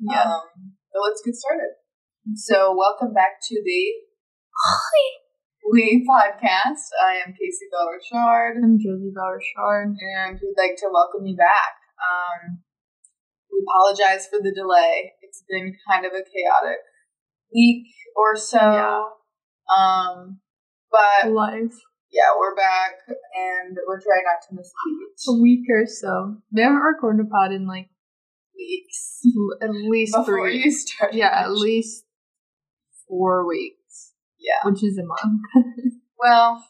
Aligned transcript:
Yeah. 0.00 0.22
Um, 0.22 0.76
but 0.92 1.00
let's 1.04 1.22
get 1.24 1.34
started. 1.34 1.72
So, 2.34 2.74
welcome 2.76 3.14
back 3.14 3.38
to 3.48 3.62
the 3.64 3.82
We 5.72 6.06
podcast. 6.08 6.90
I 7.02 7.16
am 7.26 7.32
Kaycie 7.32 7.70
Bellrichard, 7.72 8.56
I'm 8.62 8.78
Josie 8.78 9.12
Bellrichard. 9.16 9.94
and 9.98 10.38
we'd 10.40 10.54
like 10.58 10.76
to 10.78 10.88
welcome 10.92 11.26
you 11.26 11.36
back. 11.36 11.74
Um, 12.02 12.62
we 13.52 13.64
apologize 13.66 14.26
for 14.26 14.38
the 14.42 14.52
delay. 14.54 15.12
It's 15.22 15.42
been 15.48 15.74
kind 15.90 16.04
of 16.04 16.12
a 16.12 16.22
chaotic 16.22 16.78
week 17.54 17.86
or 18.16 18.36
so. 18.36 18.58
Yeah. 18.58 19.02
Um, 19.76 20.40
but 20.90 21.30
Life. 21.32 21.74
yeah, 22.12 22.30
we're 22.38 22.54
back, 22.54 22.92
and 23.08 23.76
we're 23.88 24.00
trying 24.00 24.24
not 24.24 24.42
to 24.48 24.54
miss 24.54 24.70
a 24.70 25.30
A 25.32 25.40
week 25.42 25.64
or 25.70 25.86
so. 25.86 26.36
We 26.52 26.62
haven't 26.62 26.78
recorded 26.78 27.26
a 27.26 27.28
pod 27.28 27.52
in 27.52 27.66
like 27.66 27.88
Weeks 28.56 29.20
at 29.62 29.70
least 29.70 30.14
before 30.14 30.48
three. 30.48 30.62
you 30.64 30.70
start. 30.70 31.14
Yeah, 31.14 31.28
at 31.32 31.52
least 31.52 32.04
four 33.08 33.46
weeks, 33.46 34.12
Yeah. 34.38 34.68
which 34.68 34.82
is 34.82 34.98
a 34.98 35.04
month. 35.04 35.42
Well, 36.18 36.64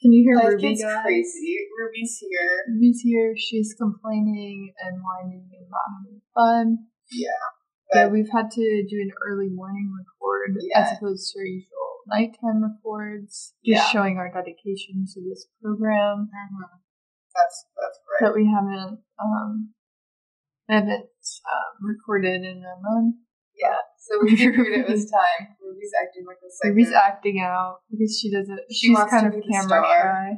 Can 0.00 0.12
you 0.12 0.22
hear 0.22 0.36
life 0.36 0.54
Ruby? 0.54 0.68
gets 0.68 0.82
guys? 0.82 1.02
crazy. 1.02 1.58
Ruby's 1.76 2.18
here. 2.20 2.72
Ruby's 2.72 3.00
here. 3.02 3.34
She's 3.36 3.74
complaining 3.76 4.72
and 4.78 5.02
whining 5.02 5.50
and 5.50 5.66
not 5.68 5.88
having 5.98 6.20
fun. 6.32 6.78
Yeah. 7.10 7.28
Yeah, 7.92 8.06
we've 8.08 8.28
had 8.32 8.50
to 8.52 8.86
do 8.88 8.96
an 9.02 9.10
early 9.26 9.48
morning 9.50 9.90
record 9.90 10.56
Yeah. 10.62 10.78
as 10.92 10.96
opposed 10.96 11.32
to 11.32 11.40
our 11.40 11.46
usual 11.46 11.90
nighttime 12.06 12.62
records. 12.62 13.54
Just 13.66 13.82
Yeah. 13.82 13.84
showing 13.88 14.18
our 14.18 14.30
dedication 14.30 15.04
to 15.14 15.20
this 15.28 15.48
program. 15.60 16.30
That's 17.34 17.66
that's 17.76 17.98
right. 18.06 18.28
that 18.28 18.34
we 18.36 18.46
haven't 18.46 19.00
um 19.18 19.74
haven't 20.74 21.08
um, 21.08 21.70
recorded 21.80 22.42
in 22.44 22.62
a 22.64 22.76
month. 22.80 23.16
Yeah. 23.56 23.80
So 23.98 24.22
we 24.22 24.36
figured 24.36 24.72
it 24.72 24.88
was 24.88 25.10
time. 25.18 25.56
Ruby's 25.60 25.92
acting 25.98 26.24
like 26.26 26.38
a 26.40 26.48
psycho. 26.48 26.68
Ruby's 26.70 26.92
acting 26.92 27.40
out 27.40 27.80
because 27.90 28.16
she 28.20 28.30
doesn't. 28.30 28.60
She 28.70 28.88
she's 28.88 28.96
wants 28.96 29.10
kind 29.10 29.24
to 29.24 29.28
of 29.28 29.34
be 29.34 29.40
the 29.46 29.52
camera 29.52 29.82
star. 29.82 29.98
shy, 29.98 30.28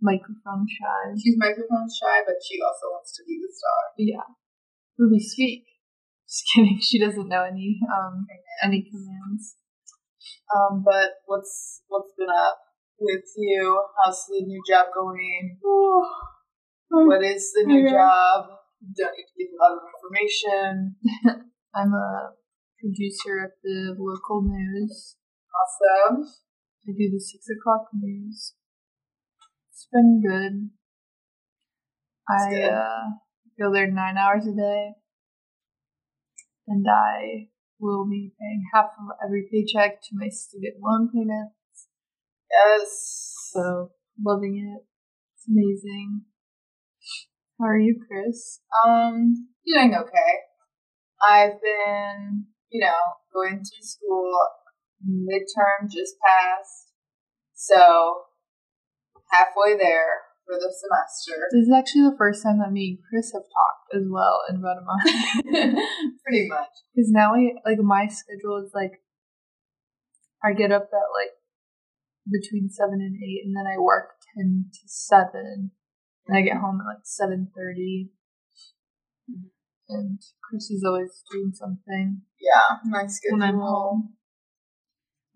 microphone 0.00 0.64
shy. 0.68 1.02
She's 1.18 1.36
microphone 1.36 1.88
shy, 1.90 2.16
but 2.24 2.36
she 2.44 2.60
also 2.62 2.86
wants 2.94 3.16
to 3.16 3.22
be 3.26 3.40
the 3.42 3.50
star. 3.52 3.80
Yeah, 3.98 4.28
Ruby, 4.98 5.18
speak. 5.20 5.64
Just 6.28 6.44
kidding. 6.54 6.78
She 6.80 6.98
doesn't 6.98 7.28
know 7.28 7.44
any 7.44 7.80
um 7.92 8.26
any 8.62 8.86
commands. 8.88 9.56
Um, 10.54 10.82
but 10.84 11.20
what's 11.26 11.82
what's 11.88 12.12
been 12.16 12.30
up 12.30 12.58
with 13.00 13.24
you? 13.36 13.82
How's 13.98 14.24
the 14.28 14.40
new 14.46 14.62
job 14.68 14.86
going? 14.94 15.58
What 16.94 17.24
is 17.24 17.52
the 17.54 17.64
new 17.64 17.86
Okay. 17.86 17.94
job? 17.94 18.44
Don't 18.82 19.14
need 19.14 19.30
to 19.30 19.36
give 19.38 19.52
a 19.54 19.62
lot 19.62 19.78
of 19.78 19.82
information. 19.94 20.96
I'm 21.74 21.94
a 21.94 22.34
producer 22.80 23.38
at 23.44 23.52
the 23.62 23.94
local 23.98 24.42
news. 24.42 25.16
Awesome. 25.54 26.24
I 26.88 26.92
do 26.98 27.10
the 27.10 27.20
six 27.20 27.46
o'clock 27.48 27.86
news. 27.94 28.54
It's 29.70 29.86
been 29.92 30.20
good. 30.20 30.70
I 32.28 32.50
good. 32.50 32.70
uh, 32.70 33.04
go 33.58 33.72
there 33.72 33.90
nine 33.90 34.16
hours 34.16 34.46
a 34.46 34.54
day, 34.54 34.92
and 36.66 36.84
I 36.88 37.48
will 37.78 38.08
be 38.08 38.32
paying 38.40 38.64
half 38.74 38.86
of 38.98 39.16
every 39.24 39.46
paycheck 39.50 40.02
to 40.02 40.08
my 40.12 40.28
student 40.28 40.74
loan 40.80 41.08
payment. 41.12 41.52
Yes. 42.50 43.50
So 43.52 43.90
loving 44.24 44.58
it. 44.58 44.84
It's 45.36 45.48
amazing. 45.48 46.22
How 47.62 47.68
are 47.68 47.78
you, 47.78 47.94
Chris? 48.08 48.58
Um, 48.84 49.46
doing 49.64 49.94
okay. 49.94 50.32
I've 51.22 51.62
been, 51.62 52.46
you 52.70 52.80
know, 52.80 52.98
going 53.32 53.54
through 53.54 53.86
school. 53.86 54.34
Midterm 55.06 55.86
just 55.86 56.14
passed, 56.26 56.90
so 57.54 58.22
halfway 59.30 59.76
there 59.76 60.26
for 60.44 60.54
the 60.58 60.74
semester. 60.74 61.46
This 61.52 61.66
is 61.66 61.74
actually 61.76 62.10
the 62.10 62.16
first 62.18 62.42
time 62.42 62.58
that 62.58 62.72
me 62.72 62.98
and 62.98 62.98
Chris 63.08 63.32
have 63.32 63.42
talked 63.42 63.94
as 63.94 64.08
well 64.10 64.42
in 64.48 64.56
about 64.56 64.78
a 64.78 64.86
month. 64.86 65.78
Pretty 66.24 66.48
much. 66.48 66.74
Because 66.94 67.10
now 67.10 67.34
I 67.34 67.54
like 67.64 67.78
my 67.78 68.06
schedule 68.08 68.62
is 68.64 68.72
like 68.74 69.02
I 70.42 70.52
get 70.52 70.72
up 70.72 70.90
at 70.90 71.14
like 71.14 71.34
between 72.26 72.70
seven 72.70 72.98
and 73.00 73.16
eight, 73.22 73.42
and 73.44 73.54
then 73.56 73.66
I 73.66 73.78
work 73.78 74.18
ten 74.34 74.66
to 74.72 74.80
seven, 74.86 75.70
and 76.32 76.40
I 76.40 76.48
get 76.48 76.56
home 76.56 76.80
at 76.80 76.88
like 76.88 77.04
seven 77.04 77.52
thirty. 77.54 78.08
And 79.88 80.16
Chris 80.40 80.70
is 80.70 80.82
always 80.86 81.22
doing 81.30 81.52
something 81.52 82.22
Yeah, 82.40 82.80
my 82.88 83.04
schedule. 83.06 83.36
when 83.38 83.42
I'm 83.48 83.60
home. 83.60 84.16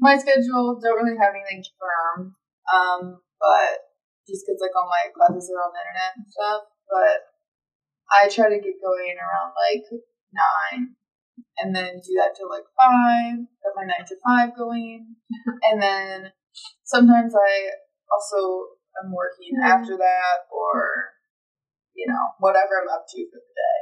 My 0.00 0.16
schedule 0.16 0.80
don't 0.80 0.96
really 0.96 1.18
have 1.20 1.34
anything 1.36 1.60
firm. 1.76 2.36
Um, 2.72 3.20
but 3.36 3.92
just 4.24 4.48
because 4.48 4.60
like 4.64 4.72
all 4.72 4.88
my 4.88 5.12
classes 5.12 5.52
are 5.52 5.60
on 5.60 5.76
the 5.76 5.84
internet 5.84 6.16
and 6.16 6.24
stuff. 6.24 6.62
But 6.88 7.28
I 8.08 8.32
try 8.32 8.48
to 8.48 8.64
get 8.64 8.80
going 8.80 9.16
around 9.20 9.52
like 9.52 9.84
nine, 10.32 10.96
and 11.60 11.76
then 11.76 12.00
do 12.00 12.16
that 12.16 12.32
till 12.32 12.48
like 12.48 12.64
five. 12.80 13.36
Get 13.44 13.76
my 13.76 13.84
nine 13.84 14.08
to 14.08 14.16
five 14.24 14.56
going, 14.56 15.16
and 15.68 15.82
then 15.82 16.32
sometimes 16.84 17.34
I 17.36 17.76
also 18.08 18.75
am 19.02 19.12
working 19.12 19.54
Mhm. 19.56 19.66
after 19.66 19.96
that, 19.96 20.38
or 20.50 21.14
you 21.94 22.06
know 22.06 22.34
whatever 22.38 22.82
I'm 22.82 22.88
up 22.88 23.06
to 23.08 23.30
for 23.30 23.36
the 23.38 23.54
day. 23.54 23.80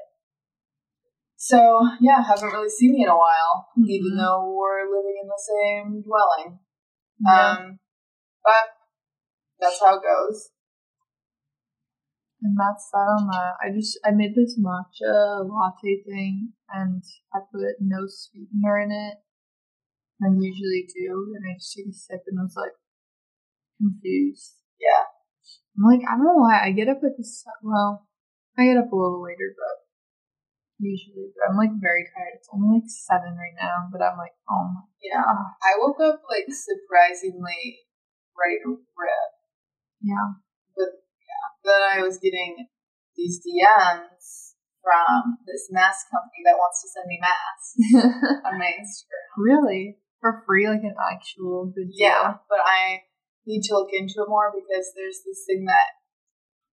So 1.36 1.80
yeah, 2.00 2.22
haven't 2.22 2.52
really 2.52 2.70
seen 2.70 2.94
you 2.96 3.04
in 3.04 3.10
a 3.10 3.16
while, 3.18 3.68
even 3.76 4.12
Mhm. 4.14 4.18
though 4.18 4.54
we're 4.54 4.88
living 4.88 5.18
in 5.20 5.28
the 5.28 5.38
same 5.38 6.02
dwelling. 6.02 6.60
Yeah. 7.20 7.50
Um, 7.50 7.78
but 8.42 8.76
that's 9.58 9.80
how 9.80 9.96
it 9.98 10.02
goes. 10.02 10.50
and 12.44 12.56
that's 12.58 12.90
that 12.92 13.08
on 13.08 13.26
that. 13.28 13.56
I 13.64 13.72
just 13.72 13.98
I 14.04 14.10
made 14.10 14.34
this 14.36 14.58
matcha 14.60 15.48
latte 15.48 16.02
thing, 16.04 16.52
and 16.68 17.02
I 17.32 17.40
put 17.50 17.80
no 17.80 18.04
sweetener 18.06 18.80
in 18.80 18.92
it. 18.92 19.16
I 20.22 20.28
usually 20.28 20.86
do, 20.94 21.34
and 21.34 21.44
I 21.50 21.54
just 21.56 21.72
took 21.72 21.86
a 21.88 21.92
sip 21.92 22.20
and 22.26 22.38
was 22.38 22.54
like 22.56 22.76
confused. 23.78 24.60
Yeah. 24.84 25.04
I'm 25.74 25.84
like, 25.88 26.04
I 26.06 26.14
don't 26.14 26.28
know 26.28 26.38
why 26.44 26.60
I 26.62 26.70
get 26.76 26.92
up 26.92 27.00
at 27.02 27.16
this. 27.16 27.42
Well, 27.64 28.04
I 28.60 28.68
get 28.68 28.76
up 28.78 28.92
a 28.92 28.96
little 28.96 29.24
later, 29.24 29.50
but 29.56 29.76
usually, 30.78 31.32
but 31.34 31.50
I'm 31.50 31.56
like 31.58 31.72
very 31.80 32.04
tired. 32.04 32.36
It's 32.38 32.48
only 32.52 32.78
like 32.78 32.90
seven 32.90 33.34
right 33.34 33.56
now, 33.58 33.88
but 33.90 34.04
I'm 34.04 34.18
like, 34.18 34.36
oh 34.46 34.70
my 34.70 34.84
Yeah. 35.02 35.24
god, 35.24 35.56
I 35.64 35.72
woke 35.82 35.98
up 36.04 36.22
like 36.30 36.46
surprisingly 36.52 37.88
right 38.38 38.60
rip. 38.62 39.32
Yeah. 40.02 40.38
But 40.76 40.90
yeah. 41.24 41.46
Then 41.64 41.80
I 41.82 41.98
was 42.04 42.18
getting 42.22 42.68
these 43.16 43.40
DMs 43.42 44.54
from 44.84 45.38
this 45.48 45.68
mask 45.72 46.06
company 46.12 46.44
that 46.44 46.60
wants 46.60 46.82
to 46.84 46.88
send 46.92 47.06
me 47.08 47.18
masks 47.18 47.72
on 48.44 48.58
my 48.60 48.70
Instagram. 48.76 49.26
really 49.38 49.96
for 50.20 50.42
free, 50.46 50.68
like 50.68 50.82
an 50.84 50.94
actual 51.00 51.66
good 51.74 51.88
deal. 51.88 52.08
Yeah, 52.08 52.34
but 52.48 52.60
I 52.64 53.00
need 53.46 53.62
to 53.68 53.74
look 53.74 53.92
into 53.92 54.24
it 54.24 54.28
more 54.28 54.52
because 54.52 54.92
there's 54.96 55.20
this 55.24 55.44
thing 55.46 55.64
that 55.68 56.00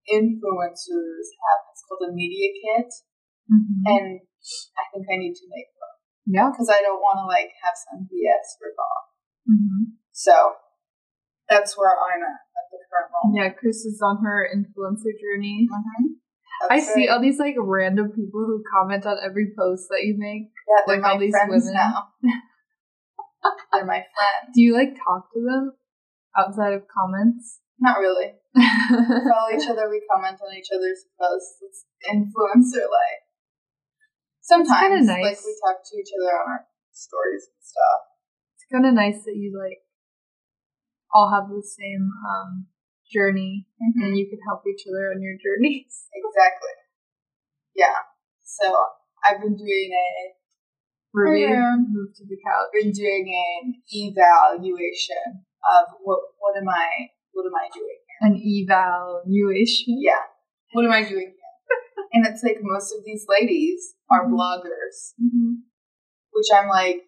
influencers 0.10 1.28
have. 1.38 1.60
It's 1.72 1.84
called 1.88 2.10
a 2.10 2.14
media 2.14 2.50
kit, 2.56 2.90
Mhm. 3.52 3.84
and 3.86 4.08
I 4.78 4.84
think 4.92 5.06
I 5.12 5.18
need 5.18 5.36
to 5.36 5.46
make 5.50 5.70
one 5.78 5.96
yeah. 6.26 6.50
because 6.50 6.70
I 6.70 6.82
don't 6.82 7.00
want 7.00 7.20
to 7.22 7.28
like 7.28 7.52
have 7.64 7.76
some 7.78 8.08
BS 8.10 8.58
rip 8.62 8.78
off. 8.80 9.06
hmm 9.46 9.96
So 10.12 10.56
that's 11.50 11.78
where 11.78 11.92
I'm 11.94 12.24
at 12.24 12.42
at 12.58 12.66
the 12.72 12.80
current 12.90 13.12
moment. 13.12 13.36
Yeah, 13.38 13.50
Chris 13.54 13.86
is 13.86 14.02
on 14.02 14.24
her 14.24 14.48
influencer 14.48 15.14
journey. 15.20 15.68
Mhm. 15.70 16.18
I 16.70 16.80
see 16.80 17.08
all 17.08 17.20
these 17.20 17.40
like 17.40 17.56
random 17.58 18.10
people 18.12 18.46
who 18.46 18.64
comment 18.72 19.06
on 19.06 19.18
every 19.24 19.52
post 19.58 19.90
that 19.90 20.04
you 20.04 20.16
make. 20.18 20.52
Yeah, 20.68 20.84
they're 20.86 20.96
like, 20.98 21.04
my 21.04 21.12
all 21.14 21.20
these 21.20 21.32
friends 21.34 21.66
women. 21.66 21.74
now. 21.74 22.14
they're 23.74 23.86
my 23.86 24.06
friends. 24.06 24.54
Do 24.54 24.62
you 24.62 24.74
like 24.74 24.96
talk 24.96 25.32
to 25.34 25.40
them 25.42 25.74
outside 26.38 26.74
of 26.74 26.88
comments? 26.88 27.60
Not 27.80 27.98
really. 27.98 28.34
We 28.56 28.62
follow 28.62 29.50
each 29.56 29.68
other. 29.68 29.90
We 29.90 30.06
comment 30.12 30.38
on 30.42 30.56
each 30.56 30.70
other's 30.74 31.06
posts. 31.20 31.58
It's 31.62 31.86
influencer 32.06 32.86
like. 32.86 33.26
Sometimes, 34.42 35.08
nice. 35.08 35.24
like 35.24 35.40
we 35.46 35.56
talk 35.66 35.80
to 35.86 35.98
each 35.98 36.12
other 36.18 36.34
on 36.36 36.46
our 36.52 36.66
stories 36.92 37.48
and 37.48 37.62
stuff. 37.62 38.02
it's 38.58 38.66
kind 38.72 38.86
of 38.86 38.94
nice 38.94 39.24
that 39.24 39.38
you 39.38 39.54
like 39.56 39.80
all 41.14 41.32
have 41.32 41.48
the 41.50 41.64
same 41.64 42.10
um 42.28 42.66
journey 43.12 43.68
and 43.80 44.18
you 44.18 44.28
can 44.30 44.40
help 44.48 44.64
each 44.68 44.84
other 44.88 45.12
on 45.12 45.22
your 45.22 45.36
journeys. 45.36 46.08
Exactly. 46.16 46.76
Yeah. 47.76 48.08
So 48.44 48.66
I've 49.28 49.42
been 49.42 49.56
doing 49.56 49.90
a 49.92 50.36
Yeah. 51.14 51.76
moved 51.78 52.16
to 52.18 52.26
the 52.26 52.38
couch. 52.40 52.72
been 52.74 52.92
doing 52.92 53.28
an 53.32 53.82
evaluation 53.92 55.44
of 55.66 55.94
what 56.02 56.20
what 56.40 56.58
am 56.58 56.68
I 56.70 57.10
what 57.34 57.46
am 57.46 57.56
I 57.56 57.68
doing? 57.74 58.00
An 58.22 58.34
evaluation. 58.38 59.98
Yeah. 60.02 60.26
What 60.74 60.86
am 60.86 60.92
I 60.92 61.02
doing 61.04 61.34
here? 61.34 62.06
and 62.14 62.26
it's 62.28 62.44
like 62.44 62.58
most 62.62 62.94
of 62.98 63.04
these 63.06 63.26
ladies 63.30 63.96
are 64.10 64.26
Mhm. 64.26 64.34
bloggers, 64.34 65.14
Mm-hmm. 65.22 65.64
which 66.34 66.48
I'm 66.54 66.68
like, 66.70 67.08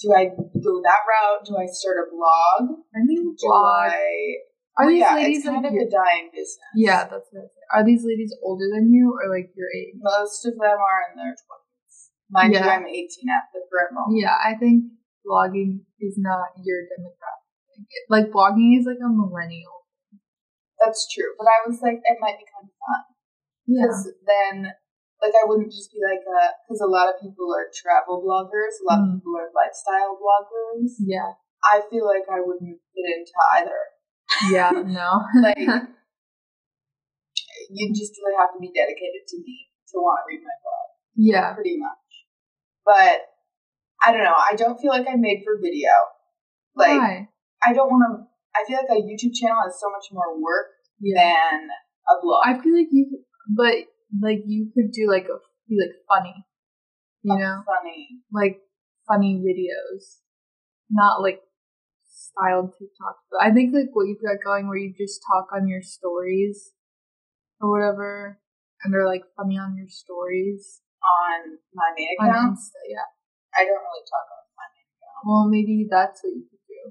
do 0.00 0.12
I 0.12 0.24
go 0.28 0.72
that 0.84 1.02
route? 1.08 1.44
Do 1.46 1.56
I 1.56 1.66
start 1.66 1.96
a 2.04 2.10
blog? 2.12 2.80
I 2.94 3.00
think 3.06 3.20
Do 3.20 3.46
blog. 3.48 3.90
I? 3.92 4.34
Are 4.78 4.88
these 4.90 5.00
yeah, 5.00 5.14
ladies 5.14 5.38
it's 5.38 5.48
kind 5.48 5.64
of 5.64 5.72
your- 5.72 5.88
a 5.88 5.90
dying 5.90 6.28
business. 6.32 6.58
Yeah, 6.76 7.08
that's 7.08 7.28
what. 7.32 7.48
Are 7.72 7.84
these 7.84 8.04
ladies 8.04 8.34
older 8.44 8.68
than 8.70 8.92
you 8.92 9.16
or 9.16 9.28
like 9.32 9.50
your 9.56 9.68
age? 9.74 9.94
most 9.96 10.44
of 10.46 10.52
them 10.54 10.78
are 10.78 11.00
in 11.10 11.16
their 11.16 11.32
twenties. 11.34 11.96
Mind 12.30 12.52
you, 12.54 12.60
I'm 12.60 12.86
18 12.86 13.30
at 13.30 13.48
the 13.54 13.60
current 13.72 13.94
moment. 13.94 14.20
Yeah, 14.20 14.34
I 14.36 14.54
think 14.54 14.84
blogging 15.26 15.82
is 16.00 16.14
not 16.16 16.54
your 16.62 16.82
demographic. 16.86 17.90
Like 18.08 18.30
blogging 18.30 18.78
is 18.78 18.86
like 18.86 19.02
a 19.02 19.08
millennial. 19.10 19.82
That's 20.78 21.08
true, 21.12 21.34
but 21.38 21.48
I 21.50 21.66
was 21.68 21.80
like, 21.82 21.98
it 22.04 22.18
might 22.20 22.38
be 22.38 22.44
kind 22.46 22.70
of 22.70 22.74
fun. 22.78 23.02
Yeah. 23.66 23.82
because 23.82 24.06
then 24.22 24.70
like 25.20 25.34
I 25.34 25.42
wouldn't 25.48 25.72
just 25.74 25.90
be 25.90 25.98
like 25.98 26.22
a 26.22 26.54
because 26.62 26.78
a 26.80 26.86
lot 26.86 27.08
of 27.10 27.18
people 27.20 27.50
are 27.50 27.66
travel 27.74 28.22
bloggers, 28.22 28.78
a 28.78 28.84
lot 28.86 29.00
of 29.02 29.08
Mm. 29.10 29.14
people 29.18 29.34
are 29.40 29.50
lifestyle 29.56 30.14
bloggers. 30.20 30.94
Yeah. 31.02 31.34
I 31.64 31.80
feel 31.90 32.06
like 32.06 32.28
I 32.30 32.38
wouldn't 32.44 32.78
fit 32.94 33.06
into 33.10 33.34
either. 33.58 33.80
Yeah. 34.52 34.70
No. 34.86 35.22
Like 35.42 35.58
you 37.70 37.90
just 37.90 38.14
really 38.22 38.36
have 38.38 38.52
to 38.54 38.60
be 38.60 38.70
dedicated 38.70 39.26
to 39.26 39.36
me 39.42 39.66
to 39.90 39.98
want 39.98 40.22
to 40.22 40.26
read 40.28 40.42
my 40.44 40.54
blog, 40.62 40.86
yeah. 41.16 41.54
pretty 41.54 41.76
much. 41.78 42.06
But 42.84 43.26
I 44.04 44.12
don't 44.12 44.24
know. 44.24 44.34
I 44.36 44.54
don't 44.56 44.78
feel 44.80 44.90
like 44.90 45.06
I'm 45.08 45.20
made 45.20 45.42
for 45.44 45.58
video. 45.60 45.90
Like 46.74 47.00
Why? 47.00 47.28
I 47.64 47.72
don't 47.72 47.88
want 47.88 48.04
to. 48.04 48.26
I 48.54 48.64
feel 48.66 48.76
like 48.78 48.90
a 48.98 49.02
YouTube 49.02 49.34
channel 49.34 49.62
is 49.68 49.78
so 49.80 49.90
much 49.90 50.06
more 50.12 50.40
work 50.40 50.66
Yeah. 51.00 51.20
than 51.22 51.68
a 52.08 52.14
blog. 52.22 52.42
I 52.44 52.60
feel 52.62 52.76
like 52.76 52.88
you, 52.90 53.24
but 53.56 53.74
like 54.20 54.42
you 54.46 54.70
could 54.74 54.92
do 54.92 55.08
like 55.10 55.24
a 55.24 55.38
be 55.68 55.76
like 55.80 55.96
funny, 56.08 56.44
you 57.22 57.36
know, 57.36 57.62
funny. 57.66 58.08
like 58.32 58.60
funny 59.08 59.34
videos, 59.42 60.20
not 60.90 61.20
like 61.20 61.40
styled 62.04 62.72
TikTok. 62.78 63.16
But 63.30 63.42
I 63.42 63.50
think 63.52 63.74
like 63.74 63.90
what 63.92 64.04
you've 64.06 64.22
got 64.22 64.44
going, 64.44 64.68
where 64.68 64.78
you 64.78 64.94
just 64.96 65.20
talk 65.32 65.48
on 65.54 65.66
your 65.68 65.82
stories 65.82 66.72
or 67.60 67.70
whatever, 67.70 68.38
and 68.84 68.92
they're 68.92 69.06
like 69.06 69.22
funny 69.36 69.58
on 69.58 69.76
your 69.76 69.88
stories 69.88 70.80
on 71.02 71.58
my 71.74 71.92
main 71.96 72.16
on 72.20 72.28
account. 72.30 72.58
Insta. 72.58 72.80
Yeah. 72.88 73.08
I 73.56 73.64
don't 73.64 73.80
really 73.80 74.04
talk 74.04 74.26
on 74.30 74.42
account. 74.44 75.22
Well, 75.24 75.44
maybe 75.48 75.88
that's 75.88 76.20
what 76.22 76.32
you 76.36 76.44
could 76.46 76.64
do. 76.68 76.82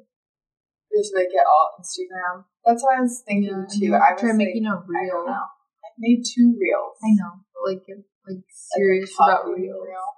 Just 0.92 1.14
make 1.14 1.30
it 1.30 1.46
all 1.46 1.78
Instagram. 1.80 2.46
That's 2.66 2.82
what 2.84 2.98
I 2.98 3.02
was 3.06 3.22
thinking 3.28 3.54
Yeah, 3.54 3.70
too. 3.70 3.92
I 3.94 4.14
was 4.14 4.22
try 4.22 4.34
like, 4.34 4.42
making 4.50 4.66
a 4.66 4.76
I 4.76 4.84
reel. 4.84 5.24
don't. 5.28 5.50
I 5.86 5.90
made 6.02 6.24
two 6.26 6.56
reels. 6.58 6.98
I 7.04 7.12
know, 7.16 7.46
but 7.54 7.62
like 7.70 7.84
like 7.88 8.04
Like 8.26 8.44
serious 8.50 9.14
about 9.16 9.46
talking 9.46 9.62
reels. 9.62 9.86
reel, 9.86 10.10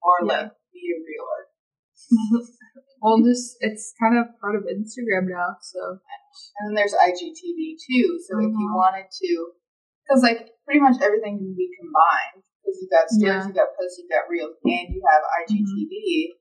or 0.00 0.14
Yeah. 0.22 0.46
like 0.46 0.52
be 0.72 0.82
a 0.94 0.98
reeler. 1.02 1.42
well, 3.02 3.18
just 3.26 3.56
it's 3.60 3.92
kind 3.98 4.16
of 4.16 4.30
part 4.40 4.54
of 4.54 4.62
Instagram 4.70 5.26
now, 5.28 5.56
so 5.60 5.98
And 6.60 6.62
then 6.68 6.74
there's 6.76 6.94
IGTV 6.94 7.76
too. 7.80 8.20
So 8.28 8.38
if 8.38 8.52
you 8.52 8.68
Mhm. 8.70 8.76
wanted 8.76 9.08
to, 9.10 9.30
because 10.04 10.22
like 10.22 10.52
pretty 10.64 10.80
much 10.80 11.00
everything 11.02 11.38
can 11.38 11.54
be 11.56 11.68
combined. 11.80 12.44
Because 12.66 12.82
you 12.82 12.88
got 12.90 13.06
stories, 13.06 13.22
Yeah. 13.22 13.38
Mm-hmm. 13.46 13.54
you 13.54 13.62
got 13.62 13.70
posts, 13.78 14.02
you 14.02 14.10
got 14.10 14.26
reels, 14.26 14.58
and 14.66 14.90
you 14.90 14.98
have 15.06 15.22
IGTV. 15.46 16.34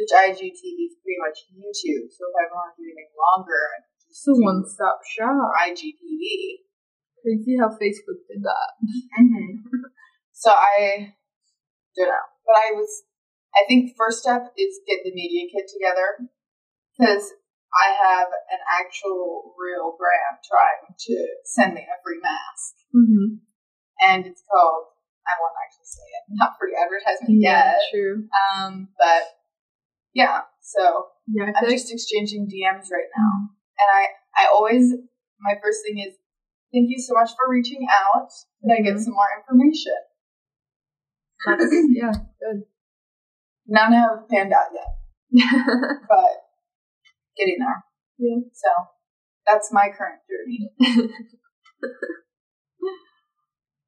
Which 0.00 0.14
IGTV 0.16 0.78
is 0.88 0.96
pretty 1.04 1.20
much 1.20 1.44
YouTube. 1.52 2.08
So 2.08 2.24
if 2.30 2.34
I 2.40 2.48
want 2.48 2.72
to 2.72 2.80
do 2.80 2.88
anything 2.88 3.12
longer, 3.12 3.60
I 3.76 3.76
can 3.84 4.00
just 4.08 4.24
it's 4.24 4.30
a 4.30 4.40
one 4.40 4.64
stop 4.64 5.04
shop. 5.04 5.52
IGTV. 5.68 6.64
Crazy 7.20 7.58
how 7.60 7.68
Facebook 7.76 8.24
did 8.30 8.40
that. 8.46 8.68
hmm 9.12 9.60
so 10.32 10.50
I 10.54 11.12
don't 11.98 12.08
know, 12.08 12.26
but 12.46 12.56
I 12.56 12.72
was. 12.78 12.88
I 13.58 13.66
think 13.66 13.92
first 13.98 14.22
step 14.22 14.54
is 14.56 14.78
get 14.86 15.02
the 15.04 15.12
media 15.12 15.50
kit 15.52 15.66
together 15.66 16.30
because 16.94 17.34
I 17.74 17.90
have 17.90 18.28
an 18.54 18.62
actual 18.80 19.52
real 19.58 19.96
brand 19.98 20.38
trying 20.46 20.94
to 20.94 21.16
send 21.44 21.74
me 21.74 21.82
a 21.82 21.98
free 22.06 22.20
mask, 22.22 22.74
Mm-hmm. 22.94 23.42
and 24.00 24.26
it's 24.26 24.42
called. 24.48 24.94
I 25.28 25.34
won't 25.38 25.56
actually 25.60 25.84
say 25.92 26.06
it. 26.16 26.22
Not 26.40 26.56
free 26.58 26.72
advertisement 26.72 27.36
Yeah, 27.40 27.76
yet. 27.76 27.80
true. 27.92 28.24
Um, 28.32 28.88
but 28.98 29.22
yeah. 30.14 30.42
So 30.60 31.12
Yeah, 31.28 31.52
I'm 31.54 31.64
like 31.64 31.76
just 31.76 31.92
exchanging 31.92 32.48
DMs 32.48 32.88
right 32.90 33.10
now, 33.16 33.52
and 33.78 33.88
I 33.92 34.02
I 34.36 34.46
always 34.52 34.92
my 35.40 35.54
first 35.62 35.84
thing 35.86 35.98
is 36.00 36.14
thank 36.72 36.88
you 36.90 36.98
so 36.98 37.14
much 37.14 37.30
for 37.36 37.48
reaching 37.48 37.86
out. 37.90 38.28
Could 38.64 38.72
I 38.72 38.82
get 38.82 38.96
Mhm. 38.96 39.04
some 39.04 39.14
more 39.14 39.30
information? 39.38 39.96
that's 41.46 41.72
yeah, 41.94 42.12
good. 42.40 42.64
None 43.66 43.92
have 43.92 44.28
panned 44.28 44.52
out 44.52 44.72
yet, 44.74 44.90
but 46.08 46.32
getting 47.36 47.58
there. 47.60 47.84
Yeah. 48.18 48.40
So 48.52 48.68
that's 49.46 49.72
my 49.72 49.88
current 49.96 50.20
journey. 50.28 50.72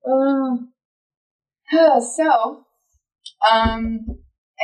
uh, 0.07 0.57
so, 2.17 2.65
um, 3.51 4.01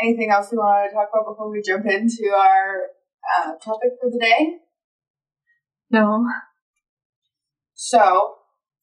anything 0.03 0.31
else 0.31 0.49
we 0.51 0.59
want 0.59 0.91
to 0.91 0.95
talk 0.95 1.09
about 1.13 1.31
before 1.33 1.51
we 1.51 1.63
jump 1.63 1.87
into 1.87 2.33
our 2.37 2.91
uh, 3.39 3.53
topic 3.63 3.91
for 4.01 4.11
the 4.11 4.19
day? 4.19 4.59
no. 5.91 6.27
So, 7.75 8.35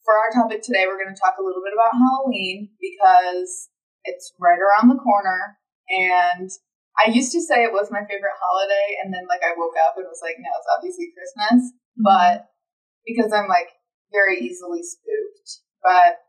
for 0.06 0.14
our 0.14 0.32
topic 0.32 0.62
today, 0.62 0.86
we're 0.88 1.02
going 1.02 1.14
to 1.14 1.20
talk 1.20 1.36
a 1.40 1.44
little 1.44 1.64
bit 1.64 1.74
about 1.74 1.98
Halloween 1.98 2.70
because 2.80 3.70
it's 4.04 4.34
right 4.40 4.60
around 4.60 4.90
the 4.90 5.02
corner. 5.02 5.58
And 5.90 6.50
I 6.96 7.10
used 7.10 7.32
to 7.34 7.42
say 7.42 7.64
it 7.64 7.74
was 7.74 7.92
my 7.92 8.06
favorite 8.08 8.40
holiday, 8.40 9.02
and 9.04 9.14
then 9.14 9.28
like 9.28 9.42
I 9.44 9.58
woke 9.58 9.76
up 9.88 9.96
and 9.98 10.06
was 10.08 10.22
like, 10.22 10.38
no, 10.40 10.52
it's 10.56 10.72
obviously 10.78 11.12
Christmas. 11.12 11.74
But 11.98 12.48
because 13.06 13.34
I'm 13.34 13.50
like 13.50 13.74
very 14.12 14.40
easily 14.40 14.84
spooked, 14.84 15.64
but 15.82 16.24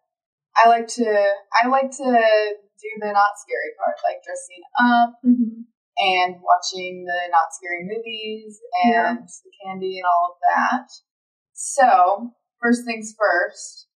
I 0.57 0.69
like 0.69 0.87
to 0.99 1.27
I 1.63 1.69
like 1.69 1.91
to 1.91 2.05
do 2.05 2.91
the 3.01 3.13
not 3.13 3.39
scary 3.39 3.73
part, 3.79 3.97
like 4.05 4.23
dressing 4.23 4.63
up 4.79 5.19
Mhm. 5.25 5.65
and 5.99 6.43
watching 6.43 7.05
the 7.05 7.29
not 7.31 7.53
scary 7.53 7.85
movies 7.85 8.61
and 8.85 8.93
Yeah. 8.93 9.15
the 9.45 9.53
candy 9.65 9.99
and 9.99 10.07
all 10.07 10.33
of 10.33 10.39
that. 10.55 10.89
So, 11.53 12.35
first 12.61 12.85
things 12.85 13.15
first, 13.19 13.89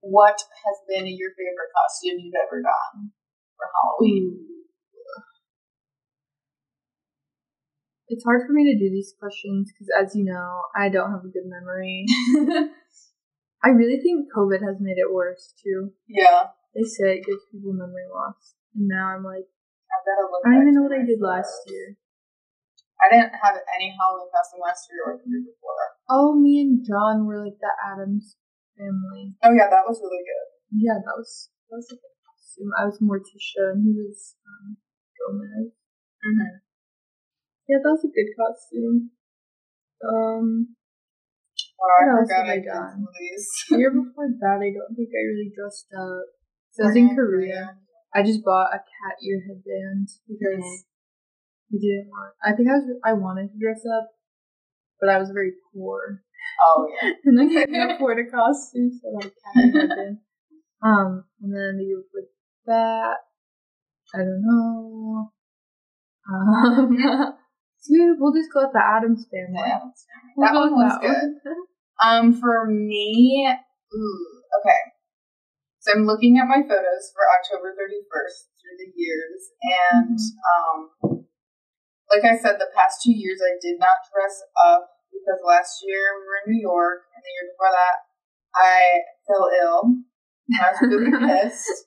what 0.00 0.38
has 0.64 0.76
been 0.88 1.06
your 1.06 1.30
favorite 1.30 1.72
costume 1.74 2.18
you've 2.20 2.34
ever 2.46 2.62
done 2.62 3.12
for 3.56 3.66
Halloween? 3.74 4.44
It's 8.10 8.24
hard 8.24 8.46
for 8.46 8.52
me 8.54 8.72
to 8.72 8.78
do 8.78 8.90
these 8.90 9.14
questions 9.18 9.70
because, 9.70 9.88
as 10.00 10.16
you 10.16 10.24
know, 10.24 10.62
I 10.74 10.88
don't 10.88 11.10
have 11.12 11.24
a 11.24 11.28
good 11.28 11.44
memory. 11.44 12.06
I 13.64 13.70
really 13.74 13.98
think 13.98 14.30
COVID 14.30 14.62
has 14.62 14.78
made 14.78 14.98
it 14.98 15.10
worse 15.12 15.52
too. 15.58 15.90
yeah, 16.06 16.54
They 16.74 16.86
say 16.86 17.18
it 17.18 17.26
gives 17.26 17.42
people 17.50 17.74
memory 17.74 18.06
loss, 18.06 18.54
and 18.74 18.86
now 18.86 19.14
I'm 19.16 19.24
like, 19.24 19.46
I've 19.90 20.04
got 20.06 20.22
look. 20.30 20.42
I 20.46 20.54
don't 20.54 20.62
even 20.62 20.74
know 20.78 20.86
what 20.86 20.94
I 20.94 21.02
did 21.02 21.18
last 21.18 21.66
year. 21.66 21.96
I 22.98 23.06
didn't 23.10 23.34
have 23.38 23.54
any 23.78 23.94
Halloween 23.94 24.30
costume 24.34 24.62
last 24.62 24.86
year 24.90 25.02
or 25.06 25.18
the 25.18 25.26
year 25.26 25.42
before. 25.46 25.84
Oh, 26.10 26.34
me 26.34 26.58
and 26.62 26.82
John 26.82 27.26
were 27.26 27.38
like 27.42 27.58
the 27.62 27.70
Addams 27.78 28.34
family. 28.74 29.34
Oh 29.42 29.54
yeah, 29.54 29.70
that 29.70 29.86
was 29.86 29.98
really 30.02 30.22
good. 30.22 30.46
Yeah, 30.82 30.98
that 31.02 31.14
was 31.18 31.50
that 31.70 31.78
was 31.78 31.90
a 31.90 31.98
good 31.98 32.16
costume. 32.26 32.70
I 32.78 32.86
was 32.86 32.98
Morticia, 33.02 33.74
and 33.74 33.82
he 33.86 33.94
was 33.94 34.34
um, 34.46 34.78
Gomez. 35.18 35.74
Mm-hmm. 36.22 36.62
Yeah, 37.70 37.78
that 37.82 37.90
was 37.90 38.06
a 38.06 38.12
good 38.14 38.30
costume. 38.34 39.10
Um, 40.02 40.77
Oh, 41.80 41.86
I 41.86 42.04
What 42.06 42.20
else 42.20 42.28
forgot 42.28 42.46
have 42.46 42.54
I 42.54 42.58
I 42.58 42.64
done? 42.64 42.90
some 42.92 43.06
of 43.08 43.14
these. 43.18 43.46
the 43.70 43.78
year 43.78 43.90
before 43.94 44.28
that, 44.28 44.58
I 44.60 44.70
don't 44.74 44.94
think 44.98 45.10
I 45.14 45.22
really 45.30 45.52
dressed 45.54 45.88
up. 45.94 46.26
So 46.78 46.84
I 46.84 46.86
was 46.88 46.96
in 46.96 47.16
Korea. 47.16 47.74
I 48.14 48.22
just 48.22 48.44
bought 48.44 48.70
a 48.72 48.78
cat 48.78 49.16
ear 49.24 49.40
headband 49.48 50.06
because 50.28 50.62
Mhm. 50.62 51.74
I 51.74 51.76
didn't 51.80 52.08
want. 52.08 52.34
I 52.44 52.52
think 52.54 52.68
I 52.70 52.74
was. 52.78 52.86
I 53.04 53.12
wanted 53.14 53.50
to 53.50 53.58
dress 53.58 53.82
up, 53.84 54.10
but 55.00 55.08
I 55.08 55.18
was 55.18 55.30
very 55.30 55.52
poor, 55.72 56.22
Oh 56.66 56.86
yeah. 57.02 57.12
and 57.24 57.40
I 57.40 57.46
couldn't 57.66 57.90
afford 57.96 58.18
a 58.20 58.30
costume, 58.30 58.92
so 58.94 59.08
I 59.08 59.12
bought 59.12 59.24
a 59.24 59.28
cat 59.28 59.74
ear 59.74 59.80
headband. 59.88 60.18
Um, 60.82 61.24
and 61.42 61.50
then 61.52 61.78
the 61.78 61.84
year 61.84 61.98
before 61.98 62.28
that, 62.66 63.16
I 64.14 64.18
don't 64.18 64.42
know. 64.42 65.32
Um, 66.30 67.38
so 67.80 67.94
we'll 68.18 68.34
just 68.34 68.52
go 68.52 68.66
with 68.66 68.74
the 68.74 68.82
Addams 68.82 69.26
family. 69.30 69.62
Yeah, 69.62 69.78
that's 69.84 70.04
fair. 70.04 70.20
We'll 70.36 70.46
that 70.46 70.54
one 70.54 70.72
was 70.74 70.98
that 70.98 71.02
good. 71.02 71.54
Um, 71.98 72.30
for 72.30 72.62
me, 72.70 73.42
ooh, 73.50 74.26
okay. 74.62 74.82
So 75.80 75.90
I'm 75.90 76.06
looking 76.06 76.38
at 76.38 76.46
my 76.46 76.62
photos 76.62 77.10
for 77.10 77.26
October 77.34 77.74
31st 77.74 78.38
through 78.54 78.78
the 78.78 78.92
years, 78.94 79.50
and 79.82 80.14
um, 80.14 81.26
like 82.06 82.22
I 82.22 82.38
said, 82.38 82.62
the 82.62 82.70
past 82.70 83.02
two 83.02 83.10
years 83.10 83.42
I 83.42 83.58
did 83.58 83.82
not 83.82 84.06
dress 84.14 84.38
up 84.62 84.86
because 85.10 85.42
last 85.42 85.82
year 85.82 86.14
we 86.18 86.22
were 86.22 86.38
in 86.46 86.54
New 86.54 86.62
York, 86.62 87.02
and 87.10 87.18
the 87.18 87.34
year 87.34 87.50
before 87.50 87.74
that 87.74 87.96
I 88.54 88.78
fell 89.26 89.50
ill. 89.58 89.82
I 90.54 90.70
was 90.72 90.78
really 90.80 91.12
pissed. 91.26 91.84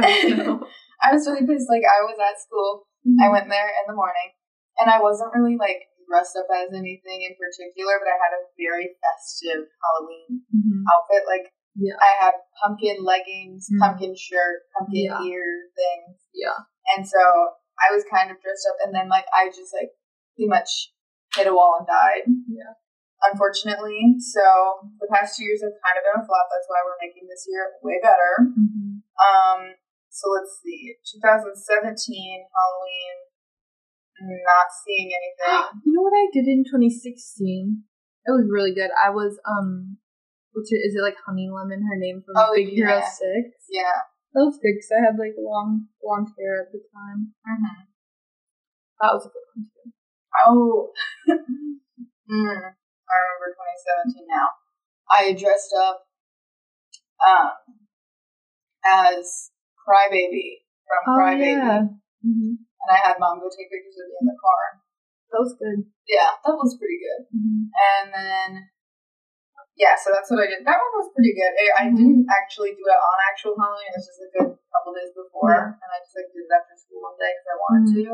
I 1.04 1.12
was 1.12 1.26
really 1.28 1.46
pissed. 1.46 1.70
Like 1.70 1.86
I 1.86 2.02
was 2.02 2.18
at 2.18 2.40
school. 2.40 2.88
I 3.22 3.30
went 3.30 3.48
there 3.48 3.68
in 3.68 3.84
the 3.88 3.96
morning, 3.96 4.36
and 4.80 4.90
I 4.90 5.00
wasn't 5.00 5.32
really 5.34 5.56
like 5.56 5.86
dressed 6.08 6.34
up 6.36 6.50
as 6.50 6.74
anything 6.74 7.22
in 7.22 7.36
particular, 7.38 8.00
but 8.02 8.10
I 8.10 8.18
had 8.18 8.34
a 8.34 8.42
very 8.58 8.90
festive 8.98 9.68
Halloween 9.78 10.42
Mhm. 10.50 10.82
outfit. 10.90 11.22
Like 11.26 11.52
Yeah. 11.78 11.94
I 12.02 12.12
had 12.18 12.34
pumpkin 12.60 13.04
leggings, 13.04 13.68
Mm. 13.70 13.78
pumpkin 13.78 14.14
shirt, 14.16 14.66
pumpkin 14.74 15.06
Yeah. 15.06 15.22
ear 15.22 15.70
things, 15.76 16.18
Yeah. 16.34 16.58
and 16.96 17.06
so 17.06 17.20
I 17.78 17.92
was 17.94 18.04
kind 18.10 18.30
of 18.30 18.40
dressed 18.42 18.66
up. 18.68 18.76
And 18.84 18.94
then 18.94 19.08
like 19.08 19.26
I 19.32 19.48
just 19.48 19.72
like 19.72 19.94
pretty 20.34 20.48
much 20.48 20.92
hit 21.36 21.46
a 21.46 21.54
wall 21.54 21.76
and 21.78 21.86
died. 21.86 22.26
Yeah. 22.48 22.74
Unfortunately, 23.22 24.16
so 24.18 24.42
the 24.98 25.06
past 25.12 25.36
two 25.36 25.44
years 25.44 25.62
have 25.62 25.76
kind 25.84 25.96
of 25.96 26.02
been 26.02 26.22
a 26.22 26.26
flop. 26.26 26.48
That's 26.50 26.66
why 26.66 26.80
we're 26.84 26.98
making 27.00 27.28
this 27.28 27.44
year 27.46 27.76
way 27.82 28.00
better. 28.02 28.48
Mhm. 28.50 29.04
Um, 29.20 29.74
so 30.08 30.30
let's 30.30 30.58
see, 30.64 30.96
2017 31.04 32.48
Halloween. 32.50 33.29
Not 34.20 34.68
seeing 34.84 35.10
anything. 35.10 35.80
You 35.84 35.92
know 35.96 36.02
what 36.02 36.12
I 36.16 36.28
did 36.32 36.46
in 36.46 36.64
2016? 36.64 37.82
It 38.26 38.30
was 38.30 38.46
really 38.52 38.74
good. 38.74 38.90
I 38.92 39.10
was 39.10 39.38
um, 39.48 39.96
what's 40.52 40.70
it? 40.72 40.76
Is 40.84 40.94
it 40.94 41.02
like 41.02 41.16
Honey 41.24 41.48
Lemon? 41.48 41.86
Her 41.88 41.96
name 41.96 42.22
from 42.24 42.34
Oh, 42.36 42.52
Big 42.54 42.68
Hero 42.68 42.96
yeah. 43.00 43.08
Six. 43.08 43.64
yeah. 43.70 43.96
That 44.34 44.44
was 44.44 44.58
good 44.62 44.76
because 44.76 44.92
I 44.94 45.00
had 45.10 45.18
like 45.18 45.34
long 45.40 45.88
blonde 46.02 46.28
hair 46.38 46.62
at 46.62 46.70
the 46.70 46.78
time. 46.92 47.32
Mm-hmm. 47.48 47.88
That 49.00 49.14
was 49.16 49.26
a 49.26 49.32
good 49.32 49.46
one 49.56 49.66
too. 49.72 49.90
Oh, 50.46 50.92
mm, 51.28 52.60
I 52.60 53.16
remember 53.18 53.48
2017 53.56 54.26
now. 54.28 54.48
I 55.10 55.32
dressed 55.32 55.74
up 55.74 56.06
um, 57.26 57.50
as 58.86 59.50
Crybaby 59.80 60.62
from 60.86 61.16
Crybaby, 61.18 61.88
hmm 62.22 62.54
and 62.84 62.88
I 62.90 62.98
had 63.00 63.20
mom 63.20 63.40
go 63.40 63.48
take 63.52 63.68
pictures 63.70 63.96
of 64.00 64.08
me 64.08 64.16
in 64.24 64.26
the 64.30 64.38
car. 64.40 64.80
That 65.30 65.40
was 65.46 65.54
good. 65.54 65.86
Yeah, 66.10 66.34
that 66.42 66.56
was 66.58 66.74
pretty 66.80 66.98
good. 66.98 67.22
hmm 67.30 67.70
And 67.70 68.06
then, 68.10 68.48
yeah, 69.78 69.94
so 69.94 70.10
that's 70.10 70.26
what 70.28 70.42
I 70.42 70.50
did. 70.50 70.66
That 70.66 70.80
one 70.82 70.94
was 70.98 71.14
pretty 71.14 71.32
good. 71.32 71.52
I, 71.54 71.64
I 71.70 71.84
Mhm. 71.88 71.96
didn't 71.96 72.26
actually 72.28 72.74
do 72.74 72.82
it 72.84 72.98
on 73.00 73.16
actual 73.30 73.54
Halloween. 73.54 73.94
It 73.94 73.96
was 74.00 74.08
just 74.10 74.26
a 74.26 74.30
good 74.34 74.50
couple 74.74 74.92
days 74.92 75.14
before, 75.14 75.54
Yeah. 75.54 75.72
and 75.78 75.88
I 75.90 75.98
just 76.02 76.16
like 76.18 76.28
did 76.34 76.44
it 76.44 76.52
after 76.52 76.74
school 76.76 77.00
one 77.06 77.16
day 77.16 77.30
because 77.30 77.48
I 77.48 77.56
wanted 77.62 77.86
to. 77.94 78.04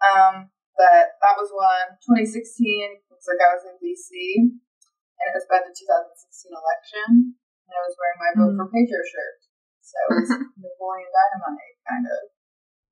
Um, 0.00 0.34
but 0.80 1.20
that 1.20 1.36
was 1.36 1.52
one. 1.52 2.00
2016 2.08 3.04
looks 3.12 3.28
like 3.28 3.38
I 3.44 3.52
was 3.52 3.68
in 3.68 3.76
DC, 3.84 4.08
and 4.40 5.24
it 5.28 5.34
was 5.36 5.44
about 5.44 5.68
the 5.68 5.76
2016 5.76 6.56
election, 6.56 7.36
and 7.36 7.72
I 7.76 7.82
was 7.84 7.94
wearing 8.00 8.20
my 8.24 8.32
vote 8.32 8.52
Mhm. 8.54 8.58
for 8.64 8.66
Pedro 8.72 9.00
shirt. 9.04 9.38
So 9.84 9.96
it 10.08 10.14
was 10.24 10.30
Napoleon 10.64 11.10
Dynamite 11.12 11.76
kind 11.84 12.06
of. 12.08 12.20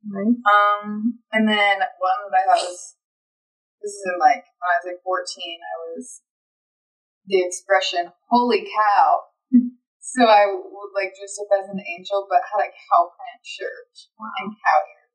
Nice. 0.07 0.39
Um, 0.47 1.19
and 1.33 1.49
then 1.49 1.77
one 1.99 2.19
that 2.31 2.39
I 2.39 2.45
thought 2.47 2.63
was 2.69 2.95
this 3.83 3.93
is 3.95 4.05
in 4.07 4.19
like 4.19 4.43
when 4.47 4.69
I 4.71 4.77
was 4.79 4.87
like 4.95 5.03
14, 5.03 5.59
I 5.59 5.77
was 5.95 6.23
the 7.27 7.43
expression 7.45 8.13
"Holy 8.31 8.63
cow!" 8.67 9.31
so 10.01 10.25
I 10.25 10.47
would 10.51 10.93
like 10.95 11.15
dress 11.19 11.37
up 11.43 11.51
as 11.63 11.69
an 11.71 11.83
angel, 11.83 12.27
but 12.31 12.43
had 12.47 12.67
a 12.67 12.71
cow 12.73 13.11
print 13.15 13.43
shirt 13.43 13.95
Wow. 14.19 14.33
and 14.43 14.51
cow 14.55 14.79
ears. 14.87 15.15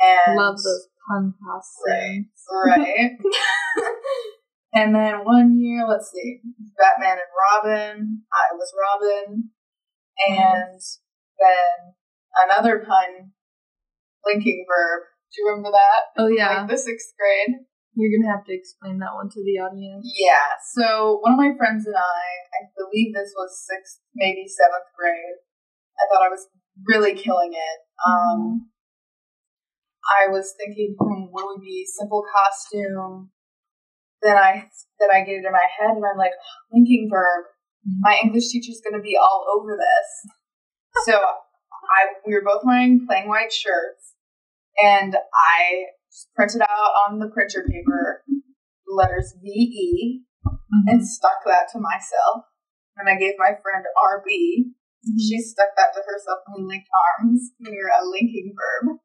And 0.00 0.36
Love 0.36 0.56
those 0.56 0.88
pun 1.08 1.34
costumes. 1.38 2.28
right? 2.50 3.12
and 4.74 4.94
then 4.94 5.24
one 5.24 5.58
year, 5.60 5.86
let's 5.88 6.10
see, 6.12 6.40
Batman 6.78 7.18
and 7.18 7.32
Robin. 7.32 8.22
I 8.32 8.54
was 8.54 8.72
Robin, 8.76 9.50
and 10.28 10.80
then 11.38 11.94
another 12.44 12.84
pun 12.86 13.32
linking 14.26 14.64
verb. 14.68 15.02
Do 15.32 15.34
you 15.42 15.48
remember 15.50 15.72
that? 15.74 16.00
Oh 16.18 16.28
yeah, 16.28 16.62
Like 16.62 16.70
the 16.70 16.78
sixth 16.78 17.12
grade. 17.18 17.58
you're 17.94 18.12
gonna 18.14 18.30
have 18.30 18.46
to 18.46 18.54
explain 18.54 18.98
that 18.98 19.14
one 19.14 19.28
to 19.30 19.40
the 19.42 19.58
audience. 19.62 20.06
Yeah. 20.06 20.54
So 20.78 21.18
one 21.22 21.34
of 21.34 21.40
my 21.40 21.52
friends 21.58 21.86
and 21.86 21.96
I, 21.96 22.24
I 22.54 22.60
believe 22.78 23.14
this 23.14 23.34
was 23.36 23.50
sixth, 23.66 24.00
maybe 24.14 24.46
seventh 24.46 24.88
grade. 24.98 25.38
I 25.98 26.06
thought 26.10 26.26
I 26.26 26.30
was 26.30 26.46
really 26.86 27.14
killing 27.14 27.52
it. 27.54 27.78
Um, 28.06 28.70
I 30.04 30.30
was 30.30 30.52
thinking, 30.58 30.96
hmm, 30.98 31.30
what 31.30 31.46
would 31.46 31.62
be 31.62 31.86
simple 31.86 32.24
costume? 32.28 33.30
Then 34.22 34.36
I 34.36 34.68
then 35.00 35.10
I 35.12 35.20
get 35.20 35.42
it 35.42 35.46
in 35.46 35.52
my 35.52 35.66
head, 35.78 35.96
and 35.96 36.04
I'm 36.04 36.16
like, 36.18 36.32
linking 36.72 37.08
verb. 37.10 37.44
My 38.00 38.18
English 38.22 38.48
teacher's 38.48 38.80
gonna 38.84 39.02
be 39.02 39.16
all 39.20 39.44
over 39.58 39.76
this. 39.76 40.32
So 41.04 41.12
I 41.20 42.14
we 42.26 42.32
were 42.34 42.42
both 42.44 42.62
wearing 42.64 43.04
plain 43.06 43.28
white 43.28 43.52
shirts, 43.52 44.13
and 44.82 45.16
I 45.16 45.92
just 46.10 46.32
printed 46.34 46.62
out 46.62 46.92
on 47.08 47.18
the 47.18 47.28
printer 47.28 47.64
paper 47.68 48.24
the 48.86 48.94
letters 48.94 49.34
V 49.42 49.48
E 49.48 50.22
Mhm. 50.46 50.84
and 50.88 51.06
stuck 51.06 51.44
that 51.46 51.68
to 51.72 51.78
myself. 51.80 52.44
And 52.96 53.08
I 53.08 53.16
gave 53.16 53.34
my 53.38 53.56
friend 53.62 53.84
RB. 53.96 54.72
She 55.18 55.40
stuck 55.40 55.74
that 55.76 55.92
to 55.94 56.00
herself, 56.06 56.40
and 56.46 56.56
we 56.56 56.68
linked 56.68 56.88
arms. 57.20 57.52
We 57.60 57.70
were 57.76 57.92
a 57.92 58.04
linking 58.08 58.54
verb. 58.56 58.98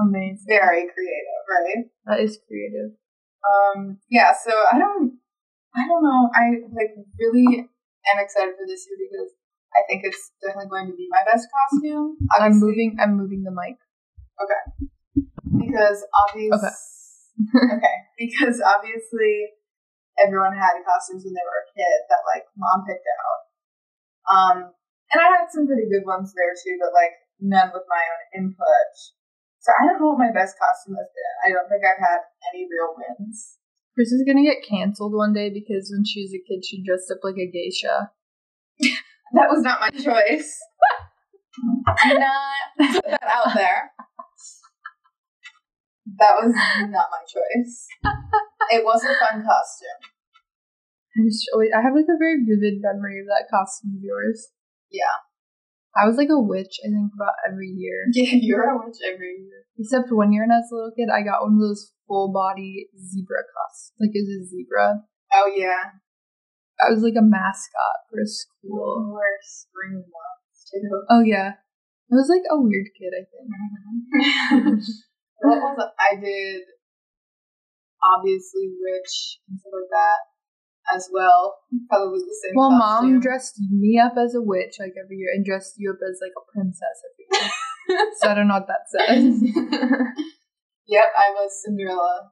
Amazing. 0.00 0.46
Very 0.48 0.88
creative, 0.88 1.42
right? 1.50 1.84
That 2.06 2.20
is 2.20 2.38
creative. 2.48 2.96
Um, 3.44 3.98
yeah. 4.08 4.32
So 4.32 4.52
I 4.72 4.78
don't, 4.78 5.18
I 5.76 5.86
don't 5.88 6.02
know. 6.02 6.30
I 6.32 6.64
like 6.72 6.94
really 7.18 7.68
am 8.12 8.18
excited 8.18 8.54
for 8.56 8.64
this 8.66 8.86
year 8.88 8.96
because 9.04 9.32
I 9.74 9.82
think 9.88 10.04
it's 10.04 10.32
definitely 10.40 10.70
going 10.70 10.88
to 10.88 10.96
be 10.96 11.08
my 11.10 11.20
best 11.30 11.48
costume. 11.52 12.16
I'm 12.38 12.58
moving. 12.58 12.96
I'm 13.00 13.16
moving 13.16 13.42
the 13.42 13.52
mic. 13.52 13.76
Because 15.58 16.04
obviously, 16.26 16.68
Okay. 16.68 16.80
okay, 17.80 17.98
because 18.18 18.60
obviously 18.60 19.56
everyone 20.20 20.52
had 20.52 20.84
costumes 20.84 21.24
when 21.24 21.32
they 21.32 21.46
were 21.46 21.64
a 21.64 21.72
kid 21.72 21.98
that 22.12 22.22
like 22.28 22.44
mom 22.56 22.84
picked 22.84 23.08
out. 23.08 23.40
Um, 24.28 24.56
and 25.10 25.18
I 25.20 25.28
had 25.40 25.48
some 25.50 25.66
pretty 25.66 25.88
good 25.88 26.04
ones 26.04 26.32
there 26.36 26.52
too, 26.52 26.76
but 26.80 26.92
like 26.92 27.16
none 27.40 27.72
with 27.72 27.88
my 27.88 28.00
own 28.04 28.22
input. 28.36 28.92
So 29.60 29.72
I 29.72 29.86
don't 29.86 30.00
know 30.00 30.12
what 30.12 30.26
my 30.26 30.34
best 30.34 30.58
costume 30.58 30.98
has 30.98 31.10
been. 31.10 31.34
I 31.46 31.48
don't 31.54 31.68
think 31.70 31.82
I've 31.86 32.02
had 32.02 32.20
any 32.52 32.66
real 32.66 32.94
wins. 32.98 33.58
Chris 33.94 34.12
is 34.12 34.24
gonna 34.26 34.44
get 34.44 34.64
canceled 34.66 35.14
one 35.14 35.32
day 35.32 35.50
because 35.50 35.92
when 35.92 36.04
she 36.04 36.22
was 36.24 36.32
a 36.36 36.42
kid, 36.42 36.64
she 36.64 36.84
dressed 36.84 37.10
up 37.12 37.24
like 37.24 37.40
a 37.40 37.48
geisha. 37.50 38.12
That 39.34 39.48
was 39.48 39.62
not 39.62 39.80
my 39.80 39.88
choice. 39.88 40.60
Do 42.04 42.18
not 42.18 42.92
put 42.92 43.04
that 43.06 43.22
out 43.22 43.54
there. 43.54 43.90
That 46.06 46.42
was 46.42 46.54
not 46.90 47.12
my 47.12 47.22
choice. 47.26 47.86
It 48.70 48.86
was 48.86 49.02
a 49.02 49.12
fun 49.18 49.42
costume. 49.42 50.02
I 51.12 51.18
just 51.26 51.44
always, 51.52 51.74
I 51.76 51.82
have 51.82 51.98
like 51.98 52.08
a 52.08 52.16
very 52.16 52.40
vivid 52.40 52.80
memory 52.80 53.20
of 53.20 53.26
that 53.26 53.50
costume 53.50 53.98
of 53.98 54.00
yours. 54.00 54.54
Yeah. 54.88 55.20
I 55.92 56.06
was 56.06 56.16
like 56.16 56.30
a 56.30 56.40
witch, 56.40 56.80
I 56.80 56.88
think, 56.88 57.10
about 57.12 57.36
every 57.44 57.68
year. 57.68 58.06
Yeah, 58.14 58.38
you're 58.40 58.70
a 58.70 58.78
witch 58.78 59.02
every 59.04 59.44
year. 59.44 59.66
Except 59.76 60.08
one 60.14 60.32
year 60.32 60.46
when 60.46 60.54
I 60.54 60.62
was 60.62 60.70
a 60.72 60.76
little 60.78 60.94
kid, 60.96 61.10
I 61.12 61.20
got 61.26 61.42
one 61.42 61.58
of 61.58 61.60
those 61.60 61.92
full 62.06 62.32
body 62.32 62.88
zebra 62.96 63.44
costumes. 63.50 63.98
Like 64.00 64.14
it 64.14 64.24
was 64.24 64.40
a 64.40 64.48
zebra. 64.48 65.04
Oh 65.34 65.50
yeah. 65.52 65.98
I 66.80 66.88
was 66.88 67.02
like 67.02 67.18
a 67.18 67.26
mascot 67.26 68.08
for 68.08 68.22
a 68.22 68.26
school. 68.30 69.12
wear 69.12 69.36
spring 69.42 70.06
ones 70.06 70.56
too. 70.70 70.86
Oh 71.10 71.20
yeah. 71.20 71.60
I 72.08 72.14
was 72.14 72.30
like 72.30 72.46
a 72.48 72.56
weird 72.56 72.88
kid, 72.96 73.12
I 73.12 73.24
think. 73.28 74.64
Mm-hmm. 74.64 74.80
What 75.42 75.58
was? 75.58 75.90
I 75.98 76.16
did 76.20 76.62
obviously 78.02 78.66
witch 78.80 79.38
and 79.48 79.58
stuff 79.58 79.72
like 79.74 79.90
that 79.90 80.20
as 80.96 81.08
well. 81.12 81.54
Probably 81.88 82.18
the 82.20 82.38
same. 82.42 82.54
Well, 82.56 82.70
costume. 82.70 83.12
mom 83.14 83.20
dressed 83.20 83.58
me 83.70 83.98
up 83.98 84.14
as 84.18 84.34
a 84.34 84.42
witch 84.42 84.76
like 84.80 84.94
every 84.98 85.16
year 85.16 85.30
and 85.34 85.44
dressed 85.44 85.74
you 85.78 85.90
up 85.90 85.98
as 86.02 86.18
like 86.18 86.34
a 86.34 86.44
princess 86.50 86.96
every 87.06 87.26
year. 87.30 88.06
so 88.18 88.28
I 88.30 88.34
don't 88.34 88.48
know 88.48 88.58
what 88.58 88.70
that 88.70 88.86
says. 88.90 89.38
yep, 90.86 91.08
I 91.16 91.30
was 91.34 91.50
Cinderella. 91.64 92.30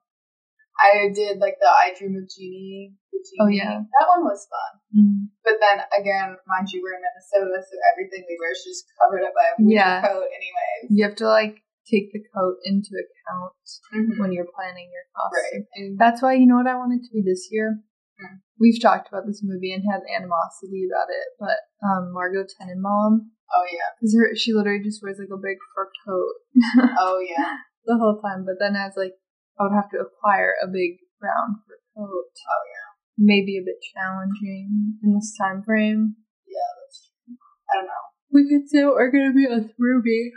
I 0.80 1.12
did 1.14 1.38
like 1.38 1.60
the 1.60 1.68
I 1.68 1.92
Dream 1.96 2.16
of 2.16 2.24
Jeannie. 2.30 2.96
The 3.12 3.20
Genie. 3.20 3.38
Oh, 3.40 3.50
yeah. 3.52 3.78
that 3.84 4.08
one 4.16 4.24
was 4.24 4.48
fun. 4.48 4.72
Mm. 4.96 5.28
But 5.44 5.60
then 5.60 5.84
again, 5.92 6.36
mind 6.48 6.68
you, 6.72 6.80
we're 6.82 6.96
in 6.96 7.04
Minnesota, 7.04 7.60
so 7.60 7.76
everything 7.92 8.24
we 8.26 8.38
wear 8.40 8.50
is 8.52 8.64
just 8.64 8.88
covered 8.96 9.22
up 9.22 9.36
by 9.36 9.44
a 9.44 9.54
winter 9.60 9.76
Yeah. 9.76 10.00
coat, 10.00 10.24
anyways. 10.24 10.88
You 10.88 11.04
have 11.04 11.16
to 11.20 11.28
like 11.28 11.60
take 11.88 12.12
the 12.12 12.22
coat 12.34 12.56
into 12.64 12.90
account 12.98 13.52
Mhm. 13.94 14.18
when 14.20 14.32
you're 14.32 14.48
planning 14.54 14.90
your 14.92 15.04
costume. 15.16 15.66
And 15.74 15.98
That's 15.98 16.22
why 16.22 16.34
you 16.34 16.46
know 16.46 16.56
what 16.56 16.66
I 16.66 16.76
wanted 16.76 17.02
to 17.04 17.10
be 17.12 17.22
this 17.22 17.48
year. 17.50 17.80
Hmm. 18.20 18.36
We've 18.58 18.80
talked 18.80 19.08
about 19.08 19.26
this 19.26 19.42
movie 19.42 19.72
and 19.72 19.82
had 19.90 20.02
animosity 20.14 20.86
about 20.90 21.08
it, 21.08 21.26
but 21.38 21.58
um, 21.86 22.12
Margot 22.12 22.44
Tenenbaum, 22.44 23.30
oh 23.52 23.64
yeah, 23.72 23.88
because 23.96 24.38
she 24.38 24.52
literally 24.52 24.82
just 24.84 25.02
wears 25.02 25.18
like 25.18 25.32
a 25.32 25.40
big 25.40 25.56
fur 25.74 25.88
coat 26.04 26.34
oh 26.98 27.18
yeah, 27.20 27.56
the 27.86 27.96
whole 27.96 28.20
time. 28.20 28.44
But 28.44 28.56
then 28.60 28.76
I 28.76 28.84
was 28.86 28.96
like, 28.96 29.14
I 29.58 29.64
would 29.64 29.72
have 29.72 29.88
to 29.90 29.98
acquire 30.04 30.54
a 30.62 30.66
big 30.68 30.98
brown 31.18 31.62
fur 31.66 31.80
coat. 31.96 32.06
oh 32.06 32.62
yeah. 32.68 32.88
maybe 33.16 33.56
a 33.56 33.64
bit 33.64 33.80
challenging 33.96 34.98
in 35.02 35.14
this 35.14 35.34
time 35.40 35.62
frame. 35.62 36.16
Yeah, 36.46 36.70
that's 36.84 37.10
true. 37.24 37.36
I 37.72 37.76
don't 37.78 37.86
know. 37.86 38.04
We 38.32 38.48
could 38.48 38.68
say 38.68 38.84
we're 38.84 39.10
gonna 39.10 39.32
be 39.32 39.46
with 39.48 39.72
Ruby. 39.78 40.32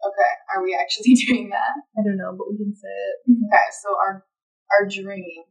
Okay, 0.00 0.32
are 0.56 0.62
we 0.64 0.72
actually 0.72 1.12
doing 1.28 1.48
that? 1.52 1.76
I 1.96 2.00
don't 2.04 2.16
know, 2.16 2.32
but 2.36 2.48
we 2.50 2.56
can 2.56 2.72
say 2.74 2.88
it 2.88 3.16
Okay, 3.28 3.68
so 3.84 3.92
our 4.00 4.24
our 4.72 4.88
dream 4.88 5.44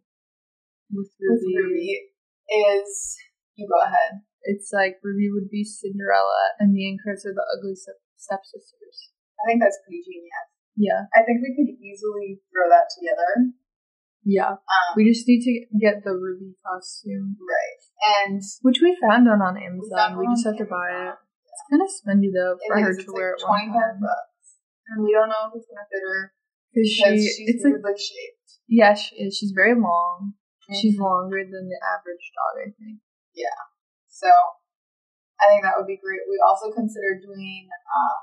with 0.89 1.11
with 1.19 1.41
Ruby. 1.45 1.53
Ruby 1.53 1.91
is 2.49 3.17
you 3.55 3.67
go 3.69 3.77
ahead. 3.85 4.25
It's 4.47 4.71
like 4.73 4.97
Ruby 5.03 5.29
would 5.29 5.49
be 5.51 5.63
Cinderella, 5.67 6.55
and 6.59 6.71
me 6.73 6.87
and 6.89 6.97
Chris 6.97 7.25
are 7.27 7.35
the 7.35 7.43
ugly 7.59 7.75
stepsisters. 8.17 9.11
I 9.43 9.51
think 9.51 9.61
that's 9.61 9.77
pretty 9.85 10.01
genius. 10.01 10.47
Yeah, 10.79 11.11
I 11.11 11.21
think 11.27 11.43
we 11.43 11.51
could 11.53 11.75
easily 11.83 12.39
throw 12.49 12.71
that 12.71 12.87
together. 12.87 13.51
yeah. 14.23 14.55
Um, 14.63 14.89
We 14.95 15.03
just 15.11 15.27
need 15.27 15.43
to 15.43 15.53
get 15.77 16.03
the 16.07 16.15
Ruby 16.15 16.55
costume, 16.63 17.35
right, 17.43 17.81
and 18.23 18.39
which 18.63 18.79
we 18.81 18.95
found 19.03 19.27
one 19.27 19.43
on 19.43 19.59
Amazon. 19.59 20.15
found 20.15 20.17
We 20.17 20.27
just 20.31 20.47
on 20.47 20.55
have 20.55 20.63
to 20.63 20.71
buy 20.71 20.87
it. 21.11 21.15
It's 21.19 21.63
kind 21.67 21.83
of 21.83 21.91
spendy 21.91 22.31
though 22.31 22.55
It 22.55 22.63
for 22.71 22.79
her 22.79 22.95
is, 22.95 23.03
to 23.03 23.11
wear 23.11 23.35
it 23.35 23.43
twenty 23.43 23.67
five 23.67 23.99
bucks, 23.99 24.28
and 24.89 25.05
we 25.05 25.13
don't 25.13 25.29
know 25.29 25.49
if 25.49 25.57
it's 25.61 25.69
gonna 25.69 25.85
fit 25.89 26.01
her 26.03 26.33
Because 26.73 26.89
she, 26.89 27.45
she's 27.45 27.61
it's 27.61 27.63
like 27.65 27.97
shaped. 27.97 28.49
yeah, 28.67 28.93
she 28.97 29.15
is. 29.21 29.37
She's 29.37 29.53
very 29.53 29.73
long. 29.77 30.33
She's 30.69 30.97
Mhm. 30.97 31.01
longer 31.01 31.41
than 31.41 31.65
the 31.65 31.79
average 31.81 32.25
dog, 32.37 32.53
I 32.61 32.69
think. 32.77 33.01
Yeah. 33.33 33.57
So 34.09 34.29
I 35.41 35.49
think 35.49 35.63
that 35.65 35.73
would 35.81 35.89
be 35.89 35.97
great. 35.97 36.21
We 36.29 36.37
also 36.45 36.69
considered 36.69 37.25
doing 37.25 37.69
um 37.89 38.17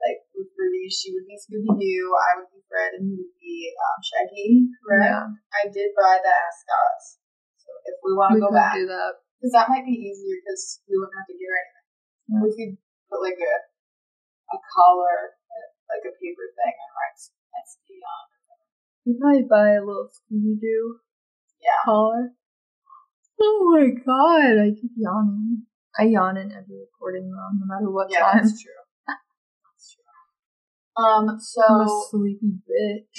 like 0.00 0.20
with 0.36 0.48
Ruby, 0.56 0.88
she 0.92 1.12
would 1.16 1.24
be 1.28 1.36
Scooby 1.40 1.70
Doo, 1.80 2.04
I 2.12 2.30
would 2.40 2.50
be 2.52 2.60
Fred, 2.68 2.92
and 3.00 3.08
he 3.08 3.14
would 3.16 3.36
be 3.40 3.72
um, 3.72 3.98
Shaggy. 4.04 4.68
Correct. 4.84 5.08
Yeah, 5.08 5.24
I 5.32 5.62
did 5.72 5.96
buy 5.96 6.20
the 6.20 6.28
ascots, 6.34 7.20
so 7.56 7.68
if 7.88 7.96
we 8.04 8.12
want 8.12 8.36
to 8.36 8.40
go 8.42 8.52
back, 8.52 8.76
do 8.76 8.84
that. 8.90 9.24
because 9.40 9.52
that 9.56 9.68
might 9.72 9.86
be 9.88 9.96
easier 9.96 10.36
because 10.44 10.82
we 10.84 10.98
wouldn't 11.00 11.16
have 11.16 11.28
to 11.30 11.36
get 11.38 11.48
her 11.48 11.56
anything. 11.56 11.88
Yeah. 12.28 12.40
We 12.44 12.48
could 12.52 12.72
put 13.08 13.20
like 13.24 13.40
a 13.40 13.54
a 14.52 14.58
collar, 14.76 15.40
like 15.90 16.04
a 16.04 16.12
paper 16.16 16.46
thing, 16.54 16.74
and 16.74 16.92
write 16.96 17.18
SD 17.20 17.88
on. 18.02 18.24
We 19.06 19.12
probably 19.20 19.44
buy 19.48 19.76
a 19.76 19.84
little 19.84 20.08
Scooby 20.08 20.58
Doo 20.60 21.00
Yeah. 21.60 21.82
collar. 21.84 22.32
Oh 23.40 23.76
my 23.76 23.88
god, 23.90 24.58
I 24.62 24.70
keep 24.70 24.92
yawning. 24.96 25.66
I 25.98 26.04
yawn 26.04 26.36
in 26.36 26.50
every 26.52 26.80
recording 26.80 27.30
though, 27.30 27.50
no 27.58 27.66
matter 27.66 27.90
what 27.90 28.10
Yeah, 28.10 28.20
time. 28.20 28.42
that's 28.42 28.62
true. 28.62 28.72
That's 29.06 29.94
true. 29.94 31.04
Um. 31.04 31.38
So. 31.38 31.62
I'm 31.68 31.80
a 31.82 31.88
sleepy 32.10 32.58
bitch. 32.64 33.18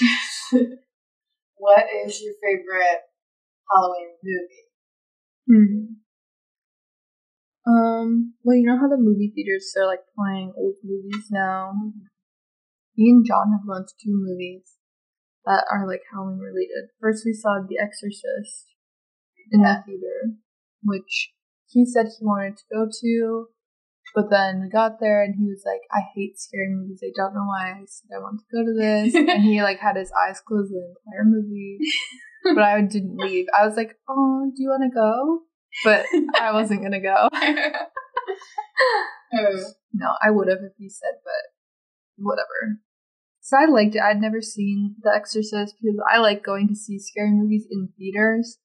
what 1.58 1.86
is 2.06 2.22
your 2.22 2.34
favorite 2.42 3.02
Halloween 3.72 4.16
movie? 4.24 4.66
Hmm. 5.48 5.94
Um, 7.68 8.34
well, 8.44 8.56
you 8.56 8.66
know 8.66 8.78
how 8.80 8.88
the 8.88 8.98
movie 8.98 9.32
theaters 9.34 9.74
are 9.78 9.88
like 9.88 10.02
playing 10.16 10.54
old 10.56 10.76
movies 10.84 11.28
now? 11.32 11.74
Me 12.98 13.10
and 13.10 13.26
John 13.26 13.52
have 13.52 13.68
gone 13.68 13.86
to 13.86 13.94
two 14.02 14.14
movies 14.16 14.76
that 15.46 15.66
are 15.72 15.88
like 15.88 16.02
Halloween 16.12 16.40
related. 16.40 16.90
First, 17.00 17.24
we 17.26 17.34
saw 17.34 17.60
The 17.62 17.78
Exorcist 17.78 18.74
in 19.52 19.62
Yeah. 19.62 19.82
the 19.86 19.92
theater, 19.92 20.38
which 20.84 21.34
he 21.68 21.86
said 21.86 22.08
he 22.08 22.26
wanted 22.26 22.58
to 22.58 22.64
go 22.72 22.88
to, 22.90 23.48
but 24.16 24.30
then 24.30 24.62
we 24.62 24.70
got 24.70 25.00
there 25.00 25.24
and 25.24 25.36
he 25.36 25.46
was 25.46 25.64
like, 25.66 25.82
I 25.92 26.02
hate 26.16 26.40
scary 26.40 26.70
movies. 26.70 27.02
I 27.04 27.12
don't 27.16 27.34
know 27.36 27.46
why 27.46 27.74
I 27.74 27.86
said 27.86 28.10
I 28.16 28.20
want 28.20 28.40
to 28.40 28.46
go 28.56 28.64
to 28.64 28.74
this. 28.74 29.14
and 29.36 29.44
he 29.44 29.62
like 29.62 29.80
had 29.80 29.98
his 29.98 30.12
eyes 30.26 30.40
closed 30.40 30.72
the 30.72 30.78
entire 30.80 31.26
movie, 31.26 31.78
but 32.56 32.64
I 32.64 32.82
didn't 32.82 33.18
leave. 33.18 33.46
I 33.58 33.66
was 33.68 33.76
like, 33.76 33.98
Oh, 34.08 34.50
do 34.56 34.64
you 34.64 34.70
want 34.70 34.84
to 34.84 34.96
go? 34.96 35.42
But 35.84 36.06
I 36.40 36.54
wasn't 36.54 36.82
gonna 36.82 37.02
go. 37.02 37.28
Oh, 37.30 37.30
No, 39.94 40.08
I 40.22 40.32
would 40.32 40.48
have 40.48 40.60
if 40.64 40.74
he 40.78 40.90
said, 40.90 41.20
but 41.24 41.52
whatever. 42.18 42.80
So 43.46 43.58
I 43.62 43.70
liked 43.70 43.94
it. 43.94 44.02
I'd 44.02 44.20
never 44.20 44.42
seen 44.42 44.96
The 45.04 45.14
Exorcist 45.16 45.76
because 45.78 46.02
I 46.12 46.18
like 46.18 46.44
going 46.44 46.68
to 46.68 46.74
see 46.74 46.98
scary 46.98 47.30
movies 47.30 47.68
in 47.70 47.90
theaters. 47.96 48.58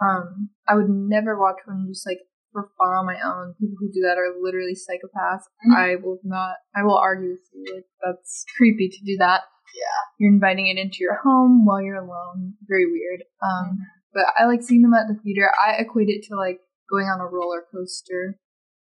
Um, 0.00 0.50
I 0.68 0.76
would 0.76 0.88
never 0.88 1.36
watch 1.36 1.56
one 1.66 1.86
just 1.90 2.06
like 2.06 2.20
for 2.52 2.70
fun 2.78 2.94
on 2.94 3.06
my 3.06 3.18
own. 3.18 3.54
People 3.58 3.74
who 3.80 3.90
do 3.90 4.06
that 4.06 4.14
are 4.14 4.38
literally 4.40 4.78
psychopaths. 4.78 5.50
Mhm. 5.66 5.74
I 5.74 5.96
will 5.96 6.20
not. 6.22 6.58
I 6.76 6.84
will 6.84 6.96
argue 6.96 7.30
with 7.30 7.48
you. 7.52 7.74
Like 7.74 7.86
that's 8.06 8.44
creepy 8.56 8.88
to 8.88 9.04
do 9.04 9.16
that. 9.18 9.42
Yeah. 9.74 9.98
You're 10.20 10.32
inviting 10.32 10.68
it 10.68 10.78
into 10.78 10.98
your 11.00 11.16
home 11.16 11.66
while 11.66 11.82
you're 11.82 11.96
alone. 11.98 12.54
Very 12.68 12.86
weird. 12.86 13.24
Um, 13.42 13.78
but 14.12 14.26
I 14.38 14.44
like 14.44 14.62
seeing 14.62 14.82
them 14.82 14.94
at 14.94 15.08
the 15.08 15.18
theater. 15.20 15.50
I 15.58 15.72
equate 15.82 16.08
it 16.08 16.22
to 16.28 16.36
like 16.36 16.60
going 16.88 17.06
on 17.06 17.20
a 17.20 17.26
roller 17.26 17.64
coaster. 17.72 18.38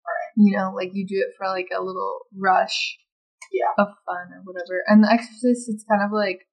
Right. 0.08 0.32
You 0.38 0.56
know, 0.56 0.72
like 0.74 0.92
you 0.94 1.06
do 1.06 1.18
it 1.18 1.36
for 1.38 1.48
like 1.48 1.68
a 1.78 1.84
little 1.84 2.20
rush 2.34 2.96
Yeah. 3.52 3.74
of 3.78 3.90
fun 4.06 4.34
or 4.34 4.42
whatever. 4.44 4.84
And 4.88 5.04
The 5.04 5.12
Exorcist, 5.12 5.70
it's 5.70 5.84
kind 5.84 6.04
of 6.04 6.12
like 6.12 6.48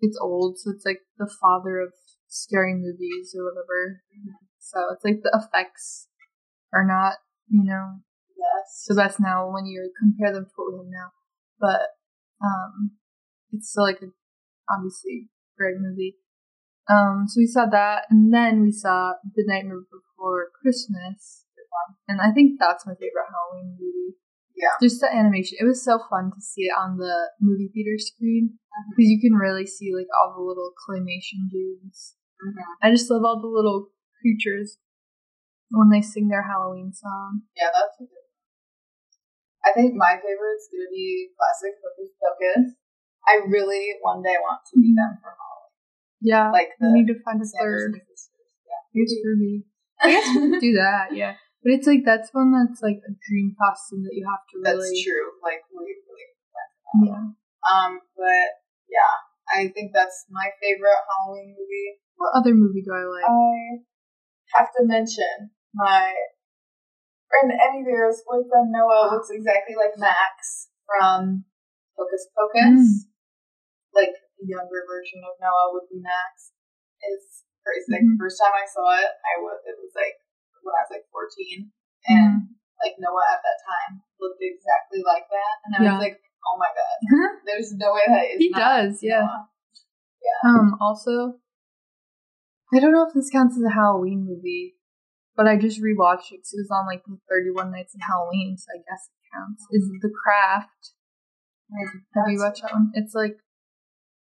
it's 0.00 0.18
old, 0.20 0.58
so 0.58 0.70
it's 0.70 0.84
like 0.84 1.00
the 1.18 1.30
father 1.40 1.80
of 1.80 1.92
scary 2.28 2.74
movies 2.74 3.34
or 3.38 3.44
whatever. 3.44 4.02
So 4.58 4.92
it's 4.92 5.04
like 5.04 5.22
the 5.22 5.32
effects 5.32 6.08
are 6.72 6.84
not, 6.84 7.14
you 7.48 7.64
know, 7.64 8.00
yes. 8.36 8.84
the 8.88 8.94
best 8.94 9.20
now 9.20 9.50
when 9.50 9.64
you 9.66 9.90
compare 9.98 10.32
them 10.32 10.44
to 10.44 10.50
what 10.56 10.72
we 10.72 10.78
have 10.78 10.90
now. 10.90 11.10
But 11.58 11.80
um 12.44 12.98
it's 13.52 13.70
still 13.70 13.84
like 13.84 14.02
a 14.02 14.10
obviously 14.70 15.30
great 15.56 15.76
movie. 15.78 16.16
Um 16.90 17.24
so 17.26 17.38
we 17.40 17.46
saw 17.46 17.66
that 17.66 18.04
and 18.10 18.32
then 18.34 18.62
we 18.62 18.72
saw 18.72 19.14
The 19.34 19.44
Nightmare 19.46 19.80
Before 19.90 20.48
Christmas. 20.60 21.44
And 22.08 22.20
I 22.20 22.32
think 22.32 22.58
that's 22.58 22.86
my 22.86 22.94
favorite 22.94 23.28
Halloween 23.30 23.76
movie. 23.78 24.16
Yeah. 24.56 24.72
Just 24.80 25.00
the 25.04 25.12
animation. 25.12 25.58
It 25.60 25.68
was 25.68 25.84
so 25.84 26.00
fun 26.08 26.32
to 26.32 26.40
see 26.40 26.64
it 26.64 26.74
on 26.76 26.96
the 26.96 27.30
movie 27.40 27.68
theater 27.72 28.00
screen. 28.00 28.56
Because 28.92 29.08
you 29.08 29.20
can 29.20 29.36
really 29.36 29.64
see 29.64 29.92
like 29.92 30.08
all 30.16 30.32
the 30.36 30.44
little 30.44 30.72
claymation 30.76 31.48
dudes. 31.48 32.16
Mhm. 32.40 32.60
I 32.82 32.90
just 32.90 33.10
love 33.10 33.24
all 33.24 33.40
the 33.40 33.48
little 33.48 33.92
creatures 34.20 34.78
when 35.70 35.88
they 35.88 36.00
sing 36.02 36.28
their 36.28 36.44
Halloween 36.44 36.92
song. 36.92 37.42
Yeah, 37.56 37.68
that's 37.72 37.96
a 38.00 38.04
good 38.04 38.12
one. 38.12 38.26
I 39.64 39.72
think 39.72 39.94
my 39.96 40.16
favorite's 40.20 40.68
gonna 40.72 40.92
be 40.92 41.30
classic 41.36 41.76
Hocus 41.80 42.12
Pocus. 42.20 42.76
I 43.26 43.40
really 43.48 43.96
one 44.02 44.22
day 44.22 44.36
want 44.40 44.60
to 44.72 44.78
meet 44.78 44.94
them 44.96 45.18
for 45.20 45.32
Halloween. 45.36 45.72
Yeah. 46.20 46.50
Like 46.52 46.76
the 46.78 46.92
we 46.92 47.00
need 47.02 47.08
to 47.12 47.18
find 47.24 47.40
a 47.40 47.46
third. 47.60 47.96
Yeah. 47.96 49.02
It's 49.02 49.14
Ruby. 49.24 49.64
I 50.00 50.10
guess 50.12 50.28
we 50.36 50.50
could 50.50 50.60
do 50.60 50.72
that, 50.80 51.14
yeah. 51.16 51.36
But 51.66 51.82
it's 51.82 51.90
like 51.90 52.06
that's 52.06 52.30
one 52.30 52.54
that's 52.54 52.78
like 52.78 53.02
a 53.02 53.10
dream 53.26 53.58
costume 53.58 54.06
that 54.06 54.14
you 54.14 54.22
have 54.22 54.46
to 54.54 54.62
really. 54.62 54.86
That's 54.86 55.02
true. 55.02 55.34
Like 55.42 55.66
we 55.74 55.82
really 55.82 56.30
Yeah. 57.10 57.34
um 57.66 57.98
but 58.14 58.48
yeah, 58.86 59.14
I 59.50 59.74
think 59.74 59.90
that's 59.90 60.30
my 60.30 60.46
favorite 60.62 60.94
Halloween 61.10 61.58
movie. 61.58 61.98
What 62.14 62.38
other 62.38 62.54
movie 62.54 62.86
do 62.86 62.94
I 62.94 63.02
like? 63.10 63.26
I 63.26 63.82
have 64.62 64.70
to 64.78 64.86
mention 64.86 65.50
my 65.74 66.14
friend 67.26 67.50
Eddie 67.50 67.82
Vera's 67.82 68.22
boyfriend 68.22 68.70
Noah 68.70 69.10
looks 69.18 69.34
exactly 69.34 69.74
like 69.74 69.98
Max 69.98 70.70
from 70.86 71.50
Hocus 71.98 72.30
Pocus. 72.30 72.78
Mm. 72.78 73.10
Like 73.90 74.14
the 74.38 74.46
younger 74.46 74.86
version 74.86 75.18
of 75.26 75.34
Noah 75.42 75.74
would 75.74 75.90
be 75.90 75.98
Max. 75.98 76.54
It's 77.02 77.42
crazy. 77.66 77.90
Like 77.90 78.06
Mhm. 78.06 78.14
the 78.14 78.22
first 78.22 78.38
time 78.38 78.54
I 78.54 78.70
saw 78.70 78.86
it, 79.02 79.10
I 79.10 79.34
was 79.42 79.58
it 79.66 79.74
was 79.82 79.90
like 79.98 80.14
when 80.66 80.74
I 80.74 80.82
was 80.82 80.92
like 80.92 81.06
fourteen, 81.14 81.70
and 82.10 82.50
like 82.82 82.98
Noah 82.98 83.30
at 83.32 83.40
that 83.46 83.58
time 83.62 84.02
looked 84.18 84.42
exactly 84.42 85.00
like 85.06 85.30
that, 85.30 85.54
and 85.64 85.70
I 85.72 85.78
Yeah. 85.80 85.94
was 85.96 86.02
like, 86.10 86.18
oh 86.18 86.56
my 86.58 86.70
god, 86.74 86.96
there's 87.46 87.72
no 87.78 87.94
way 87.94 88.04
that 88.10 88.26
is. 88.34 88.38
He 88.42 88.50
does, 88.50 88.98
yeah. 89.02 89.22
Noah. 89.22 89.48
Um, 90.44 90.76
also, 90.80 91.38
I 92.74 92.80
don't 92.80 92.92
know 92.92 93.06
if 93.06 93.14
this 93.14 93.30
counts 93.30 93.56
as 93.56 93.62
a 93.62 93.70
Halloween 93.70 94.26
movie, 94.26 94.74
but 95.36 95.46
I 95.46 95.56
just 95.56 95.80
rewatched 95.80 96.32
it 96.32 96.42
because 96.42 96.52
it 96.54 96.66
was 96.66 96.70
on 96.70 96.86
like 96.86 97.02
the 97.06 97.18
31 97.30 97.70
Nights 97.70 97.94
of 97.94 98.00
Halloween, 98.02 98.58
so 98.58 98.66
I 98.74 98.78
guess 98.78 99.08
it 99.08 99.22
counts. 99.32 99.66
Is 99.70 99.88
The 100.02 100.10
Craft. 100.10 100.92
Have 102.14 102.28
you 102.28 102.38
watched 102.38 102.62
that 102.62 102.72
one? 102.72 102.90
It's 102.94 103.14
like, 103.14 103.38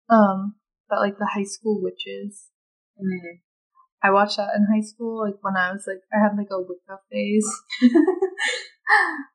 um, 0.09 0.57
about 0.88 1.00
like 1.00 1.18
the 1.18 1.31
high 1.33 1.44
school 1.44 1.81
witches. 1.83 2.50
Mm. 3.00 3.40
I 4.02 4.10
watched 4.10 4.38
that 4.38 4.56
in 4.56 4.66
high 4.66 4.80
school, 4.80 5.20
like 5.20 5.36
when 5.42 5.56
I 5.56 5.72
was 5.72 5.84
like, 5.86 6.00
I 6.12 6.22
had 6.22 6.36
like 6.36 6.48
a 6.50 6.60
Wicca 6.60 7.00
phase. 7.10 7.48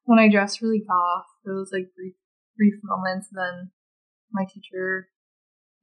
when 0.06 0.19
I 0.19 0.30
dressed 0.30 0.62
really 0.62 0.84
goth, 0.88 1.25
there 1.43 1.54
was 1.54 1.69
like 1.71 1.93
brief, 1.95 2.15
brief 2.58 2.73
moments. 2.84 3.28
Then 3.32 3.71
my 4.32 4.45
teacher 4.45 5.10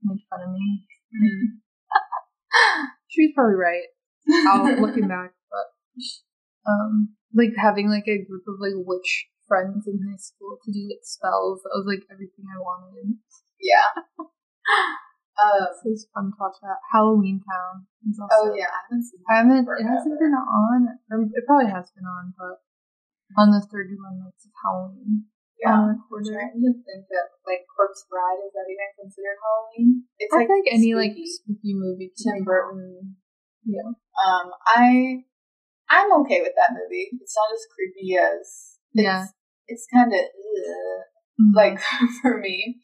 made 0.02 0.22
fun 0.28 0.40
of 0.42 0.52
me. 0.52 0.86
Mm. 1.14 1.62
she 3.08 3.26
was 3.26 3.32
probably 3.34 3.54
right. 3.54 3.86
I'll 4.48 4.80
looking 4.86 5.08
back, 5.08 5.32
but 5.50 6.70
um, 6.70 7.14
like 7.34 7.50
having 7.56 7.88
like 7.88 8.08
a 8.08 8.24
group 8.24 8.42
of 8.48 8.58
like 8.58 8.74
witch 8.74 9.28
friends 9.46 9.86
in 9.86 10.00
high 10.10 10.18
school 10.18 10.58
to 10.64 10.72
do 10.72 10.88
like 10.88 11.04
spells. 11.04 11.62
That 11.62 11.74
was 11.74 11.86
like 11.86 12.02
everything 12.10 12.46
I 12.50 12.58
wanted. 12.58 13.14
Yeah. 13.60 14.26
Um, 15.40 15.68
So 15.80 15.88
it's 15.90 16.06
fun 16.12 16.28
to 16.30 16.36
watch 16.38 16.60
that. 16.60 16.78
Halloween 16.92 17.40
Town 17.40 17.88
is 18.04 18.20
also. 18.20 18.52
oh 18.52 18.54
yeah, 18.54 18.68
I 18.68 18.78
haven't 18.84 19.04
seen. 19.08 19.20
I 19.28 19.34
haven't. 19.40 19.64
It 19.64 19.88
hasn't 19.88 20.18
been 20.20 20.36
on. 20.36 21.00
Or 21.10 21.24
it 21.24 21.44
probably 21.48 21.72
has 21.72 21.88
been 21.96 22.04
on, 22.04 22.34
but 22.36 22.60
on 23.40 23.48
the 23.50 23.60
31 23.64 24.20
nights 24.20 24.44
of 24.44 24.52
Halloween. 24.60 25.24
Yeah. 25.56 25.94
I'm 25.94 26.02
trying 26.10 26.58
to 26.58 26.72
think 26.84 27.06
of 27.06 27.26
like 27.46 27.62
Corpse 27.70 28.04
Bride. 28.10 28.42
Is 28.44 28.52
that 28.52 28.66
even 28.66 28.90
considered 28.98 29.38
Halloween? 29.38 30.04
It's 30.18 30.34
I 30.34 30.42
like 30.44 30.66
any 30.68 30.92
like 30.94 31.14
spooky. 31.24 31.72
movie. 31.78 32.10
Tim. 32.18 32.42
Burton. 32.44 33.16
Yeah. 33.64 33.94
Um, 34.26 34.50
I 34.66 35.22
I'm 35.88 36.10
okay 36.22 36.42
with 36.42 36.52
that 36.58 36.74
movie. 36.74 37.14
It's 37.14 37.36
not 37.36 37.52
as 37.54 37.62
creepy 37.70 38.16
as 38.18 38.76
it's, 38.92 39.04
Yeah. 39.06 39.26
It's 39.68 39.86
kind 39.92 40.12
of. 40.12 40.20
Like 41.54 41.78
for 42.22 42.38
me, 42.38 42.78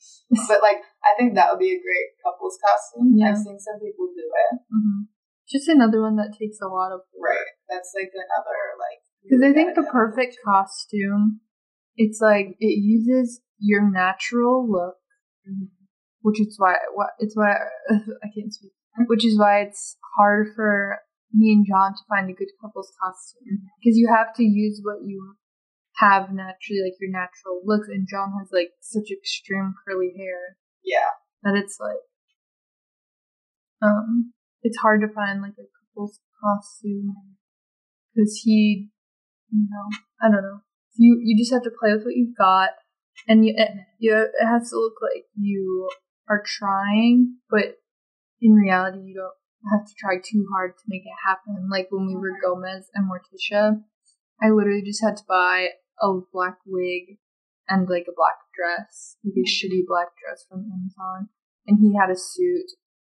but 0.49 0.61
like 0.63 0.83
I 1.05 1.15
think 1.19 1.35
that 1.35 1.51
would 1.51 1.59
be 1.61 1.73
a 1.73 1.81
great 1.83 2.09
couples 2.25 2.59
costume. 2.59 3.15
Yeah. 3.17 3.31
I've 3.31 3.39
seen 3.39 3.59
some 3.59 3.79
people 3.81 4.09
do 4.15 4.27
it. 4.27 4.59
Mhm. 4.73 5.07
just 5.49 5.69
another 5.69 6.03
one 6.03 6.17
that 6.17 6.37
takes 6.39 6.59
a 6.61 6.69
lot 6.69 6.93
of 6.93 7.01
Right. 7.17 7.53
That's 7.69 7.93
like 7.95 8.11
another 8.15 8.59
like 8.79 9.01
Because 9.23 9.43
I 9.43 9.53
think 9.53 9.75
the 9.75 9.89
perfect 9.91 10.39
costume, 10.45 11.41
it's 11.97 12.21
like 12.21 12.57
it 12.61 12.77
uses 12.83 13.41
your 13.59 13.91
natural 13.91 14.69
look, 14.71 14.97
Mhm. 15.49 15.69
which 16.23 16.41
is 16.41 16.55
why 16.59 16.77
what 16.95 17.11
it's 17.19 17.37
why 17.37 17.55
I 17.91 18.29
can't 18.35 18.53
speak. 18.53 18.73
Which 19.07 19.25
is 19.25 19.39
why 19.39 19.61
it's 19.63 19.97
hard 20.17 20.49
for 20.57 20.99
me 21.33 21.53
and 21.53 21.67
John 21.67 21.93
to 21.93 22.03
find 22.09 22.29
a 22.31 22.33
good 22.33 22.51
couple's 22.61 22.91
costume 23.03 23.61
because 23.79 23.97
you 23.97 24.09
have 24.09 24.35
to 24.35 24.43
use 24.43 24.81
what 24.83 25.03
you 25.05 25.37
have 26.01 26.31
naturally, 26.33 26.83
like 26.85 27.01
your 27.01 27.11
natural 27.11 27.61
looks. 27.65 27.89
And 27.89 28.07
John 28.09 28.33
has 28.39 28.49
like 28.53 28.71
such 28.81 29.11
extreme 29.11 29.75
curly 29.87 30.13
hair 30.17 30.57
Yeah. 30.85 31.13
that 31.43 31.57
it's 31.59 31.79
like 31.81 32.03
um 33.83 34.33
it's 34.63 34.79
hard 34.79 35.01
to 35.01 35.09
find 35.09 35.41
like 35.43 35.55
a 35.59 35.67
couple's 35.79 36.21
costume 36.43 37.15
because 38.15 38.41
he 38.45 38.89
you 39.51 39.67
know 39.71 39.99
i 40.23 40.31
don't 40.31 40.43
know 40.43 40.61
you 40.97 41.21
you 41.23 41.37
just 41.39 41.53
have 41.53 41.63
to 41.63 41.71
play 41.81 41.93
with 41.93 42.05
what 42.05 42.17
you've 42.17 42.37
got 42.37 42.71
and 43.29 43.45
you 43.45 43.55
it, 43.57 43.71
you 43.99 44.17
it 44.17 44.47
has 44.47 44.71
to 44.71 44.77
look 44.77 44.95
like 45.03 45.25
you 45.37 45.89
are 46.29 46.43
trying 46.45 47.37
but 47.51 47.79
in 48.41 48.53
reality 48.53 48.99
you 48.99 49.15
don't 49.15 49.73
have 49.73 49.87
to 49.87 49.95
try 49.99 50.15
too 50.17 50.47
hard 50.53 50.73
to 50.77 50.85
make 50.89 51.03
it 51.03 51.27
happen 51.27 51.69
like 51.71 51.89
when 51.91 52.07
we 52.07 52.15
were 52.17 52.37
gomez 52.43 52.89
and 52.95 53.09
morticia 53.09 53.81
i 54.43 54.49
literally 54.51 54.83
just 54.85 55.03
had 55.03 55.17
to 55.17 55.25
buy 55.29 55.69
a 56.03 56.21
black 56.33 56.59
wig 56.67 57.19
and 57.69 57.89
like 57.89 58.07
a 58.09 58.17
black 58.17 58.39
dress 58.55 59.17
like 59.25 59.37
a 59.37 59.47
shitty 59.47 59.83
black 59.87 60.09
dress 60.19 60.45
from 60.49 60.67
amazon 60.67 61.29
and 61.67 61.79
he 61.81 61.97
had 61.99 62.11
a 62.11 62.17
suit 62.17 62.71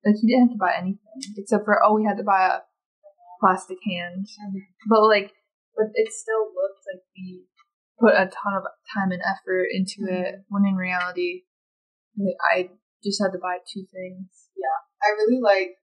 like 0.05 0.17
he 0.21 0.29
didn't 0.29 0.49
have 0.49 0.57
to 0.57 0.61
buy 0.61 0.73
anything 0.77 1.21
except 1.37 1.65
for 1.65 1.79
oh 1.85 1.95
we 1.95 2.05
had 2.05 2.17
to 2.17 2.25
buy 2.25 2.47
a 2.47 2.61
plastic 3.41 3.79
hand, 3.89 4.29
but 4.89 5.03
like 5.03 5.33
but 5.75 5.89
it 5.95 6.13
still 6.13 6.53
looked 6.53 6.85
like 6.93 7.03
we 7.17 7.49
put 7.99 8.13
a 8.13 8.29
ton 8.29 8.55
of 8.55 8.65
time 8.95 9.11
and 9.11 9.23
effort 9.25 9.67
into 9.73 10.05
mm-hmm. 10.05 10.15
it. 10.15 10.35
When 10.49 10.67
in 10.67 10.77
reality, 10.77 11.49
like, 12.17 12.37
I 12.53 12.71
just 13.03 13.21
had 13.21 13.33
to 13.33 13.41
buy 13.41 13.59
two 13.65 13.89
things. 13.91 14.29
Yeah, 14.55 14.79
I 15.03 15.17
really 15.17 15.41
like 15.41 15.81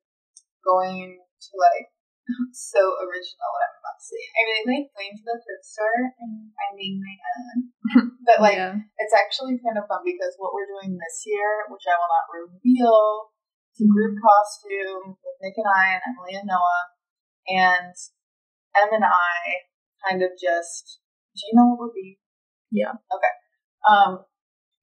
going 0.64 1.18
to 1.18 1.50
like 1.58 1.90
so 2.52 2.80
original 3.00 3.50
what 3.52 3.66
I'm 3.68 3.78
about 3.80 3.98
to 3.98 4.06
say. 4.06 4.22
I 4.22 4.42
really 4.44 4.66
like 4.68 4.88
going 4.92 5.14
to 5.16 5.24
the 5.24 5.38
thrift 5.40 5.66
store 5.66 6.02
and 6.20 6.52
finding 6.54 7.00
my 7.00 7.16
own. 7.16 7.58
But 8.28 8.44
like 8.44 8.60
yeah, 8.60 8.76
it's 9.00 9.16
actually 9.16 9.56
kind 9.64 9.80
of 9.80 9.88
fun 9.88 10.04
because 10.04 10.36
what 10.36 10.52
we're 10.52 10.68
doing 10.68 11.00
this 11.00 11.24
year, 11.24 11.64
which 11.72 11.88
I 11.88 11.96
will 11.96 12.12
not 12.12 12.28
reveal, 12.28 13.32
it's 13.72 13.80
a 13.80 13.88
group 13.88 14.20
costume 14.20 15.16
with 15.16 15.38
Nick 15.40 15.56
and 15.56 15.72
I 15.72 15.96
and 15.96 16.04
Emily 16.04 16.36
and 16.36 16.44
Noah. 16.52 16.84
And 17.48 17.96
Em 18.76 18.92
and 18.92 19.08
I 19.08 19.64
kind 20.04 20.20
of 20.20 20.36
just 20.36 21.00
do 21.40 21.42
you 21.48 21.54
know 21.56 21.72
what 21.72 21.88
we're 21.88 21.96
being? 21.96 22.20
Yeah. 22.68 23.00
Okay. 23.08 23.34
Um 23.88 24.28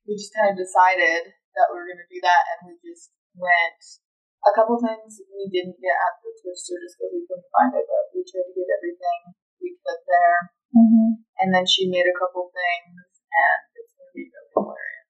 we 0.08 0.16
just 0.16 0.32
kind 0.32 0.48
of 0.48 0.56
decided 0.56 1.28
that 1.28 1.68
we 1.68 1.76
were 1.76 1.88
gonna 1.92 2.08
do 2.08 2.24
that 2.24 2.42
and 2.56 2.72
we 2.72 2.80
just 2.80 3.12
went 3.36 3.82
a 4.44 4.52
couple 4.52 4.76
things 4.76 5.24
we 5.32 5.48
didn't 5.48 5.80
get 5.80 5.96
at 5.96 6.20
the 6.20 6.52
store 6.52 6.80
just 6.80 7.00
because 7.00 7.12
we 7.16 7.24
couldn't 7.24 7.48
find 7.48 7.72
it, 7.72 7.88
but 7.88 8.12
we 8.12 8.20
tried 8.28 8.44
to 8.44 8.52
get 8.52 8.68
everything 8.76 9.20
we 9.60 9.80
could 9.80 10.02
there. 10.04 10.52
mm-hmm. 10.76 11.24
And 11.40 11.48
then 11.50 11.64
she 11.64 11.88
made 11.88 12.04
a 12.04 12.16
couple 12.16 12.52
things, 12.52 13.00
and 13.00 13.60
it's 13.80 13.96
going 13.96 14.08
to 14.12 14.16
be 14.16 14.28
really 14.28 14.52
hilarious. 14.52 15.08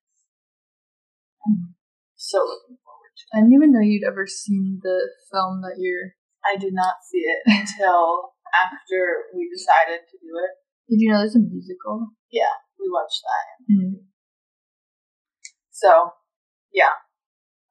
I'm 1.43 1.75
so 2.15 2.47
looking 2.47 2.79
forward 2.81 3.13
to 3.19 3.23
it. 3.27 3.33
I 3.35 3.43
didn't 3.43 3.59
even 3.59 3.75
know 3.75 3.83
you'd 3.83 4.07
ever 4.07 4.31
seen 4.31 4.79
the 4.81 5.11
film 5.35 5.61
that 5.67 5.83
you're. 5.83 6.15
I 6.47 6.61
did 6.61 6.77
not 6.77 7.03
see 7.03 7.25
it 7.25 7.43
until 7.49 8.37
after 8.65 9.33
we 9.35 9.51
decided 9.51 10.07
to 10.07 10.17
do 10.23 10.33
it. 10.39 10.53
Did 10.87 11.01
you 11.01 11.11
know 11.11 11.19
there's 11.19 11.35
a 11.35 11.43
musical? 11.43 12.13
Yeah, 12.31 12.55
we 12.79 12.87
watched 12.93 13.25
that. 13.25 13.47
Mm. 13.73 14.05
So, 15.73 16.13
yeah, 16.73 16.93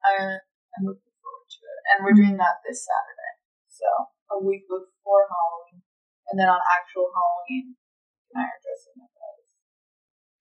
I, 0.04 0.42
I'm 0.76 0.84
looking 0.84 1.13
to 1.54 1.62
it. 1.62 1.80
And 1.90 1.98
we're 2.02 2.18
doing 2.18 2.36
that 2.42 2.62
this 2.66 2.82
Saturday. 2.82 3.34
So, 3.70 3.86
a 4.34 4.38
week 4.42 4.66
before 4.66 5.30
Halloween. 5.30 5.82
And 6.30 6.40
then 6.40 6.48
on 6.48 6.58
actual 6.58 7.12
Halloween, 7.12 7.76
and 8.32 8.42
I 8.42 8.48
are 8.48 8.62
dressing 8.64 8.98
up 8.98 9.12
as 9.12 9.36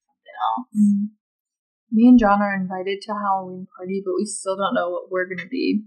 something 0.10 0.38
else. 0.38 0.74
Mm. 0.74 1.04
Me 1.94 2.10
and 2.10 2.18
John 2.18 2.42
are 2.42 2.56
invited 2.58 3.06
to 3.06 3.14
a 3.14 3.22
Halloween 3.22 3.68
party, 3.70 4.02
but 4.02 4.18
we 4.18 4.26
still 4.26 4.58
don't 4.58 4.74
know 4.74 4.90
what 4.90 5.12
we're 5.12 5.30
gonna 5.30 5.50
be. 5.50 5.86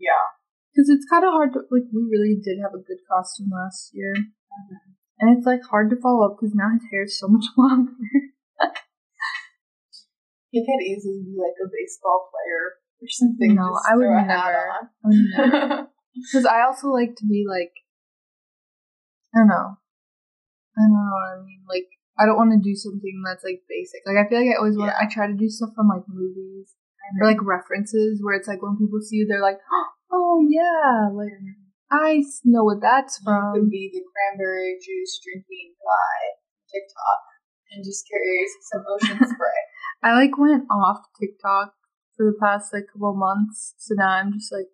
Yeah. 0.00 0.34
Because 0.72 0.90
it's 0.90 1.06
kind 1.06 1.22
of 1.22 1.32
hard 1.32 1.54
to 1.54 1.64
like. 1.70 1.88
We 1.94 2.04
really 2.04 2.36
did 2.36 2.58
have 2.60 2.74
a 2.74 2.82
good 2.82 3.00
costume 3.08 3.48
last 3.48 3.94
year, 3.94 4.12
and 4.12 5.32
it's 5.32 5.46
like 5.46 5.64
hard 5.64 5.88
to 5.88 5.96
follow 5.96 6.26
up 6.26 6.36
because 6.36 6.52
now 6.52 6.68
his 6.68 6.84
hair 6.92 7.04
is 7.08 7.16
so 7.16 7.28
much 7.28 7.48
longer. 7.56 7.96
He 10.50 10.60
could 10.64 10.84
easily 10.84 11.20
be 11.24 11.36
like 11.36 11.56
a 11.60 11.68
baseball 11.68 12.28
player 12.28 12.80
or 13.02 13.08
something. 13.08 13.54
No, 13.54 13.78
I 13.88 13.96
would 13.96 14.08
never. 14.08 14.24
hat 14.24 14.54
I 14.54 15.08
would 15.08 15.24
never. 15.36 15.88
Because 16.14 16.46
I 16.46 16.62
also 16.62 16.88
like 16.88 17.14
to 17.16 17.26
be 17.26 17.44
like, 17.48 17.72
I 19.34 19.40
don't 19.40 19.48
know. 19.48 19.76
I 20.76 20.80
don't 20.80 20.92
know 20.92 21.12
what 21.12 21.36
I 21.36 21.44
mean. 21.44 21.64
Like, 21.68 21.88
I 22.18 22.24
don't 22.24 22.40
want 22.40 22.52
to 22.56 22.60
do 22.60 22.74
something 22.74 23.22
that's 23.24 23.44
like 23.44 23.60
basic. 23.68 24.00
Like, 24.08 24.16
I 24.16 24.28
feel 24.28 24.40
like 24.40 24.52
I 24.52 24.58
always 24.58 24.76
want. 24.76 24.92
Yeah. 24.96 25.04
I 25.04 25.12
try 25.12 25.26
to 25.26 25.36
do 25.36 25.48
stuff 25.48 25.76
from 25.76 25.88
like 25.88 26.08
movies 26.08 26.72
or 27.20 27.28
like 27.28 27.40
references 27.44 28.20
where 28.22 28.34
it's 28.34 28.48
like 28.48 28.62
when 28.62 28.76
people 28.76 29.00
see 29.00 29.16
you, 29.16 29.26
they're 29.28 29.44
like, 29.44 29.60
oh 30.12 30.40
yeah, 30.48 31.12
like 31.12 31.32
mm-hmm. 31.36 31.66
I 31.92 32.24
s- 32.24 32.42
know 32.44 32.64
what 32.64 32.80
that's 32.82 33.20
You 33.22 33.52
could 33.54 33.70
be 33.70 33.90
the 33.92 34.02
cranberry 34.02 34.78
juice 34.82 35.20
drinking 35.22 35.76
guy 35.78 36.18
TikTok 36.72 37.22
and 37.72 37.84
just 37.84 38.08
carry 38.10 38.42
some 38.72 38.84
ocean 38.88 39.18
spray. 39.34 39.60
I 40.02 40.14
like 40.14 40.36
went 40.36 40.64
off 40.70 41.06
TikTok 41.20 41.74
for 42.16 42.26
the 42.26 42.38
past 42.40 42.72
like 42.72 42.84
couple 42.92 43.14
months, 43.14 43.74
so 43.78 43.94
now 43.96 44.08
I'm 44.08 44.32
just 44.32 44.52
like. 44.52 44.66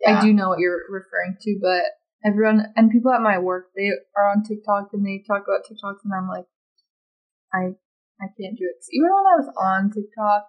Yeah. 0.00 0.20
I 0.20 0.22
do 0.22 0.32
know 0.32 0.50
what 0.50 0.60
you're 0.60 0.86
referring 0.88 1.34
to, 1.42 1.58
but 1.60 1.82
everyone 2.24 2.70
and 2.76 2.90
people 2.90 3.10
at 3.10 3.20
my 3.20 3.38
work 3.38 3.70
they 3.74 3.90
are 4.16 4.30
on 4.30 4.44
TikTok 4.44 4.90
and 4.92 5.04
they 5.04 5.24
talk 5.26 5.42
about 5.42 5.66
TikTok, 5.66 5.98
and 6.04 6.12
I'm 6.14 6.28
like, 6.28 6.46
I 7.52 7.74
I 8.22 8.30
can't 8.38 8.58
do 8.58 8.66
it. 8.66 8.78
even 8.92 9.10
when 9.10 9.26
I 9.26 9.38
was 9.42 9.50
on 9.58 9.90
TikTok, 9.90 10.46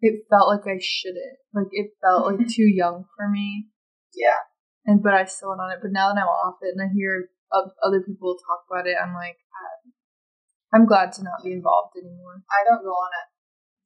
it 0.00 0.26
felt 0.30 0.48
like 0.48 0.66
I 0.66 0.78
shouldn't. 0.82 1.38
Like 1.54 1.70
it 1.70 1.90
felt 2.02 2.26
like 2.26 2.42
mm-hmm. 2.42 2.50
too 2.50 2.66
young 2.66 3.04
for 3.16 3.28
me, 3.30 3.70
Yeah. 4.14 4.42
and 4.86 5.02
but 5.02 5.14
I 5.14 5.24
still 5.24 5.50
went 5.50 5.60
on 5.60 5.70
it. 5.70 5.78
But 5.82 5.92
now 5.92 6.10
that 6.10 6.18
I'm 6.18 6.26
off 6.26 6.58
it 6.62 6.74
and 6.74 6.82
I 6.82 6.92
hear 6.92 7.30
other 7.54 8.02
people 8.02 8.34
talk 8.34 8.66
about 8.66 8.86
it, 8.86 8.96
I'm 8.98 9.14
like, 9.14 9.38
I'm 10.74 10.86
glad 10.86 11.12
to 11.14 11.22
not 11.22 11.44
be 11.44 11.52
involved 11.52 11.94
anymore. 11.96 12.42
I 12.50 12.66
don't 12.66 12.82
go 12.82 12.90
on 12.90 13.10
it 13.14 13.28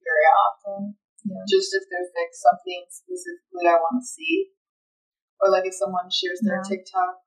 very 0.01 0.27
often. 0.33 0.97
Yeah. 1.25 1.43
Just 1.51 1.75
if 1.75 1.85
there's 1.91 2.13
like 2.15 2.33
something 2.35 2.83
specifically 2.91 3.67
I 3.67 3.79
want 3.79 4.03
to 4.03 4.07
see. 4.07 4.55
Or 5.41 5.51
like 5.51 5.67
if 5.67 5.75
someone 5.75 6.11
shares 6.11 6.43
their 6.43 6.63
Yeah. 6.63 6.69
TikTok 6.69 7.23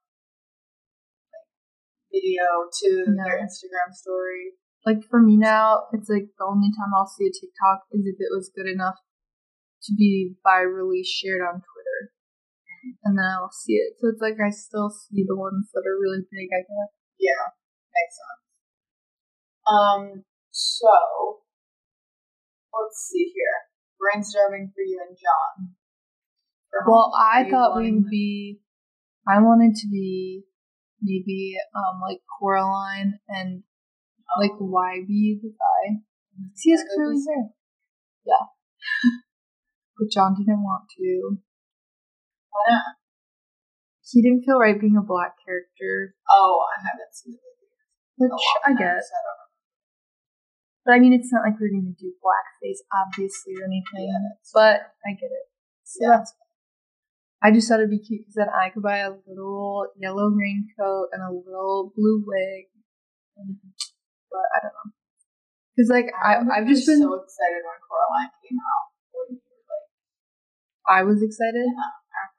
like, 1.32 1.48
video 2.12 2.44
to 2.68 2.88
their 3.16 3.40
Instagram 3.40 3.92
story. 3.92 4.56
like 4.84 5.00
for 5.08 5.22
me 5.22 5.36
now, 5.36 5.86
it's 5.92 6.08
like 6.10 6.28
the 6.36 6.44
only 6.44 6.68
time 6.74 6.92
I'll 6.96 7.08
see 7.08 7.24
a 7.26 7.32
TikTok 7.32 7.86
is 7.92 8.04
if 8.04 8.16
it 8.18 8.32
was 8.32 8.50
good 8.54 8.68
enough 8.68 8.98
to 9.88 9.94
be 9.96 10.34
virally 10.46 11.02
shared 11.04 11.40
on 11.42 11.60
Twitter. 11.62 12.00
And 13.04 13.16
then 13.16 13.26
I'll 13.26 13.54
see 13.54 13.74
it. 13.74 13.94
So 14.00 14.08
it's 14.08 14.20
like 14.20 14.38
I 14.42 14.50
still 14.50 14.90
see 14.90 15.22
the 15.26 15.36
ones 15.38 15.70
that 15.72 15.86
are 15.86 15.98
really 16.00 16.26
big, 16.30 16.50
I 16.50 16.62
guess. 16.66 16.90
Yeah, 17.18 17.54
makes 17.94 18.16
sense. 18.18 18.42
Um, 19.70 20.24
so 20.50 21.42
let's 22.74 22.98
see 23.08 23.30
here. 23.32 23.71
Brainstorming 24.02 24.74
for 24.74 24.82
you 24.82 24.98
and 25.06 25.16
John. 25.16 25.74
Well, 26.86 27.12
I 27.16 27.48
thought 27.48 27.76
we 27.76 27.92
would 27.92 28.08
be 28.10 28.60
I 29.28 29.38
wanted 29.38 29.76
to 29.76 29.88
be 29.88 30.42
maybe 31.00 31.54
um 31.76 32.00
like 32.02 32.18
Coraline 32.40 33.20
and 33.28 33.62
like 34.40 34.52
Oh, 34.58 34.66
Wybie 34.72 35.38
the 35.42 35.52
guy. 35.54 36.00
He 36.58 36.70
has 36.72 36.80
Yeah, 36.80 36.96
curly 36.96 37.20
hair. 37.28 37.50
Yeah. 38.24 38.46
but 39.98 40.10
John 40.10 40.34
didn't 40.34 40.62
want 40.62 40.84
to. 40.98 41.38
Why 42.50 42.74
not? 42.74 42.96
He 44.10 44.20
didn't 44.22 44.42
feel 44.44 44.58
right 44.58 44.78
being 44.80 44.96
a 44.96 45.04
black 45.06 45.36
character, 45.44 46.14
Oh, 46.30 46.64
I 46.76 46.80
haven't 46.82 47.14
seen 47.14 47.32
the 47.32 47.40
movie. 47.40 47.72
in 48.18 48.30
a 48.30 48.34
which 48.34 48.50
I 48.66 48.72
guess. 48.72 49.06
I 49.08 49.20
don't 49.24 49.38
know. 49.38 49.41
But 50.84 50.94
I 50.94 50.98
mean, 50.98 51.12
it's 51.12 51.32
not 51.32 51.42
like 51.46 51.54
we're 51.60 51.70
gonna 51.70 51.94
do 51.94 52.12
blackface, 52.18 52.82
obviously, 52.90 53.54
or 53.54 53.64
anything. 53.64 54.10
Yeah, 54.10 54.34
But 54.52 54.92
I 55.06 55.14
get 55.14 55.30
it. 55.30 55.46
So 55.84 55.98
Yeah. 56.02 56.18
that's 56.18 56.34
I 57.42 57.50
just 57.50 57.68
thought 57.68 57.80
it'd 57.82 57.90
be 57.90 57.98
cute 57.98 58.22
because 58.22 58.34
then 58.38 58.46
I 58.48 58.70
could 58.70 58.82
buy 58.86 58.98
a 58.98 59.10
little 59.26 59.90
yellow 59.98 60.30
raincoat 60.30 61.10
and 61.12 61.22
a 61.22 61.30
little 61.30 61.92
blue 61.96 62.22
wig. 62.24 62.70
But 64.30 64.46
I 64.54 64.58
don't 64.62 64.70
know. 64.78 64.92
Because, 65.74 65.90
like, 65.90 66.06
I, 66.22 66.34
remember 66.38 66.54
I've 66.54 66.68
just 66.68 66.86
been. 66.86 67.00
so 67.02 67.14
excited 67.18 67.66
when 67.66 67.80
Coraline 67.82 68.30
came 68.46 68.58
out. 68.62 68.86
When 69.10 69.26
you 69.34 69.40
were 69.42 69.66
like, 69.66 69.88
I 70.86 71.02
was 71.02 71.18
excited. 71.22 71.66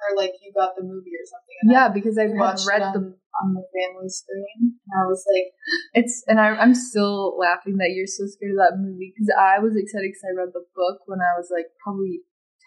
Or 0.03 0.17
like 0.17 0.33
you 0.43 0.51
got 0.53 0.75
the 0.75 0.83
movie 0.83 1.15
or 1.15 1.25
something. 1.25 1.57
and 1.63 1.71
Yeah, 1.71 1.87
because 1.89 2.17
I 2.17 2.27
watched 2.27 2.67
read 2.67 2.81
on, 2.81 2.93
the. 2.93 3.03
on 3.15 3.47
the 3.55 3.65
family 3.71 4.09
screen, 4.09 4.75
and 4.77 4.93
I 4.93 5.07
was 5.07 5.23
like, 5.27 5.51
It's 6.03 6.23
and 6.27 6.39
I, 6.39 6.55
I'm 6.55 6.75
still 6.75 7.37
laughing 7.37 7.77
that 7.77 7.95
you're 7.95 8.09
so 8.09 8.27
scared 8.27 8.53
of 8.53 8.61
that 8.63 8.79
movie 8.79 9.13
because 9.13 9.31
I 9.33 9.59
was 9.59 9.75
excited 9.75 10.11
because 10.11 10.25
I 10.27 10.35
read 10.35 10.53
the 10.53 10.65
book 10.75 11.05
when 11.05 11.19
I 11.19 11.37
was 11.37 11.49
like 11.53 11.71
probably 11.83 12.21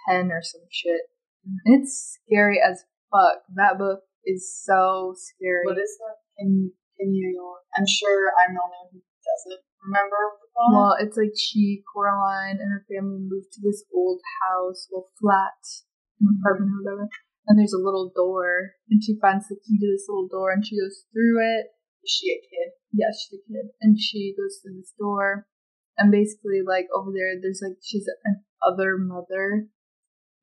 ten 0.08 0.32
or 0.32 0.42
some 0.42 0.66
shit. 0.70 1.12
And 1.44 1.78
it's 1.78 2.18
scary 2.18 2.58
as 2.58 2.84
fuck. 3.12 3.46
That 3.54 3.78
book 3.78 4.02
is 4.24 4.48
so 4.48 5.14
scary. 5.14 5.64
"What 5.64 5.78
is 5.78 5.94
that? 6.00 6.16
Can 6.38 6.72
can 6.98 7.14
you?" 7.14 7.56
I'm 7.76 7.86
sure 7.86 8.32
I'm 8.34 8.54
the 8.54 8.60
only 8.64 8.78
one 8.82 8.90
who 8.92 9.00
doesn't 9.22 9.62
remember. 9.84 10.16
Well, 10.56 10.96
it's 10.98 11.16
like 11.16 11.36
she, 11.36 11.82
Coraline, 11.92 12.58
and 12.60 12.72
her 12.72 12.84
family 12.88 13.20
moved 13.20 13.52
to 13.52 13.60
this 13.62 13.84
old 13.92 14.20
house, 14.40 14.88
well, 14.90 15.06
flat, 15.20 15.60
mm-hmm. 16.16 16.40
apartment 16.40 16.72
or 16.72 16.80
whatever. 16.80 17.08
And 17.46 17.58
there's 17.58 17.72
a 17.72 17.82
little 17.82 18.10
door, 18.14 18.74
and 18.90 19.02
she 19.02 19.18
finds 19.20 19.46
the 19.48 19.54
key 19.54 19.78
to 19.78 19.86
this 19.86 20.06
little 20.08 20.26
door, 20.26 20.50
and 20.50 20.66
she 20.66 20.78
goes 20.78 21.04
through 21.12 21.38
it. 21.38 21.66
is 22.02 22.10
she 22.10 22.32
a 22.34 22.40
kid? 22.42 22.74
Yeah, 22.92 23.14
she's 23.14 23.38
a 23.38 23.42
kid, 23.46 23.70
and 23.80 23.98
she 23.98 24.34
goes 24.36 24.58
through 24.58 24.78
this 24.78 24.92
door, 24.98 25.46
and 25.98 26.10
basically, 26.10 26.62
like 26.66 26.86
over 26.94 27.10
there, 27.14 27.38
there's 27.40 27.62
like 27.62 27.78
she's 27.82 28.06
an 28.24 28.42
other 28.66 28.98
mother, 28.98 29.68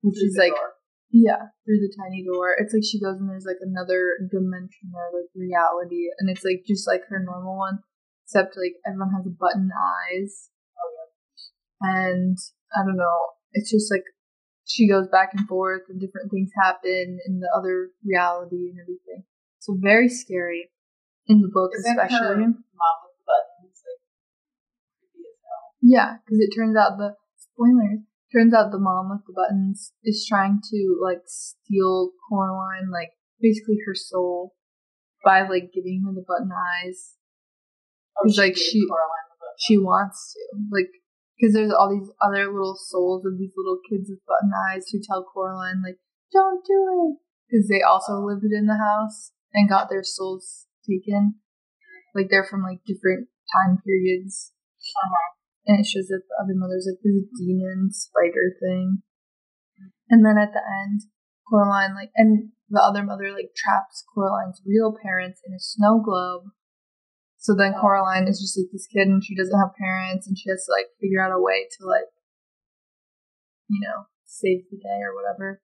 which 0.01 0.15
Through 0.15 0.31
is 0.31 0.37
like 0.39 0.55
door. 0.55 0.79
yeah, 1.11 1.51
through 1.65 1.83
the 1.83 1.93
tiny 1.99 2.23
door. 2.23 2.55
It's 2.57 2.73
like 2.73 2.87
she 2.87 2.99
goes 3.03 3.19
and 3.19 3.29
there's 3.29 3.45
like 3.45 3.59
another 3.61 4.15
dimension 4.31 4.95
or 4.95 5.11
like 5.11 5.29
reality, 5.35 6.07
and 6.19 6.29
it's 6.29 6.43
like 6.45 6.63
just 6.67 6.87
like 6.87 7.03
her 7.09 7.19
normal 7.19 7.57
one, 7.57 7.79
except 8.25 8.55
like 8.55 8.79
everyone 8.87 9.11
has 9.11 9.27
button 9.27 9.69
eyes. 9.75 10.49
Oh, 10.79 10.89
yeah. 10.95 11.99
And 11.99 12.37
I 12.75 12.85
don't 12.85 12.97
know, 12.97 13.19
it's 13.53 13.71
just 13.71 13.91
like 13.91 14.07
she 14.65 14.88
goes 14.88 15.08
back 15.08 15.30
and 15.36 15.47
forth, 15.47 15.84
and 15.89 15.99
different 15.99 16.32
things 16.32 16.52
happen 16.56 17.19
in 17.28 17.39
the 17.39 17.49
other 17.56 17.89
reality 18.04 18.69
and 18.69 18.80
everything. 18.82 19.23
So 19.60 19.78
very 19.80 20.10
scary 20.10 20.69
in 21.28 21.41
the 21.41 21.47
book, 21.47 21.71
Isn't 21.78 21.91
especially. 21.99 22.36
mom 22.38 22.54
with 23.04 23.15
the 23.15 23.26
buttons 23.28 23.80
like 23.84 24.02
creepy 24.99 25.28
as 25.28 25.39
hell? 25.43 25.65
Yeah, 25.82 26.17
because 26.23 26.39
it 26.39 26.52
turns 26.56 26.76
out 26.78 26.97
the 26.97 27.15
spoilers. 27.38 27.99
Turns 28.34 28.54
out 28.54 28.71
the 28.71 28.80
mom 28.80 29.10
with 29.12 29.26
the 29.28 29.34
buttons 29.34 29.93
is 30.04 30.26
trying 30.28 30.60
to 30.71 30.99
like 31.02 31.21
steal 31.28 32.12
Coraline, 32.28 32.89
like 32.91 33.12
basically 33.39 33.78
her 33.86 33.93
soul, 33.95 34.56
by 35.23 35.41
like 35.47 35.71
giving 35.73 36.04
her 36.06 36.13
the 36.13 36.26
button 36.28 36.52
eyes. 36.52 37.15
Oh, 38.17 38.28
It's 38.28 38.38
like 38.38 38.56
she-. 38.58 38.88
She 39.60 39.78
wants 39.78 40.34
to, 40.34 40.58
like, 40.71 40.89
because 41.43 41.60
there's 41.60 41.75
all 41.75 41.91
these 41.91 42.08
other 42.23 42.47
little 42.47 42.79
souls 42.79 43.27
of 43.27 43.36
these 43.36 43.51
little 43.60 43.75
kids 43.91 44.08
with 44.08 44.23
button 44.23 44.56
eyes 44.56 44.88
who 44.88 45.03
tell 45.03 45.27
Coraline 45.27 45.84
like, 45.84 45.99
"Don't 46.32 46.63
do 46.63 46.79
it," 47.03 47.19
because 47.51 47.67
they 47.67 47.84
also 47.84 48.23
lived 48.23 48.47
in 48.47 48.65
the 48.65 48.79
house 48.79 49.34
and 49.51 49.67
got 49.67 49.89
their 49.89 50.03
souls 50.03 50.67
taken. 50.88 51.36
Like 52.15 52.29
they're 52.29 52.47
from 52.47 52.63
like 52.63 52.79
different 52.88 53.27
time 53.51 53.84
periods. 53.84 54.53
Uh-huh. 54.79 55.36
and 55.65 55.79
it 55.79 55.88
shows 55.88 56.08
that 56.08 56.23
the 56.27 56.43
other 56.43 56.56
mother's 56.56 56.88
like 56.88 56.99
this 57.03 57.23
demon 57.39 57.88
spider 57.91 58.56
thing. 58.60 59.01
And 60.10 60.25
then 60.25 60.38
at 60.38 60.51
the 60.51 60.60
end, 60.60 61.08
Coraline 61.49 61.93
like 61.93 62.12
and 62.15 62.51
the 62.69 62.82
other 62.82 63.03
mother 63.03 63.32
like 63.32 63.51
traps 63.56 64.06
Coraline's 64.15 64.62
real 64.65 64.95
parents 64.95 65.41
in 65.45 65.53
a 65.53 65.60
snow 65.60 65.99
globe. 65.99 66.51
So 67.43 67.53
then. 67.53 67.75
Coraline 67.75 68.32
is 68.32 68.39
just 68.39 68.56
like 68.56 68.71
this 68.71 68.88
kid 68.88 69.12
and 69.12 69.19
she 69.19 69.36
doesn't 69.36 69.60
have 69.60 69.75
parents 69.75 70.27
and 70.27 70.38
she 70.39 70.49
has 70.49 70.63
to 70.65 70.71
like 70.71 70.88
figure 70.99 71.19
out 71.19 71.36
a 71.36 71.39
way 71.39 71.67
to 71.77 71.86
like 71.86 72.08
you 73.69 73.82
know, 73.82 74.06
save 74.25 74.69
the 74.69 74.77
day 74.77 74.99
or 75.01 75.15
whatever. 75.15 75.62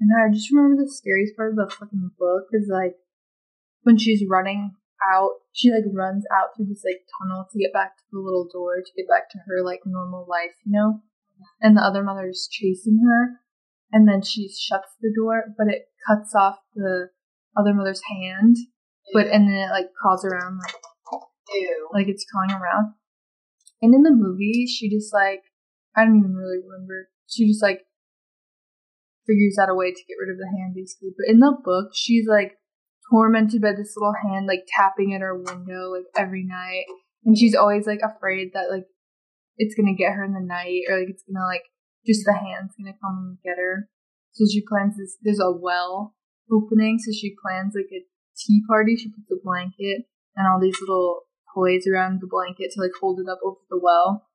And 0.00 0.10
I 0.14 0.32
just 0.32 0.50
remember 0.50 0.82
the 0.82 0.90
scariest 0.90 1.36
part 1.36 1.50
of 1.50 1.56
the 1.56 1.68
fucking 1.68 2.10
book 2.18 2.48
is 2.52 2.68
like 2.70 2.96
when 3.82 3.98
she's 3.98 4.24
running 4.28 4.74
out, 5.02 5.42
she 5.52 5.70
like 5.70 5.86
runs 5.92 6.24
out 6.34 6.56
through 6.56 6.66
this 6.66 6.82
like 6.84 7.02
tunnel 7.18 7.46
to 7.50 7.58
get 7.58 7.72
back 7.72 7.96
to 7.96 8.04
the 8.10 8.18
little 8.18 8.48
door 8.50 8.78
to 8.78 8.96
get 8.96 9.08
back 9.08 9.30
to 9.30 9.38
her 9.46 9.64
like 9.64 9.80
normal 9.86 10.26
life, 10.28 10.54
you 10.64 10.72
know? 10.72 11.00
And 11.60 11.76
the 11.76 11.82
other 11.82 12.02
mother 12.02 12.28
is 12.28 12.48
chasing 12.50 12.98
her, 13.06 13.38
and 13.92 14.08
then 14.08 14.22
she 14.22 14.48
shuts 14.48 14.90
the 15.00 15.14
door, 15.14 15.54
but 15.56 15.68
it 15.68 15.86
cuts 16.08 16.34
off 16.34 16.58
the 16.74 17.10
other 17.56 17.72
mother's 17.72 18.02
hand, 18.10 18.56
but 19.14 19.28
and 19.28 19.46
then 19.46 19.54
it 19.54 19.70
like 19.70 19.94
crawls 19.94 20.24
around 20.24 20.58
like 20.58 20.74
Like 21.92 22.08
it's 22.08 22.24
crawling 22.24 22.52
around. 22.52 22.94
And 23.80 23.94
in 23.94 24.02
the 24.02 24.10
movie, 24.10 24.66
she 24.66 24.90
just 24.90 25.12
like 25.12 25.42
I 25.96 26.04
don't 26.04 26.18
even 26.18 26.34
really 26.34 26.58
remember. 26.58 27.08
She 27.26 27.46
just 27.46 27.62
like 27.62 27.82
figures 29.26 29.58
out 29.60 29.68
a 29.68 29.74
way 29.74 29.92
to 29.92 30.04
get 30.08 30.16
rid 30.20 30.32
of 30.32 30.38
the 30.38 30.48
hand 30.48 30.74
basically. 30.74 31.10
But 31.16 31.30
in 31.30 31.40
the 31.40 31.56
book, 31.62 31.90
she's 31.94 32.26
like 32.26 32.56
tormented 33.10 33.60
by 33.62 33.72
this 33.72 33.94
little 33.96 34.14
hand 34.22 34.46
like 34.46 34.64
tapping 34.74 35.14
at 35.14 35.20
her 35.20 35.36
window 35.36 35.92
like 35.92 36.08
every 36.16 36.44
night. 36.44 36.84
And 37.24 37.36
she's 37.36 37.54
always 37.54 37.86
like 37.86 38.00
afraid 38.02 38.52
that 38.54 38.70
like 38.70 38.86
it's 39.56 39.74
gonna 39.74 39.94
get 39.94 40.12
her 40.12 40.24
in 40.24 40.32
the 40.32 40.40
night 40.40 40.82
or 40.88 40.98
like 40.98 41.10
it's 41.10 41.24
gonna 41.24 41.46
like 41.46 41.64
just 42.06 42.24
the 42.24 42.32
hand's 42.32 42.74
gonna 42.78 42.96
come 43.02 43.36
and 43.36 43.38
get 43.44 43.58
her. 43.58 43.88
So 44.32 44.44
she 44.50 44.62
plans 44.66 44.96
this 44.96 45.16
there's 45.22 45.40
a 45.40 45.50
well 45.50 46.14
opening, 46.50 46.98
so 46.98 47.12
she 47.12 47.34
plans 47.42 47.74
like 47.74 47.90
a 47.92 48.04
tea 48.38 48.62
party. 48.66 48.96
She 48.96 49.10
puts 49.10 49.30
a 49.30 49.42
blanket 49.42 50.06
and 50.36 50.46
all 50.46 50.60
these 50.60 50.80
little 50.80 51.27
toys 51.58 51.86
around 51.90 52.20
the 52.20 52.30
blanket 52.30 52.70
to 52.74 52.80
like 52.80 52.94
hold 53.00 53.18
it 53.18 53.30
up 53.30 53.40
over 53.44 53.58
the 53.70 53.80
well. 53.82 54.28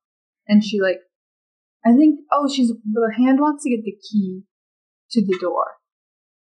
And 0.46 0.62
she 0.62 0.80
like 0.80 1.00
I 1.84 1.96
think 1.96 2.20
oh 2.32 2.48
she's 2.52 2.68
the 2.68 3.14
hand 3.16 3.40
wants 3.40 3.64
to 3.64 3.70
get 3.70 3.84
the 3.84 3.96
key 3.96 4.44
to 5.12 5.24
the 5.24 5.38
door. 5.40 5.80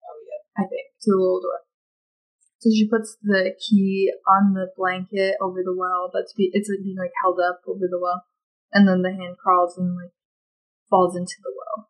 Oh 0.04 0.18
yeah. 0.24 0.64
I 0.64 0.68
think, 0.68 0.96
to 1.02 1.10
the 1.10 1.16
little 1.16 1.40
door. 1.40 1.60
So 2.60 2.68
she 2.68 2.88
puts 2.88 3.16
the 3.22 3.56
key 3.56 4.12
on 4.28 4.52
the 4.52 4.68
blanket 4.76 5.36
over 5.40 5.60
the 5.64 5.74
well. 5.76 6.10
That's 6.12 6.34
be 6.34 6.50
it's 6.52 6.68
like 6.68 6.84
being 6.84 6.98
like 6.98 7.12
held 7.22 7.40
up 7.40 7.60
over 7.66 7.88
the 7.88 7.98
well, 8.00 8.24
and 8.72 8.86
then 8.86 9.02
the 9.02 9.12
hand 9.12 9.36
crawls 9.42 9.78
and 9.78 9.96
like 9.96 10.12
falls 10.88 11.16
into 11.16 11.36
the 11.42 11.52
well 11.56 11.88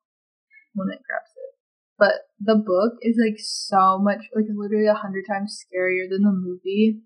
when 0.74 0.88
it 0.94 1.02
grabs 1.02 1.34
it. 1.34 1.58
But 1.98 2.30
the 2.38 2.54
book 2.54 3.02
is 3.02 3.18
like 3.18 3.38
so 3.38 3.98
much 3.98 4.30
like 4.34 4.46
literally 4.48 4.86
a 4.86 4.94
hundred 4.94 5.24
times 5.26 5.58
scarier 5.58 6.08
than 6.08 6.22
the 6.22 6.32
movie. 6.32 7.02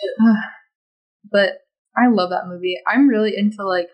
but 1.30 1.66
I 1.96 2.08
love 2.08 2.30
that 2.30 2.46
movie. 2.46 2.76
I'm 2.86 3.08
really 3.08 3.34
into 3.36 3.64
like 3.66 3.88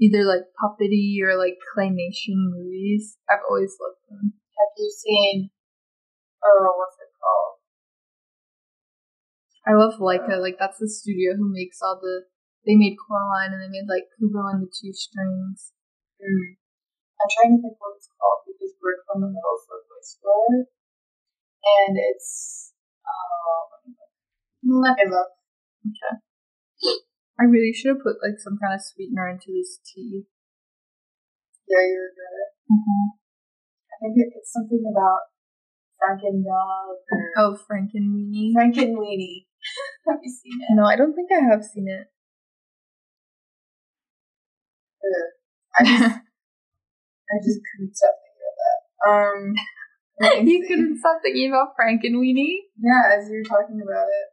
either 0.00 0.24
like 0.24 0.46
puppety 0.58 1.18
or 1.22 1.36
like 1.36 1.58
claymation 1.74 2.50
movies. 2.50 3.16
I've 3.28 3.44
always 3.48 3.74
loved 3.80 4.02
them. 4.08 4.32
Have 4.34 4.74
you 4.76 4.90
seen? 4.90 5.50
Oh, 6.44 6.74
what's 6.76 6.96
it 7.02 7.10
called? 7.18 7.58
I 9.66 9.72
love 9.74 10.00
Laika. 10.00 10.40
Like 10.40 10.56
that's 10.58 10.78
the 10.78 10.88
studio 10.88 11.34
who 11.36 11.52
makes 11.52 11.78
all 11.82 11.98
the. 12.00 12.26
They 12.66 12.74
made 12.74 12.96
Coraline 13.00 13.54
and 13.54 13.62
they 13.62 13.70
made 13.70 13.88
like 13.88 14.10
Kubo 14.18 14.44
and 14.52 14.62
the 14.62 14.70
Two 14.70 14.92
Strings. 14.92 15.72
Hmm. 16.20 16.58
I'm 17.18 17.30
trying 17.34 17.52
to 17.58 17.62
think 17.62 17.74
what 17.82 17.98
it's 17.98 18.10
called 18.14 18.46
because 18.46 18.74
we're 18.78 19.02
from 19.10 19.26
the 19.26 19.30
middle 19.34 19.58
of 19.58 19.66
for 19.66 20.38
it, 20.54 20.66
and 20.70 21.98
it's. 21.98 22.72
Uh, 23.02 23.90
let 24.62 24.94
me 24.94 25.04
look. 25.10 25.37
I 27.38 27.44
really 27.44 27.72
should 27.72 27.94
have 27.94 28.02
put 28.02 28.18
like 28.22 28.38
some 28.38 28.58
kind 28.58 28.74
of 28.74 28.82
sweetener 28.82 29.28
into 29.28 29.52
this 29.54 29.78
tea. 29.86 30.26
Yeah, 31.68 31.84
you 31.86 31.98
regret 32.02 32.34
it. 32.34 32.50
Mm-hmm. 32.72 33.04
I 33.92 33.94
think 34.00 34.14
it, 34.16 34.28
it's 34.36 34.52
something 34.52 34.82
about 34.90 35.30
Franken 36.00 36.42
dog 36.42 36.98
or 37.10 37.32
Oh, 37.36 37.58
Frankenweenie. 37.70 38.54
Frankenweenie. 38.54 39.46
Have 40.08 40.20
you 40.22 40.30
seen 40.30 40.58
it? 40.62 40.74
No, 40.74 40.84
I 40.84 40.96
don't 40.96 41.14
think 41.14 41.30
I 41.32 41.44
have 41.50 41.64
seen 41.64 41.88
it. 41.88 42.06
Ugh. 45.04 45.30
I 45.78 45.84
just, 45.84 46.02
I 47.30 47.36
just 47.44 47.60
couldn't 47.66 47.96
stop 47.96 48.14
thinking 48.22 48.46
about 48.46 48.56
that. 48.64 48.78
Um, 49.10 49.54
you 50.48 50.66
couldn't 50.66 50.98
stop 50.98 51.20
thinking 51.22 51.50
about 51.50 51.74
Frankenweenie. 51.78 52.70
Yeah, 52.80 53.18
as 53.18 53.28
you 53.28 53.38
were 53.38 53.48
talking 53.48 53.80
about 53.82 54.06
it, 54.08 54.26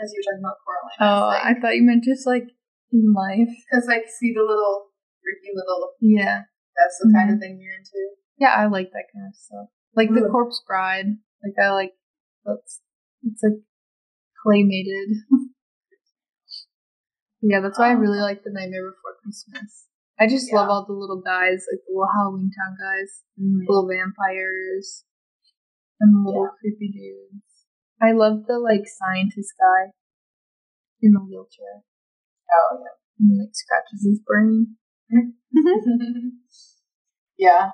as 0.00 0.12
you 0.12 0.20
were 0.20 0.26
talking 0.32 0.44
about 0.44 0.62
Coraline. 0.64 1.00
Oh, 1.00 1.28
I 1.28 1.52
thought 1.60 1.76
you 1.76 1.84
meant 1.84 2.04
just 2.04 2.26
like 2.26 2.48
in 2.92 3.12
life. 3.12 3.50
because 3.66 3.88
like 3.88 4.08
see 4.08 4.32
the 4.32 4.44
little 4.44 4.92
freaky 5.20 5.52
little 5.54 5.92
Yeah. 6.00 6.48
That's 6.76 6.96
the 7.00 7.12
kind 7.12 7.28
mm-hmm. 7.28 7.34
of 7.36 7.40
thing 7.40 7.60
you're 7.60 7.76
into. 7.76 8.16
Yeah, 8.38 8.56
I 8.56 8.66
like 8.66 8.90
that 8.92 9.12
kind 9.12 9.28
of 9.28 9.36
stuff. 9.36 9.68
Like 9.94 10.08
the 10.08 10.28
Corpse 10.32 10.62
Bride. 10.66 11.20
Like 11.44 11.54
I 11.60 11.70
like 11.72 11.92
that's 12.44 12.80
it's 13.22 13.42
like 13.42 13.60
claymated. 14.40 15.20
yeah, 17.42 17.60
that's 17.60 17.78
why 17.78 17.90
I 17.90 17.92
really 17.92 18.18
Oh. 18.18 18.22
like 18.22 18.42
the 18.42 18.50
Nightmare 18.50 18.88
Before 18.90 19.20
Christmas. 19.22 19.86
I 20.18 20.26
just 20.26 20.48
Yeah. 20.48 20.60
love 20.60 20.70
all 20.70 20.86
the 20.86 20.92
little 20.92 21.20
guys, 21.20 21.66
like 21.70 21.82
the 21.86 21.92
little 21.92 22.08
Halloween 22.14 22.50
Town 22.50 22.76
guys, 22.78 23.22
mm-hmm. 23.38 23.66
little 23.68 23.88
vampires, 23.88 25.04
and 26.00 26.14
the 26.14 26.30
little 26.30 26.50
creepy 26.60 26.90
dudes. 26.90 27.51
I 28.02 28.12
love 28.12 28.46
the 28.46 28.58
like 28.58 28.86
scientist 28.86 29.54
guy 29.58 29.92
in 31.00 31.12
the 31.12 31.20
wheelchair. 31.20 31.82
Oh 32.50 32.78
yeah. 32.80 32.96
And 33.18 33.30
he 33.30 33.38
like 33.40 33.54
scratches 33.54 34.02
his 34.04 34.20
brain. 34.26 34.76
yeah. 37.38 37.70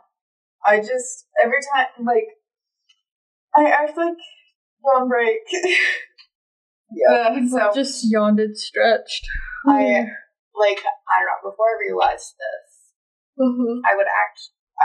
I 0.64 0.80
just 0.80 1.26
every 1.42 1.60
time 1.74 2.04
like 2.04 2.28
I 3.56 3.70
act 3.70 3.96
like 3.96 4.16
on 4.94 5.08
break. 5.08 5.40
yeah. 6.92 7.40
So 7.48 7.72
just 7.74 8.04
yawned 8.10 8.40
and 8.40 8.56
stretched. 8.56 9.26
I 9.66 10.04
like 10.54 10.80
I 10.84 11.24
don't 11.24 11.28
know. 11.30 11.50
Before 11.50 11.66
I 11.72 11.80
realized 11.88 12.34
this, 12.36 12.92
Mhm. 13.40 13.80
I 13.86 13.96
would 13.96 14.06
act 14.06 14.40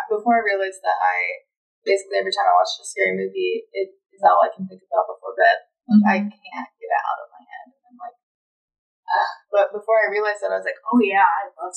before 0.09 0.37
I 0.37 0.45
realized 0.45 0.79
that 0.81 0.97
I 1.01 1.45
basically 1.85 2.17
every 2.17 2.31
time 2.31 2.47
I 2.47 2.55
watched 2.57 2.79
a 2.81 2.85
scary 2.85 3.17
movie, 3.17 3.67
it 3.73 3.89
is 4.13 4.21
all 4.23 4.39
I 4.45 4.53
can 4.53 4.69
think 4.69 4.85
about 4.85 5.09
before 5.09 5.33
bed. 5.35 5.57
Like 5.89 6.05
I 6.07 6.17
can't 6.31 6.71
get 6.79 6.89
it 6.93 7.03
out 7.03 7.19
of 7.19 7.27
my 7.33 7.43
head. 7.43 7.65
And 7.73 7.83
I'm 7.91 7.97
like, 7.99 8.17
Ugh. 9.09 9.31
but 9.51 9.67
before 9.75 9.99
I 9.99 10.07
realized 10.13 10.39
that, 10.41 10.53
I 10.55 10.57
was 10.61 10.67
like, 10.67 10.79
oh 10.87 11.01
yeah, 11.03 11.27
I 11.27 11.51
love 11.53 11.75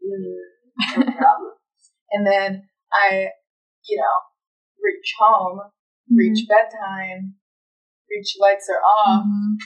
movies. 0.00 0.48
No 0.96 1.04
problem. 1.18 1.52
and 2.14 2.22
then 2.24 2.50
I, 2.92 3.34
you 3.84 3.96
know, 3.98 4.16
reach 4.80 5.12
home, 5.18 5.60
reach 6.08 6.46
bedtime, 6.48 7.36
reach 8.08 8.38
lights 8.40 8.70
are 8.72 8.80
off, 8.80 9.26
Mhm. 9.26 9.58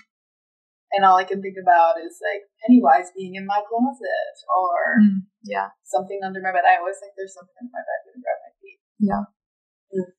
and 0.92 1.04
all 1.04 1.16
I 1.16 1.24
can 1.24 1.40
think 1.40 1.56
about 1.60 2.00
is 2.02 2.18
like 2.18 2.42
Pennywise 2.64 3.12
being 3.14 3.34
in 3.36 3.46
my 3.46 3.62
closet 3.62 4.36
or 4.50 4.98
Mm, 5.00 5.26
yeah. 5.44 5.70
something 5.84 6.20
under 6.24 6.40
my 6.40 6.52
bed. 6.52 6.64
I 6.66 6.78
always 6.78 6.98
think 6.98 7.12
there's 7.16 7.34
something 7.34 7.54
under 7.60 7.70
my 7.72 7.84
bed 7.84 8.00
to 8.10 8.20
grab 8.20 8.38
my 8.42 8.52
feet. 8.60 8.80
Yeah. 8.98 9.24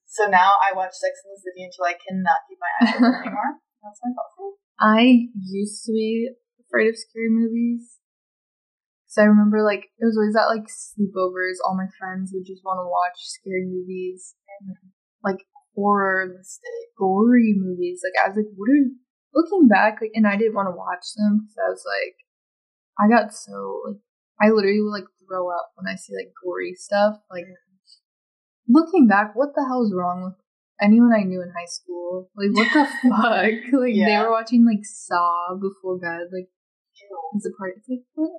So 0.06 0.30
now 0.30 0.54
I 0.62 0.76
watch 0.76 0.94
Sex 0.94 1.18
in 1.26 1.34
the 1.34 1.42
City 1.42 1.66
until 1.66 1.90
I 1.90 1.98
cannot 1.98 2.46
keep 2.46 2.60
my 2.62 2.72
eyes 2.78 2.96
open 2.96 3.16
anymore. 3.26 3.58
That's 3.82 4.00
my 4.04 4.14
fault. 4.14 4.62
I 4.80 5.30
used 5.34 5.86
to 5.86 5.92
be 5.92 6.30
afraid 6.62 6.90
of 6.90 6.98
scary 6.98 7.30
movies. 7.30 7.98
So 9.08 9.22
I 9.22 9.26
remember 9.26 9.62
like 9.62 9.90
it 9.98 10.06
was 10.06 10.18
always 10.18 10.36
at 10.36 10.50
like 10.50 10.66
sleepovers, 10.66 11.62
all 11.62 11.78
my 11.78 11.90
friends 11.98 12.32
would 12.34 12.46
just 12.46 12.66
want 12.66 12.82
to 12.82 12.90
watch 12.90 13.18
scary 13.30 13.66
movies 13.66 14.34
and 14.62 14.78
like 15.24 15.46
horror, 15.76 16.42
gory 16.98 17.54
movies. 17.58 18.02
Like 18.02 18.18
I 18.18 18.30
was 18.30 18.38
like, 18.38 18.50
what 18.58 18.70
are 18.70 18.90
looking 19.34 19.68
back 19.68 20.02
like 20.02 20.14
and 20.14 20.26
I 20.26 20.38
didn't 20.38 20.56
want 20.56 20.70
to 20.70 20.78
watch 20.78 21.14
them 21.18 21.46
because 21.46 21.58
I 21.58 21.70
was 21.70 21.86
like 21.86 22.18
I 23.02 23.10
got 23.10 23.34
so 23.34 23.82
like 23.86 24.02
I 24.42 24.50
literally 24.50 24.82
would 24.82 24.98
like 24.98 25.10
throw 25.26 25.50
up 25.50 25.74
when 25.76 25.86
I 25.86 25.96
see 25.96 26.14
like 26.14 26.34
gory 26.42 26.74
stuff. 26.74 27.18
Like 27.30 27.46
mm-hmm. 27.46 27.63
Looking 28.68 29.08
back, 29.08 29.36
what 29.36 29.50
the 29.56 29.66
hell 29.68 29.84
is 29.84 29.94
wrong 29.96 30.24
with 30.24 30.36
anyone 30.82 31.12
I 31.14 31.24
knew 31.24 31.42
in 31.42 31.50
high 31.50 31.68
school? 31.68 32.30
Like 32.36 32.52
what 32.54 32.68
the 32.74 32.86
fuck? 33.10 33.74
Like 33.80 33.96
they 33.96 34.18
were 34.18 34.32
watching 34.32 34.66
like 34.66 34.84
Saw 34.84 35.56
before 35.60 35.98
bed, 36.00 36.28
like 36.32 36.50
as 37.36 37.46
a 37.46 37.52
part. 37.58 37.74
It's 37.78 37.90
like 37.90 38.04
what? 38.16 38.32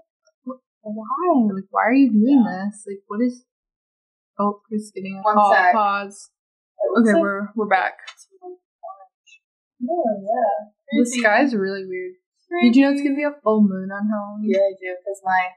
what 0.44 0.58
why? 0.82 1.54
Like 1.54 1.64
why 1.70 1.82
are 1.88 1.92
you 1.92 2.10
doing 2.10 2.44
Yeah. 2.46 2.66
this? 2.70 2.84
Like 2.86 3.02
what 3.08 3.20
is? 3.24 3.44
Oh, 4.38 4.60
Chris 4.66 4.90
getting 4.94 5.16
a 5.18 5.22
One 5.22 5.34
call. 5.36 5.52
sec. 5.52 5.72
Pause. 5.72 6.30
Okay, 6.98 7.12
like 7.12 7.22
we're 7.22 7.48
we're 7.56 7.68
back. 7.68 7.94
Oh 8.42 10.10
yeah. 10.20 10.70
The 10.92 11.06
sky's 11.20 11.54
really 11.54 11.84
weird. 11.86 12.14
Did 12.62 12.76
you 12.76 12.84
know 12.84 12.92
it's 12.92 13.02
gonna 13.02 13.16
be 13.16 13.24
a 13.26 13.34
full 13.42 13.62
moon 13.62 13.90
on 13.90 14.06
Halloween? 14.08 14.46
Yeah, 14.54 14.62
I 14.62 14.72
do 14.78 14.94
because 15.02 15.20
my 15.24 15.48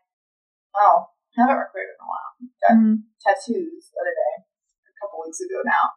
oh, 0.76 1.06
I 1.38 1.42
haven't 1.42 1.58
recorded 1.62 1.94
in 1.94 2.02
a 2.02 2.08
while. 2.10 2.32
Got 2.64 2.74
Mhm. 2.82 2.96
tattoos 3.22 3.92
the 3.94 3.98
other 4.02 4.16
day, 4.18 4.36
a 4.98 5.06
couple 5.06 5.22
weeks 5.22 5.38
ago 5.46 5.62
now, 5.62 5.94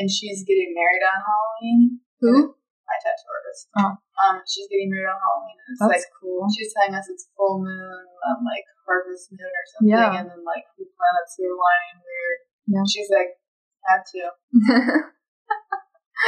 and 0.00 0.08
she's 0.08 0.40
getting 0.48 0.72
married 0.72 1.04
on 1.04 1.20
Halloween. 1.20 2.00
Who? 2.24 2.56
My 2.88 2.96
tattoo 3.04 3.28
artist. 3.28 3.68
Oh. 3.76 3.92
Um, 4.24 4.40
she's 4.48 4.64
getting 4.72 4.88
married 4.88 5.12
on 5.12 5.20
Halloween, 5.20 5.60
and 5.60 5.68
it's 5.76 5.80
That's 5.84 5.92
like 6.00 6.08
cool. 6.16 6.48
she's 6.48 6.72
telling 6.72 6.96
us 6.96 7.04
it's 7.12 7.28
full 7.36 7.60
moon, 7.60 8.04
um, 8.24 8.40
like 8.48 8.64
harvest 8.88 9.28
moon 9.36 9.44
or 9.44 9.64
something, 9.76 9.92
Yeah. 9.92 10.16
and 10.16 10.24
then 10.32 10.40
like 10.48 10.64
the 10.80 10.88
planets 10.96 11.36
are 11.36 11.52
aligning 11.52 12.00
weird. 12.00 12.38
Yeah. 12.72 12.84
She's 12.88 13.12
like, 13.12 13.36
had 13.84 14.04
to, 14.16 14.20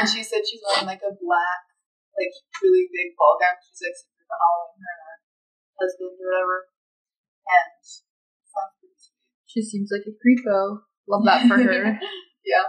and 0.00 0.06
she 0.09 0.20
said 0.20 0.44
she's 0.44 0.61
wearing 0.68 0.85
like 0.88 1.00
a 1.04 1.12
black, 1.16 1.62
like 2.16 2.33
really 2.61 2.88
big 2.92 3.16
ball 3.16 3.40
gown. 3.40 3.56
She's 3.64 3.80
like 3.80 3.96
super 3.96 4.24
for 4.28 4.37
Halloween, 4.37 4.85
her 4.85 5.16
husband 5.80 6.12
or 6.12 6.28
whatever, 6.28 6.56
and 7.48 7.72
sounds 8.52 8.76
pretty 8.78 8.96
sweet. 9.00 9.33
she 9.48 9.61
seems 9.64 9.88
like 9.88 10.04
a 10.04 10.14
creepo. 10.16 10.85
Love 11.09 11.25
that 11.25 11.47
for 11.49 11.57
her. 11.57 11.99
yeah. 12.45 12.67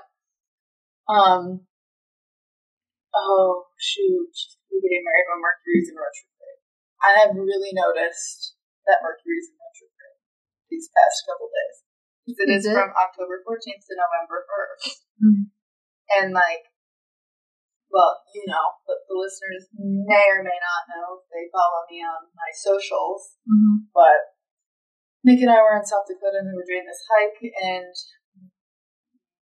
Um. 1.10 1.68
Oh 3.12 3.68
shoot! 3.76 4.32
She's 4.32 4.56
gonna 4.72 4.80
be 4.80 4.88
getting 4.88 5.04
married 5.04 5.28
when 5.32 5.42
Mercury's 5.44 5.90
in 5.92 5.98
retrograde. 6.00 6.60
I've 7.04 7.36
really 7.36 7.74
noticed 7.76 8.56
that 8.88 9.04
Mercury's 9.04 9.52
in 9.52 9.58
retrograde 9.60 10.18
these 10.72 10.88
past 10.96 11.28
couple 11.28 11.52
days. 11.52 11.78
It 12.32 12.48
is, 12.48 12.64
is, 12.64 12.72
it? 12.72 12.78
from 12.78 12.96
October 12.96 13.44
14th 13.44 13.84
to 13.92 13.94
November 14.00 14.46
1st. 14.48 14.96
Mhm. 15.20 15.42
And 16.16 16.28
like, 16.32 16.72
well, 17.92 18.24
you 18.32 18.48
know, 18.48 18.80
but 18.88 19.04
the 19.10 19.18
listeners 19.18 19.68
may 19.76 20.32
or 20.32 20.46
may 20.46 20.56
not 20.62 20.88
know 20.88 21.20
if 21.20 21.28
they 21.28 21.52
follow 21.52 21.84
me 21.92 22.00
on 22.06 22.32
my 22.32 22.52
socials 22.56 23.36
Mhm. 23.44 23.92
but 23.92 24.32
Nick 25.26 25.42
and 25.42 25.52
I 25.52 25.60
were 25.62 25.76
in 25.76 25.84
South 25.86 26.08
Dakota 26.08 26.40
and 26.42 26.50
we 26.50 26.56
were 26.58 26.66
doing 26.66 26.86
this 26.88 27.04
hike, 27.12 27.42
and 27.44 27.94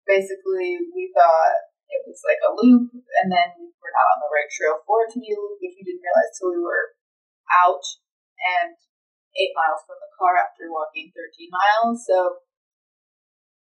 basically 0.06 0.78
we 0.94 1.12
thought 1.14 1.56
it 1.92 2.02
was 2.08 2.20
like 2.24 2.40
a 2.40 2.54
loop, 2.56 2.88
and 2.92 3.28
then 3.28 3.48
we 3.60 3.68
were 3.68 3.94
not 3.94 4.10
on 4.16 4.20
the 4.24 4.32
right 4.32 4.48
trail 4.48 4.80
for 4.88 5.04
it 5.04 5.12
to 5.12 5.20
be 5.20 5.32
a 5.32 5.38
loop, 5.38 5.60
which 5.60 5.76
we 5.76 5.84
didn't 5.84 6.02
realize 6.04 6.32
till 6.36 6.52
we 6.52 6.62
were 6.62 6.96
out 7.52 7.84
and 8.62 8.74
eight 9.36 9.52
miles 9.56 9.84
from 9.84 10.00
the 10.00 10.12
car 10.16 10.36
after 10.40 10.68
walking 10.72 11.12
13 11.12 11.48
miles. 11.52 12.04
So, 12.08 12.44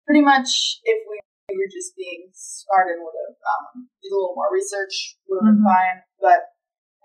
pretty 0.06 0.22
much, 0.26 0.82
if 0.86 1.06
we 1.10 1.22
were 1.54 1.70
just 1.70 1.94
being 1.94 2.30
smart 2.34 2.90
and 2.94 3.02
would 3.06 3.14
have 3.14 3.38
um, 3.38 3.90
did 4.02 4.10
a 4.10 4.18
little 4.18 4.38
more 4.38 4.50
research, 4.50 5.18
would 5.30 5.46
have 5.46 5.54
been 5.54 5.62
Mhm. 5.62 5.70
fine. 5.70 5.98
But 6.22 6.42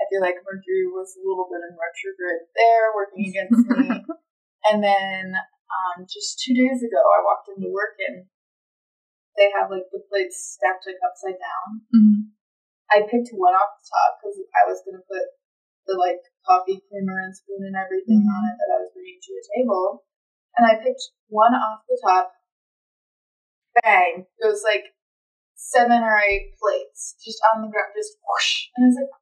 I 0.01 0.09
feel 0.09 0.21
like 0.25 0.41
Mercury 0.45 0.89
was 0.89 1.13
a 1.17 1.25
little 1.25 1.49
bit 1.49 1.61
in 1.61 1.77
retrograde 1.77 2.49
there, 2.57 2.93
working 2.97 3.29
against 3.29 3.65
me. 3.69 3.89
And 4.71 4.85
then 4.85 5.33
um, 5.73 6.05
just 6.05 6.39
two 6.45 6.53
days 6.53 6.85
ago, 6.85 7.01
I 7.01 7.25
walked 7.25 7.49
into 7.49 7.73
work 7.73 7.97
and 7.97 8.29
they 9.41 9.49
have 9.57 9.73
like 9.73 9.89
the 9.89 10.05
plates 10.05 10.61
stacked 10.61 10.85
like 10.85 11.01
upside 11.01 11.41
down. 11.41 11.69
Mhm. 11.89 12.37
I 12.93 13.09
picked 13.09 13.33
one 13.33 13.57
off 13.57 13.81
the 13.81 13.89
top 13.89 14.21
because 14.21 14.37
I 14.53 14.69
was 14.69 14.85
gonna 14.85 15.01
put 15.09 15.25
the 15.89 15.97
like 15.97 16.21
coffee 16.45 16.85
creamer 16.85 17.25
and 17.25 17.33
spoon 17.33 17.65
and 17.65 17.75
everything 17.75 18.21
on 18.29 18.53
it 18.53 18.57
that 18.61 18.77
I 18.77 18.85
was 18.85 18.93
bringing 18.93 19.17
to 19.17 19.33
the 19.33 19.47
table, 19.57 20.05
and 20.61 20.69
I 20.69 20.77
picked 20.77 21.01
one 21.33 21.57
off 21.57 21.89
the 21.89 21.97
top. 22.05 22.37
Bang! 23.81 24.27
It 24.29 24.47
was 24.47 24.61
like 24.61 24.93
seven 25.57 26.03
or 26.05 26.21
eight 26.21 26.53
plates 26.61 27.17
just 27.25 27.41
on 27.49 27.63
the 27.63 27.71
ground, 27.73 27.97
just 27.97 28.19
whoosh. 28.21 28.69
And 28.77 28.85
I 28.85 28.87
was 28.93 28.99
like, 29.01 29.13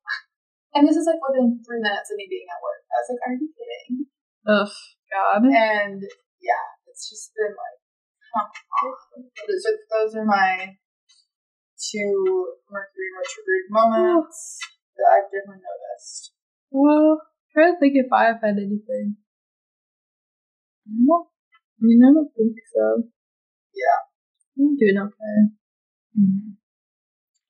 and 0.74 0.82
this 0.88 0.96
is 0.96 1.06
like 1.06 1.20
within 1.22 1.60
three 1.62 1.80
minutes 1.80 2.10
of 2.10 2.16
me 2.16 2.26
being 2.28 2.48
at 2.48 2.62
work. 2.64 2.82
I 2.90 2.96
was 3.02 3.08
like, 3.12 3.22
are 3.22 3.36
you 3.36 3.48
kidding? 3.52 4.06
Ugh, 4.48 4.74
God. 5.12 5.42
And 5.44 6.00
yeah, 6.40 6.64
it's 6.88 7.08
just 7.10 7.34
been 7.36 7.52
like, 7.52 7.80
on. 8.36 8.46
But 9.46 9.56
those 9.90 10.14
are 10.16 10.24
my 10.24 10.76
two 11.78 12.52
Mercury 12.70 13.10
retrograde 13.16 13.70
moments 13.70 14.58
that 14.96 15.06
I've 15.08 15.30
definitely 15.30 15.62
noticed. 15.62 16.32
Well, 16.70 17.22
trying 17.52 17.74
to 17.74 17.78
think 17.80 17.94
if 17.96 18.12
I've 18.12 18.40
had 18.42 18.58
anything. 18.58 19.16
No. 20.86 21.28
I 21.28 21.80
mean, 21.80 22.02
I 22.02 22.12
don't 22.12 22.30
think 22.34 22.56
so. 22.74 23.08
Yeah. 23.74 24.00
I'm 24.58 24.76
doing 24.76 24.98
okay. 24.98 25.38
Mm-hmm. 26.18 26.58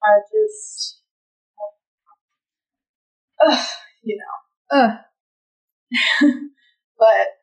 I 0.05 0.12
just, 0.29 1.03
ugh, 3.45 3.66
you 4.03 4.18
know. 4.18 4.79
Ugh, 4.79 4.99
But 6.99 7.38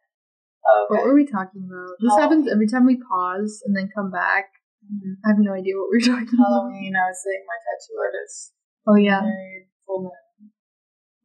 okay, 0.66 0.90
what 0.90 1.06
were 1.06 1.14
we 1.14 1.26
talking 1.26 1.68
about? 1.68 1.96
This 2.00 2.18
happens 2.18 2.50
every 2.52 2.68
time 2.68 2.86
we 2.86 2.98
pause 2.98 3.62
and 3.66 3.76
then 3.76 3.90
come 3.94 4.12
back. 4.12 4.46
I 5.26 5.30
have 5.30 5.40
no 5.40 5.54
idea 5.54 5.78
what 5.78 5.90
we 5.90 5.98
were 5.98 6.06
talking 6.14 6.38
about. 6.38 6.70
Halloween. 6.70 6.94
I 6.96 7.10
was 7.10 7.22
saying 7.24 7.44
my 7.48 7.58
tattoo 7.58 7.98
artist 7.98 8.54
Oh 8.88 8.96
yeah, 8.96 9.22
full 9.88 10.04
moon, 10.04 10.52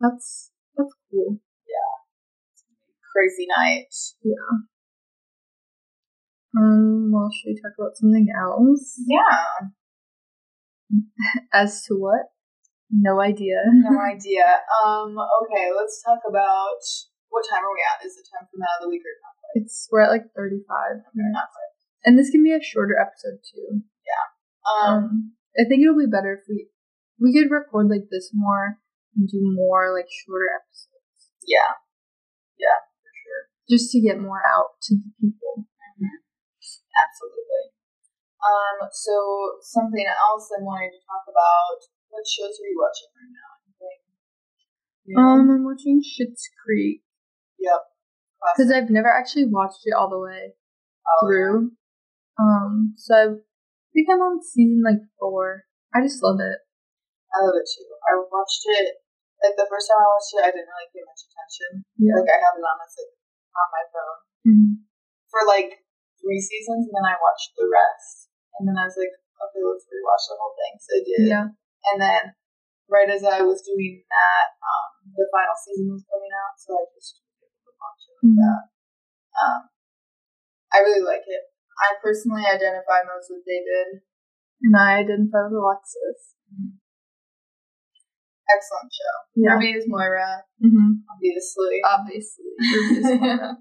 that's 0.01 0.51
that's 0.76 0.95
cool. 1.11 1.41
Yeah. 1.68 1.93
Crazy 3.12 3.47
night. 3.47 3.93
Yeah. 4.24 4.64
Um, 6.59 7.11
well, 7.12 7.30
should 7.30 7.51
we 7.51 7.61
talk 7.61 7.72
about 7.78 7.97
something 7.97 8.26
else? 8.34 8.99
Yeah. 9.07 9.68
As 11.53 11.84
to 11.84 11.95
what? 11.95 12.32
No 12.91 13.20
idea. 13.20 13.61
No 13.72 14.01
idea. 14.14 14.47
Um, 14.84 15.16
okay, 15.45 15.70
let's 15.76 16.03
talk 16.03 16.20
about 16.28 16.80
what 17.31 17.47
time 17.49 17.62
are 17.62 17.72
we 17.74 17.83
at? 17.83 18.05
Is 18.05 18.18
it 18.18 18.26
time 18.28 18.47
for 18.51 18.59
man 18.59 18.68
of 18.78 18.87
the 18.87 18.91
week 18.91 19.03
or 19.07 19.14
not? 19.22 19.35
It's 19.59 19.89
we're 19.91 20.03
at 20.07 20.11
like 20.14 20.31
thirty 20.35 20.62
five 20.66 21.03
Not 21.14 21.51
quite. 21.51 21.74
and 22.07 22.18
this 22.18 22.31
can 22.31 22.43
be 22.43 22.53
a 22.55 22.62
shorter 22.62 22.95
episode 22.99 23.41
too. 23.43 23.83
Um, 24.61 24.93
Um, 24.93 25.05
I 25.59 25.64
think 25.66 25.81
it'll 25.83 25.99
be 25.99 26.07
better 26.11 26.37
if 26.37 26.45
we 26.47 26.68
we 27.18 27.33
could 27.33 27.51
record 27.51 27.89
like 27.89 28.12
this 28.12 28.31
more 28.35 28.78
and 29.16 29.26
do 29.26 29.41
more 29.43 29.91
like 29.91 30.07
shorter 30.12 30.47
episodes, 30.53 31.33
yeah. 31.49 31.81
Yeah, 32.61 32.78
for 33.01 33.11
sure. 33.11 33.43
just 33.72 33.91
to 33.97 33.99
get 34.05 34.20
more 34.20 34.45
out 34.45 34.76
to 34.87 35.01
the 35.01 35.11
people. 35.18 35.66
Absolutely. 36.91 37.72
Um, 38.41 38.89
so 38.93 39.14
something 39.64 40.05
else 40.05 40.53
I 40.53 40.61
wanted 40.62 40.93
to 40.93 41.01
talk 41.09 41.24
about. 41.28 41.81
What 42.12 42.26
shows 42.28 42.57
are 42.61 42.68
you 42.68 42.76
watching 42.76 43.11
right 43.16 43.33
now? 43.33 43.51
Anything? 43.64 44.01
Um, 45.16 45.49
I'm 45.51 45.64
watching 45.64 46.03
Schitt's 46.05 46.49
Creek 46.61 47.03
yep. 47.61 47.81
because 48.57 48.73
I've 48.73 48.91
never 48.91 49.13
actually 49.13 49.47
watched 49.47 49.85
it 49.85 49.95
all 49.95 50.09
the 50.11 50.19
way 50.21 50.57
Oh, 51.07 51.21
through. 51.27 51.73
Um, 52.39 52.95
so 52.97 53.15
I 53.41 53.89
think 53.93 54.09
I'm 54.09 54.23
on 54.23 54.41
season 54.41 54.81
like 54.85 55.03
four. 55.19 55.65
I 55.93 56.01
just 56.01 56.23
love 56.23 56.39
it. 56.41 56.59
I 57.35 57.39
love 57.45 57.57
it 57.59 57.67
too. 57.69 57.89
I 58.09 58.17
watched 58.31 58.65
it 58.67 59.01
like 59.43 59.57
the 59.57 59.67
first 59.69 59.89
time 59.91 60.01
I 60.01 60.09
watched 60.09 60.33
it. 60.37 60.43
I 60.45 60.51
didn't 60.55 60.71
really 60.71 60.91
pay 60.93 61.05
much 61.05 61.23
attention. 61.27 61.71
Yeah. 61.99 62.17
Like 62.21 62.31
I 62.31 62.39
had 62.39 62.55
it 62.57 62.65
on 62.65 62.79
as 62.85 62.95
like 62.97 63.13
on 63.51 63.69
my 63.75 63.85
phone 63.91 64.19
Mhm. 64.47 64.71
for 65.29 65.43
like 65.49 65.71
three 66.21 66.39
seasons, 66.41 66.87
and 66.87 66.95
then 66.95 67.07
I 67.09 67.17
watched 67.19 67.57
the 67.57 67.67
rest. 67.67 68.29
And 68.61 68.69
then 68.69 68.77
I 68.77 68.85
was 68.87 68.97
like, 69.01 69.11
okay, 69.11 69.63
let's 69.65 69.89
rewatch 69.89 70.25
the 70.29 70.37
whole 70.37 70.55
thing. 70.55 70.75
So 70.79 70.91
I 70.95 71.01
did. 71.03 71.23
Yeah. 71.27 71.47
And 71.91 71.97
then 71.99 72.23
right 72.93 73.09
as 73.09 73.25
I 73.25 73.41
was 73.43 73.65
doing 73.65 74.05
that, 74.07 74.47
um, 74.61 75.11
the 75.17 75.27
final 75.33 75.57
season 75.57 75.89
was 75.91 76.05
coming 76.07 76.31
out, 76.35 76.55
so 76.61 76.77
I 76.77 76.85
just 76.95 77.25
like 78.23 78.33
Mhm. 78.33 78.37
that. 78.37 78.62
Um, 79.41 79.61
I 80.73 80.79
really 80.81 81.03
like 81.03 81.25
it. 81.27 81.43
I 81.81 81.95
personally 82.03 82.43
identify 82.45 83.03
most 83.09 83.31
with 83.31 83.45
David. 83.47 84.03
And 84.62 84.77
I 84.77 84.99
identify 85.01 85.45
with 85.49 85.57
Alexis. 85.57 86.37
Excellent 88.51 88.93
show. 88.93 89.14
Yeah. 89.37 89.53
Ruby 89.55 89.73
is 89.73 89.85
Moira, 89.87 90.45
Mm-hmm. 90.62 91.01
obviously. 91.14 91.81
Obviously. 91.87 92.45
Ruby 92.59 92.95
is 93.01 93.21
Moira. 93.21 93.57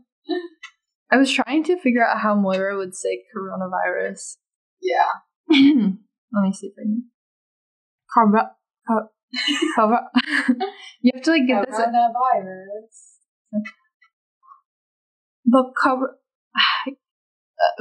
I 1.12 1.18
was 1.18 1.32
trying 1.32 1.64
to 1.66 1.80
figure 1.80 2.06
out 2.06 2.20
how 2.20 2.36
Moira 2.36 2.76
would 2.78 2.94
say 2.96 3.24
coronavirus. 3.36 4.38
yeah. 4.82 5.22
Let 5.50 6.42
me 6.44 6.54
see 6.54 6.68
if 6.68 6.74
I 6.78 6.84
can. 6.84 7.10
Cobra. 8.14 8.52
Co- 8.88 9.10
you 11.02 11.12
have 11.14 11.24
to 11.24 11.32
like 11.32 11.48
get 11.48 11.66
this. 11.68 11.76
Coronavirus. 11.80 13.64
But 15.52 15.74
Cobra. 15.82 16.10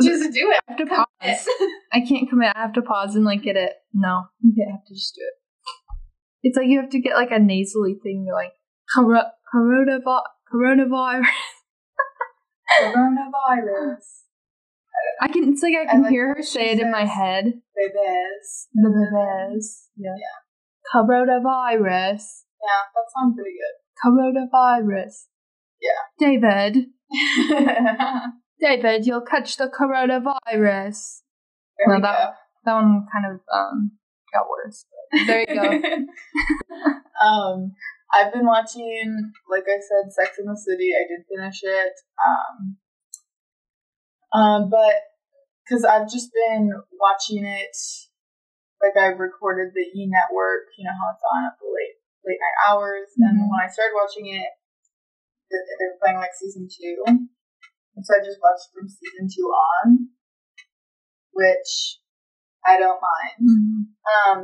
Just 0.03 0.33
do 0.33 0.51
it. 0.51 0.61
I 0.69 0.73
have 0.73 0.79
to 0.79 0.87
pause. 0.87 1.49
I 1.93 2.01
can't 2.01 2.29
commit. 2.29 2.53
I 2.55 2.61
have 2.61 2.73
to 2.75 2.83
pause 2.83 3.15
and 3.15 3.25
like 3.25 3.43
get 3.43 3.57
it. 3.57 3.73
No, 3.93 4.25
okay, 4.47 4.67
I 4.69 4.73
have 4.73 4.85
to 4.87 4.95
just 4.95 5.15
do 5.15 5.21
it. 5.23 5.35
It's 6.43 6.57
like 6.57 6.67
you 6.67 6.81
have 6.81 6.91
to 6.91 7.01
get 7.01 7.15
like 7.15 7.31
a 7.31 7.39
nasally 7.39 7.95
thing. 8.03 8.25
You're 8.27 8.35
like 8.35 8.53
corona, 8.93 9.33
coronavirus. 9.55 10.23
Coronavirus. 10.53 11.27
Coronavirus. 12.81 14.05
I 15.21 15.29
can. 15.29 15.53
It's 15.53 15.63
like 15.63 15.75
I 15.75 15.83
I 15.83 15.93
can 15.93 16.03
like 16.03 16.11
hear 16.11 16.35
her 16.35 16.43
say 16.43 16.71
it 16.71 16.81
in 16.81 16.91
my 16.91 17.05
head. 17.05 17.45
Babies. 17.77 18.69
The 18.75 18.89
bebes. 18.89 19.89
Yeah. 19.97 20.11
Coronavirus. 20.95 22.23
Yeah, 22.59 22.83
that 22.95 23.07
sounds 23.15 23.37
pretty 23.37 23.55
good. 23.55 23.77
Coronavirus. 24.05 25.27
Yeah. 25.81 26.01
David. 26.19 26.87
David, 28.61 29.07
you'll 29.07 29.21
catch 29.23 29.57
the 29.57 29.69
coronavirus. 29.69 31.23
there 31.79 31.87
No, 31.89 32.01
that- 32.03 32.35
That 32.65 32.75
one 32.75 33.07
kind 33.13 33.27
of 33.35 33.41
um 33.55 33.93
got 34.35 34.49
worse. 34.51 34.85
There 35.27 35.41
you 35.41 35.47
go. 35.47 35.81
go. 35.81 36.07
um, 37.27 37.73
I've 38.13 38.33
been 38.33 38.45
watching, 38.47 39.33
like 39.51 39.65
I 39.65 39.79
said, 39.81 40.13
Sex 40.13 40.39
in 40.39 40.47
the 40.47 40.57
City. 40.57 40.91
I 40.93 41.05
did 41.09 41.25
finish 41.29 41.61
it. 41.63 41.93
Um, 42.27 42.77
um, 44.33 44.71
but 44.71 44.95
because 45.65 45.85
I've 45.85 46.11
just 46.11 46.31
been 46.33 46.73
watching 47.01 47.45
it, 47.47 47.77
like 48.83 48.97
I've 49.01 49.19
recorded 49.19 49.73
the 49.75 49.81
E 49.99 50.09
Network. 50.11 50.69
You 50.77 50.85
know 50.85 50.93
how 50.93 51.15
it's 51.15 51.23
on 51.33 51.45
at 51.47 51.57
the 51.61 51.67
late 51.69 51.97
late 52.27 52.37
night 52.41 52.59
hours, 52.69 53.09
and 53.17 53.39
Mhm. 53.41 53.49
when 53.49 53.61
I 53.65 53.69
started 53.69 53.95
watching 53.97 54.27
it, 54.35 54.49
th- 55.51 55.69
they 55.79 55.87
were 55.89 56.01
playing 56.01 56.19
like 56.21 56.35
season 56.37 56.69
two, 56.69 57.03
and 57.07 58.03
so 58.05 58.15
I 58.15 58.25
just 58.25 58.39
watched 58.41 58.69
from 58.73 58.89
season 58.89 59.27
two 59.29 59.49
on, 59.49 60.09
which 61.33 62.01
I 62.67 62.79
don't 62.79 63.01
mind. 63.01 63.37
Mhm. 63.41 63.81
Um, 64.05 64.39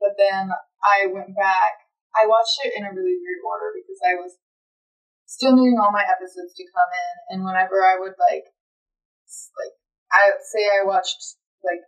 but 0.00 0.16
then 0.16 0.50
I 0.82 1.06
went 1.06 1.36
back. 1.36 1.86
I 2.16 2.26
watched 2.26 2.58
it 2.64 2.74
in 2.76 2.84
a 2.84 2.92
really 2.92 3.16
weird 3.20 3.42
order 3.46 3.70
because 3.74 4.00
I 4.04 4.14
was 4.16 4.38
still 5.26 5.54
needing 5.54 5.78
all 5.78 5.92
my 5.92 6.04
episodes 6.04 6.54
to 6.54 6.64
come 6.74 6.90
in, 6.90 7.14
and 7.30 7.44
whenever 7.44 7.84
I 7.86 7.98
would 7.98 8.18
like, 8.18 8.50
like 9.56 9.74
I 10.10 10.32
say 10.42 10.66
I 10.66 10.84
watched 10.84 11.38
like 11.62 11.80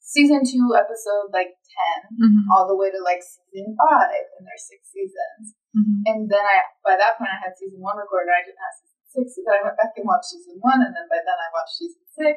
season 0.00 0.42
two 0.44 0.74
episode 0.74 1.30
like 1.32 1.54
ten 1.62 1.98
Mhm. 2.18 2.44
all 2.52 2.66
the 2.66 2.76
way 2.76 2.90
to 2.90 3.00
like 3.00 3.22
season 3.22 3.76
five, 3.78 4.24
and 4.38 4.46
there's 4.46 4.66
six 4.66 4.90
seasons. 4.90 5.54
Mhm. 5.72 6.04
And 6.04 6.20
then 6.28 6.44
I, 6.44 6.68
by 6.84 6.94
that 7.00 7.16
point, 7.16 7.32
I 7.32 7.40
had 7.40 7.56
season 7.56 7.80
one 7.80 7.96
recorded. 7.96 8.28
I 8.32 8.44
didn't 8.44 8.60
have 8.60 8.76
season 8.76 9.02
six, 9.08 9.24
so 9.36 9.40
then 9.44 9.56
I 9.56 9.64
went 9.64 9.76
back 9.80 9.96
and 9.96 10.04
watched 10.04 10.28
season 10.32 10.60
one, 10.60 10.80
and 10.84 10.92
then 10.92 11.08
by 11.08 11.20
then 11.24 11.38
I 11.40 11.48
watched 11.52 11.76
season 11.80 12.04
six, 12.12 12.36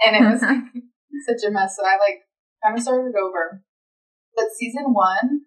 and 0.00 0.12
it 0.16 0.24
was 0.24 0.40
like 0.40 0.64
such 1.28 1.42
a 1.44 1.50
mess. 1.52 1.76
So 1.76 1.84
I 1.84 2.00
like 2.00 2.24
kind 2.64 2.76
of 2.76 2.80
started 2.82 3.12
over. 3.16 3.60
But 4.32 4.56
season 4.56 4.96
one, 4.96 5.44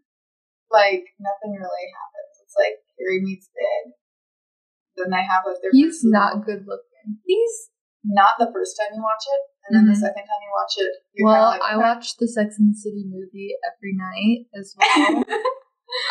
like 0.69 1.09
nothing 1.17 1.57
really 1.57 1.87
happens. 1.89 2.33
It's 2.45 2.53
like 2.57 2.77
Harry 3.01 3.21
meets 3.25 3.49
Big. 3.49 3.97
Then 4.93 5.09
they 5.09 5.25
have 5.25 5.41
like 5.49 5.57
their. 5.65 5.73
He's 5.73 6.05
not 6.05 6.45
good 6.45 6.69
looking. 6.69 7.17
He's 7.25 7.73
not 8.05 8.37
the 8.37 8.51
first 8.53 8.77
time 8.77 8.93
you 8.93 9.01
watch 9.01 9.25
it, 9.25 9.41
and 9.65 9.71
then 9.73 9.85
the 9.89 9.97
Mhm. 9.97 10.05
second 10.05 10.25
time 10.29 10.43
you 10.43 10.53
watch 10.53 10.75
it, 10.77 10.93
you're 11.17 11.25
Well, 11.25 11.49
like, 11.57 11.61
I 11.65 11.77
watch 11.77 12.17
the 12.17 12.27
Sex 12.27 12.59
and 12.59 12.69
the 12.69 12.77
City 12.77 13.05
movie 13.09 13.55
every 13.65 13.95
night 13.97 14.45
as 14.53 14.75
well. 14.77 15.23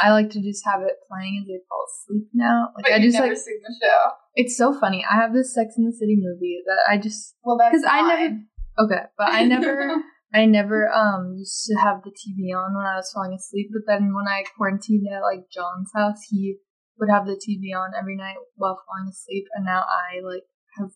I 0.02 0.10
like 0.12 0.30
to 0.30 0.40
just 0.42 0.64
have 0.64 0.82
it 0.82 0.96
playing 1.08 1.42
as 1.44 1.50
I 1.50 1.58
fall 1.68 1.84
asleep 1.90 2.28
now. 2.34 2.68
Like 2.76 2.84
but 2.84 2.92
I 2.92 3.00
just 3.00 3.18
like 3.18 3.36
seen 3.36 3.60
the 3.62 3.74
show. 3.82 4.10
it's 4.34 4.56
so 4.56 4.78
funny. 4.78 5.04
I 5.08 5.14
have 5.16 5.32
this 5.32 5.54
Sex 5.54 5.74
and 5.76 5.86
the 5.86 5.92
City 5.96 6.16
movie 6.18 6.62
that 6.66 6.80
I 6.88 6.98
just 6.98 7.34
Well, 7.44 7.56
that's 7.58 7.74
'Cause 7.74 7.84
I 7.88 8.02
never- 8.02 8.36
okay, 8.84 9.02
but 9.18 9.28
I 9.32 9.44
never 9.44 9.96
I 10.34 10.46
never 10.46 10.88
um 10.92 11.34
used 11.36 11.66
to 11.66 11.74
have 11.76 12.02
the 12.04 12.10
TV 12.10 12.54
on 12.56 12.74
when 12.74 12.86
I 12.86 12.96
was 12.96 13.10
falling 13.12 13.34
asleep. 13.34 13.68
But 13.72 13.82
then 13.86 14.14
when 14.14 14.26
I 14.28 14.44
quarantined 14.56 15.06
at 15.12 15.20
like 15.22 15.50
John's 15.52 15.90
house, 15.94 16.22
he 16.30 16.56
would 16.98 17.10
have 17.10 17.26
the 17.26 17.36
TV 17.36 17.74
on 17.76 17.92
every 17.98 18.16
night 18.16 18.36
while 18.56 18.80
falling 18.86 19.10
asleep, 19.10 19.44
and 19.54 19.64
now 19.64 19.82
I 19.82 20.20
like 20.24 20.44
have 20.78 20.90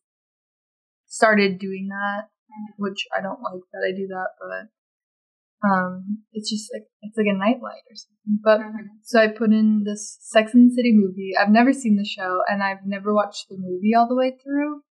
started 1.06 1.58
doing 1.58 1.88
that, 1.88 2.28
which 2.78 3.06
I 3.16 3.20
don't 3.22 3.40
like 3.42 3.62
that 3.72 3.84
I 3.86 3.92
do 3.96 4.06
that, 4.08 4.28
but 4.40 4.68
um, 5.64 6.22
it's 6.32 6.50
just 6.50 6.70
like 6.72 6.84
it's 7.02 7.16
like 7.16 7.26
a 7.26 7.36
nightlight 7.36 7.82
or 7.90 7.96
something. 7.96 8.40
But 8.42 8.60
Mhm. 8.60 8.88
so 9.02 9.20
I 9.20 9.28
put 9.28 9.52
in 9.52 9.82
this 9.84 10.18
Sex 10.20 10.54
and 10.54 10.70
the 10.70 10.74
City 10.74 10.92
movie. 10.94 11.32
I've 11.38 11.50
never 11.50 11.72
seen 11.72 11.96
the 11.96 12.04
show, 12.04 12.42
and 12.48 12.62
I've 12.62 12.84
never 12.86 13.14
watched 13.14 13.48
the 13.48 13.56
movie 13.58 13.94
all 13.94 14.06
the 14.08 14.14
way 14.16 14.36
through. 14.42 14.82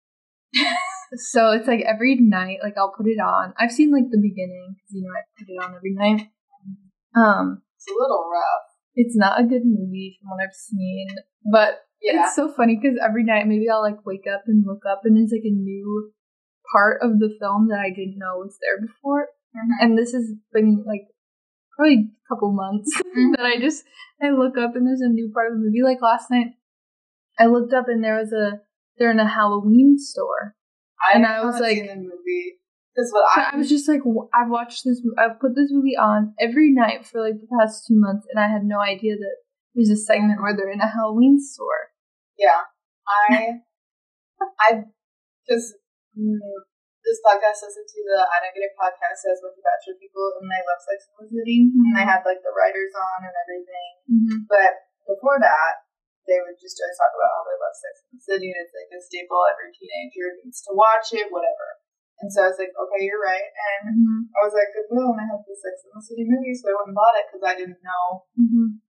so 1.32 1.52
it's 1.52 1.68
like 1.68 1.80
every 1.86 2.16
night, 2.16 2.58
like 2.62 2.74
I'll 2.76 2.92
put 2.96 3.06
it 3.06 3.20
on. 3.20 3.54
I've 3.58 3.72
seen 3.72 3.90
like 3.92 4.10
the 4.10 4.20
beginning 4.20 4.74
because 4.76 4.90
you 4.94 5.02
know 5.02 5.12
I 5.14 5.22
put 5.38 5.48
it 5.48 5.62
on 5.64 5.74
every 5.76 5.94
night. 5.94 6.28
Um, 7.16 7.62
It's 7.76 7.88
a 7.88 7.92
little 7.98 8.28
rough. 8.30 8.66
it's 8.94 9.16
not 9.16 9.40
a 9.40 9.44
good 9.44 9.62
movie 9.64 10.18
from 10.20 10.30
what 10.30 10.42
I've 10.42 10.54
seen, 10.54 11.08
but 11.50 11.84
Yeah. 12.02 12.24
it's 12.26 12.34
so 12.34 12.48
funny 12.52 12.76
because 12.80 12.98
every 13.02 13.24
night 13.24 13.46
maybe 13.46 13.68
I'll 13.68 13.82
like 13.82 14.04
wake 14.04 14.26
up 14.26 14.42
and 14.46 14.64
look 14.66 14.82
up, 14.88 15.02
and 15.04 15.16
there's 15.16 15.32
like 15.32 15.44
a 15.44 15.50
new 15.54 16.12
part 16.72 17.00
of 17.02 17.18
the 17.18 17.30
film 17.40 17.68
that 17.68 17.78
I 17.78 17.90
didn't 17.90 18.18
know 18.18 18.38
was 18.38 18.58
there 18.60 18.80
before. 18.80 19.28
Mhm. 19.56 19.70
And 19.80 19.98
this 19.98 20.12
has 20.12 20.32
been 20.52 20.84
like 20.86 21.08
probably 21.76 22.10
a 22.12 22.28
couple 22.34 22.52
months 22.52 22.90
Mhm. 23.16 23.36
that 23.36 23.46
I 23.46 23.58
just 23.58 23.84
I 24.22 24.30
look 24.30 24.56
up 24.58 24.76
and 24.76 24.86
there's 24.86 25.00
a 25.00 25.08
new 25.08 25.30
part 25.32 25.50
of 25.52 25.58
the 25.58 25.64
movie. 25.64 25.82
Like 25.82 26.00
last 26.02 26.30
night, 26.30 26.54
I 27.38 27.46
looked 27.46 27.72
up 27.72 27.86
and 27.88 28.02
there 28.04 28.18
was 28.18 28.32
a 28.32 28.60
they're 28.98 29.10
in 29.10 29.20
a 29.20 29.28
Halloween 29.28 29.98
store. 29.98 30.54
I 31.06 31.16
And 31.16 31.26
I 31.26 31.44
was 31.44 31.60
like- 31.60 31.76
seen 31.78 31.86
the 31.86 31.96
movie 31.96 32.58
because 32.94 33.10
what 33.12 33.24
I, 33.36 33.50
I 33.52 33.56
was 33.56 33.68
just 33.68 33.86
like, 33.88 34.00
I've 34.32 34.48
watched 34.48 34.84
this. 34.84 35.02
I've 35.18 35.38
put 35.38 35.54
this 35.54 35.70
movie 35.70 35.96
on 36.00 36.34
every 36.40 36.72
night 36.72 37.06
for 37.06 37.20
like 37.20 37.34
the 37.40 37.46
past 37.58 37.84
two 37.86 37.94
months, 37.98 38.26
and 38.30 38.42
I 38.42 38.48
had 38.48 38.64
no 38.64 38.80
idea 38.80 39.16
that 39.16 39.36
there's 39.74 39.90
a 39.90 39.96
segment 39.96 40.40
where 40.40 40.56
they're 40.56 40.70
in 40.72 40.80
a 40.80 40.88
Halloween 40.88 41.38
store. 41.38 41.92
yeah, 42.38 42.62
I, 43.06 43.60
I, 44.60 44.84
because 45.46 45.74
this 47.06 47.22
podcast 47.22 47.62
I 47.62 47.70
listened 47.70 47.86
to 47.86 48.00
the 48.02 48.18
I 48.26 48.36
Don't 48.42 48.50
Get 48.58 48.66
It 48.66 48.74
podcast 48.74 49.22
as 49.30 49.38
with 49.40 49.54
the 49.54 49.62
Bachelor 49.62 49.96
people, 50.02 50.26
and 50.42 50.50
they 50.50 50.62
love 50.66 50.82
Sex 50.82 51.06
and 51.06 51.16
the 51.22 51.28
City, 51.30 51.70
and 51.70 51.94
they 51.94 52.02
had 52.02 52.26
like 52.26 52.42
the 52.42 52.50
writers 52.50 52.92
on 52.98 53.18
and 53.30 53.36
everything. 53.46 53.90
Mm-hmm. 54.10 54.38
But 54.50 54.72
before 55.06 55.38
that, 55.38 55.86
they 56.26 56.42
would 56.42 56.58
just 56.58 56.74
always 56.82 56.98
talk 56.98 57.14
about 57.14 57.30
how 57.38 57.42
they 57.46 57.58
love 57.62 57.76
Sex 57.78 57.94
and 58.02 58.10
the 58.18 58.22
City, 58.26 58.48
and 58.50 58.58
it's 58.58 58.74
like 58.74 58.90
a 58.90 58.98
staple. 58.98 59.38
Every 59.46 59.70
teenager 59.70 60.26
needs 60.42 60.58
to 60.66 60.74
watch 60.74 61.14
it, 61.14 61.30
whatever. 61.30 61.78
And 62.18 62.32
so 62.32 62.42
I 62.42 62.50
was 62.50 62.56
like, 62.58 62.72
okay, 62.74 63.04
you're 63.06 63.22
right. 63.22 63.46
And 63.54 63.94
Mm-hmm. 63.94 64.20
I 64.34 64.40
was 64.42 64.56
like, 64.56 64.72
goodwill, 64.74 65.14
and 65.14 65.22
I 65.22 65.26
have 65.30 65.46
the 65.46 65.54
Sex 65.54 65.86
and 65.86 65.94
the 65.94 66.02
City 66.02 66.24
movie, 66.26 66.56
so 66.58 66.66
I 66.68 66.74
went 66.74 66.90
and 66.90 66.98
bought 66.98 67.14
it 67.22 67.30
because 67.30 67.44
I 67.46 67.54
didn't 67.54 67.78
know. 67.86 68.26
Mm-hmm. 68.34 68.82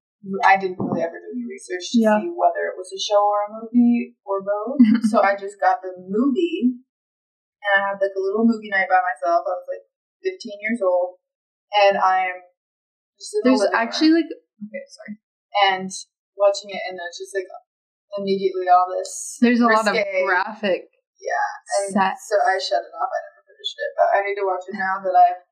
I 0.44 0.58
didn't 0.58 0.82
really 0.82 1.06
ever 1.06 1.20
do 1.22 1.30
any 1.30 1.46
research 1.46 1.94
to 1.94 2.02
Yeah. 2.02 2.18
see 2.20 2.34
whether 2.34 2.68
it 2.74 2.76
was 2.76 2.90
a 2.92 3.00
show 3.00 3.22
or 3.22 3.40
a 3.48 3.54
movie 3.62 4.18
or 4.26 4.42
both. 4.42 4.82
so 5.14 5.22
I 5.22 5.38
just 5.38 5.62
got 5.62 5.80
the 5.86 5.94
movie, 5.96 6.82
and 7.68 7.84
I 7.84 7.92
had 7.92 8.00
like 8.00 8.16
a 8.16 8.24
little 8.24 8.48
movie 8.48 8.72
night 8.72 8.88
by 8.88 9.02
myself. 9.04 9.44
I 9.44 9.54
was 9.60 9.68
like 9.68 9.86
15 10.24 10.64
years 10.64 10.80
old, 10.82 11.20
and 11.76 12.00
I'm 12.00 12.42
just 13.20 13.36
in 13.36 13.40
the 13.44 13.46
There's 13.52 13.64
room 13.68 13.76
actually 13.76 14.14
like 14.24 14.32
okay, 14.32 14.84
sorry. 14.88 15.14
and 15.70 15.90
watching 16.40 16.72
it, 16.72 16.82
and 16.88 16.96
it's 16.98 17.20
just 17.20 17.36
like 17.36 17.50
immediately 18.18 18.68
all 18.72 18.88
this. 18.92 19.38
There's 19.42 19.60
a 19.62 19.68
lot 19.70 19.88
of 19.88 19.94
graphic 19.94 20.90
Yeah, 21.20 21.50
and 21.86 21.92
so 21.94 22.36
I 22.42 22.56
shut 22.58 22.82
it 22.82 22.94
off. 22.96 23.12
I 23.12 23.20
never 23.30 23.42
finished 23.46 23.78
it, 23.78 23.92
but 23.98 24.08
I 24.16 24.18
need 24.26 24.38
to 24.40 24.46
watch 24.48 24.66
it 24.70 24.78
now 24.78 25.02
that 25.04 25.16
I've 25.16 25.44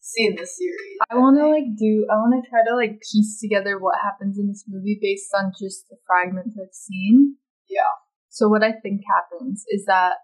seen 0.00 0.36
the 0.36 0.46
series. 0.46 0.98
I 1.10 1.16
want 1.16 1.36
to 1.40 1.48
like 1.48 1.74
do. 1.76 2.06
I 2.08 2.16
want 2.20 2.36
to 2.38 2.44
try 2.48 2.62
to 2.64 2.74
like 2.76 3.00
piece 3.02 3.40
together 3.40 3.78
what 3.78 3.98
happens 4.00 4.38
in 4.38 4.48
this 4.48 4.64
movie 4.68 4.98
based 5.00 5.32
on 5.36 5.52
just 5.52 5.88
the 5.88 5.96
fragments 6.06 6.56
I've 6.56 6.72
seen. 6.72 7.36
Yeah. 7.68 7.92
So 8.28 8.48
what 8.48 8.62
I 8.64 8.72
think 8.72 9.02
happens 9.06 9.64
is 9.70 9.84
that 9.86 10.18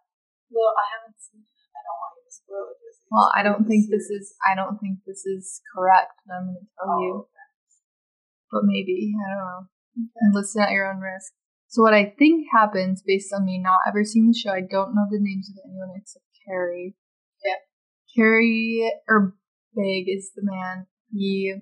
Well, 0.50 0.74
I 0.74 0.84
haven't 0.98 1.14
seen 1.14 1.19
it. 1.19 1.19
I 1.19 1.19
don't 2.50 2.66
want 2.66 2.76
you 2.82 2.90
to 2.90 2.96
spoil 2.98 3.06
it. 3.06 3.06
just 3.06 3.06
well, 3.10 3.30
I 3.34 3.42
don't 3.46 3.64
think 3.66 3.86
this 3.88 4.10
is. 4.10 4.34
I 4.42 4.54
don't 4.58 4.78
think 4.78 5.06
this 5.06 5.22
is 5.24 5.62
correct. 5.72 6.18
I'm 6.26 6.52
going 6.52 6.58
to 6.58 6.66
tell 6.74 6.90
Oh, 6.90 7.00
you, 7.00 7.12
but 8.50 8.62
maybe 8.66 9.14
I 9.14 9.26
don't 9.30 9.46
know. 9.46 9.62
And 10.18 10.34
listen 10.34 10.62
at 10.62 10.70
your 10.74 10.90
own 10.90 11.00
risk. 11.00 11.32
So 11.68 11.82
what 11.82 11.94
I 11.94 12.14
think 12.18 12.46
happens 12.52 13.02
based 13.06 13.32
on 13.32 13.44
me 13.44 13.58
not 13.62 13.86
ever 13.86 14.02
seeing 14.02 14.26
the 14.26 14.34
show, 14.34 14.50
I 14.50 14.60
don't 14.60 14.94
know 14.94 15.06
the 15.10 15.22
names 15.22 15.48
of 15.50 15.62
anyone 15.64 15.94
except 15.96 16.24
Carrie. 16.46 16.96
Yeah. 17.44 17.62
Carrie 18.14 18.92
or 19.08 19.34
Big 19.76 20.06
is 20.08 20.32
the 20.34 20.42
man. 20.42 20.86
He 21.12 21.54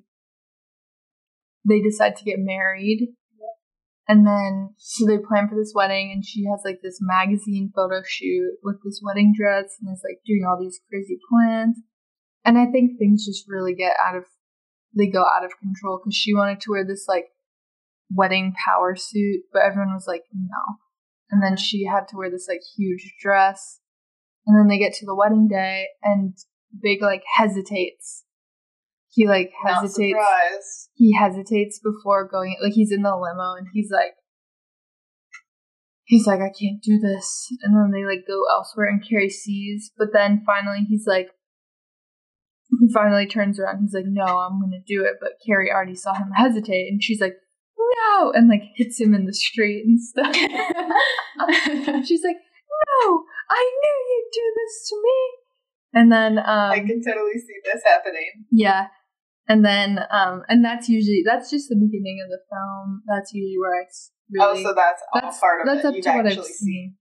they 1.69 1.81
decide 1.81 2.17
to 2.17 2.25
get 2.25 2.39
married. 2.39 3.09
And 4.09 4.27
then 4.27 4.75
so 4.79 5.05
they 5.07 5.19
plan 5.19 5.49
for 5.49 5.55
this 5.55 5.73
wedding 5.75 6.11
and 6.13 6.25
she 6.25 6.47
has 6.47 6.63
like 6.65 6.81
this 6.83 6.99
magazine 7.01 7.71
photo 7.75 8.03
shoot 8.07 8.57
with 8.63 8.77
this 8.83 9.03
wedding 9.05 9.35
dress 9.37 9.77
and 9.81 9.93
is 9.93 10.03
like 10.03 10.21
doing 10.25 10.45
all 10.49 10.59
these 10.59 10.81
crazy 10.89 11.19
plans. 11.31 11.77
And 12.45 12.57
I 12.57 12.67
think 12.67 12.99
things 12.99 13.27
just 13.27 13.45
really 13.49 13.75
get 13.75 13.97
out 14.03 14.17
of 14.17 14.25
they 14.97 15.07
go 15.07 15.23
out 15.23 15.45
of 15.45 15.59
control 15.61 16.01
because 16.03 16.17
she 16.17 16.35
wanted 16.35 16.61
to 16.63 16.71
wear 16.71 16.87
this 16.87 17.05
like 17.07 17.27
wedding 18.11 18.55
power 18.67 18.97
suit, 18.97 19.43
but 19.53 19.63
everyone 19.63 19.93
was 19.93 20.07
like, 20.09 20.23
no. 20.35 20.79
And 21.31 21.43
then 21.43 21.59
she 21.59 21.85
had 21.85 22.09
to 22.09 22.17
wear 22.17 22.31
this 22.31 22.49
like 22.49 22.63
huge 22.77 23.15
dress. 23.21 23.81
And 24.47 24.59
then 24.59 24.69
they 24.69 24.79
get 24.79 24.95
to 24.95 25.07
the 25.07 25.15
wedding 25.15 25.47
day 25.47 25.89
and 26.03 26.35
Big 26.81 27.03
like 27.03 27.23
hesitates. 27.37 28.25
He 29.11 29.27
like 29.27 29.51
hesitates. 29.65 30.91
He 30.95 31.17
hesitates 31.17 31.81
before 31.83 32.29
going 32.29 32.57
like 32.63 32.73
he's 32.73 32.93
in 32.93 33.03
the 33.03 33.17
limo 33.17 33.55
and 33.57 33.69
he's 33.73 33.91
like 33.91 34.15
he's 36.05 36.27
like, 36.27 36.41
I 36.41 36.51
can't 36.51 36.83
do 36.83 36.99
this. 36.99 37.49
And 37.63 37.77
then 37.77 37.91
they 37.93 38.05
like 38.05 38.27
go 38.27 38.43
elsewhere 38.51 38.89
and 38.89 39.03
Carrie 39.07 39.31
sees, 39.31 39.91
but 39.97 40.09
then 40.13 40.43
finally 40.47 40.87
he's 40.89 41.07
like 41.07 41.29
he 42.81 42.93
finally 42.93 43.27
turns 43.27 43.59
around. 43.59 43.81
He's 43.81 43.95
like, 43.95 44.05
"No, 44.07 44.25
I'm 44.25 44.61
gonna 44.61 44.83
do 44.87 45.05
it." 45.05 45.15
But 45.21 45.33
Carrie 45.47 45.73
already 45.73 45.95
saw 45.95 46.15
him 46.15 46.31
hesitate, 46.35 46.89
and 46.91 47.03
she's 47.03 47.21
like, 47.21 47.37
"No!" 47.79 48.31
and 48.33 48.49
like 48.49 48.63
hits 48.75 49.01
him 49.01 49.15
in 49.15 49.25
the 49.25 49.33
street 49.33 49.85
and 49.87 50.01
stuff. 50.01 50.35
she's 52.07 52.23
like, 52.25 52.37
"No, 52.37 53.25
I 53.51 53.71
knew 53.81 53.97
you'd 54.11 54.31
do 54.33 54.53
this 54.55 54.89
to 54.91 54.97
me." 55.03 55.31
And 55.95 56.13
then, 56.13 56.39
um, 56.39 56.71
I 56.71 56.81
can 56.81 57.03
totally 57.03 57.39
see 57.39 57.57
this 57.65 57.83
happening. 57.85 58.45
yeah, 58.53 58.89
and 59.49 59.65
then, 59.65 60.01
um, 60.11 60.43
and 60.49 60.65
that's 60.65 60.89
usually 60.89 61.23
that's 61.25 61.51
just 61.51 61.69
the 61.69 61.77
beginning 61.77 62.21
of 62.25 62.31
the 62.31 62.41
film. 62.51 63.03
That's 63.09 63.33
usually 63.33 63.59
where 63.59 63.83
I 63.83 63.85
s- 63.87 64.11
really. 64.31 64.61
oh, 64.61 64.63
so 64.63 64.75
that's 64.75 65.03
all 65.13 65.21
that's 65.21 65.41
part 65.41 65.61
of 65.61 65.67
it. 65.67 65.75
that's 65.75 65.85
it. 65.85 65.89
up 65.89 65.95
You've 65.95 66.05
to 66.05 66.11
what 66.11 66.27
I've 66.27 66.33
actually 66.33 66.53
seen. 66.53 66.95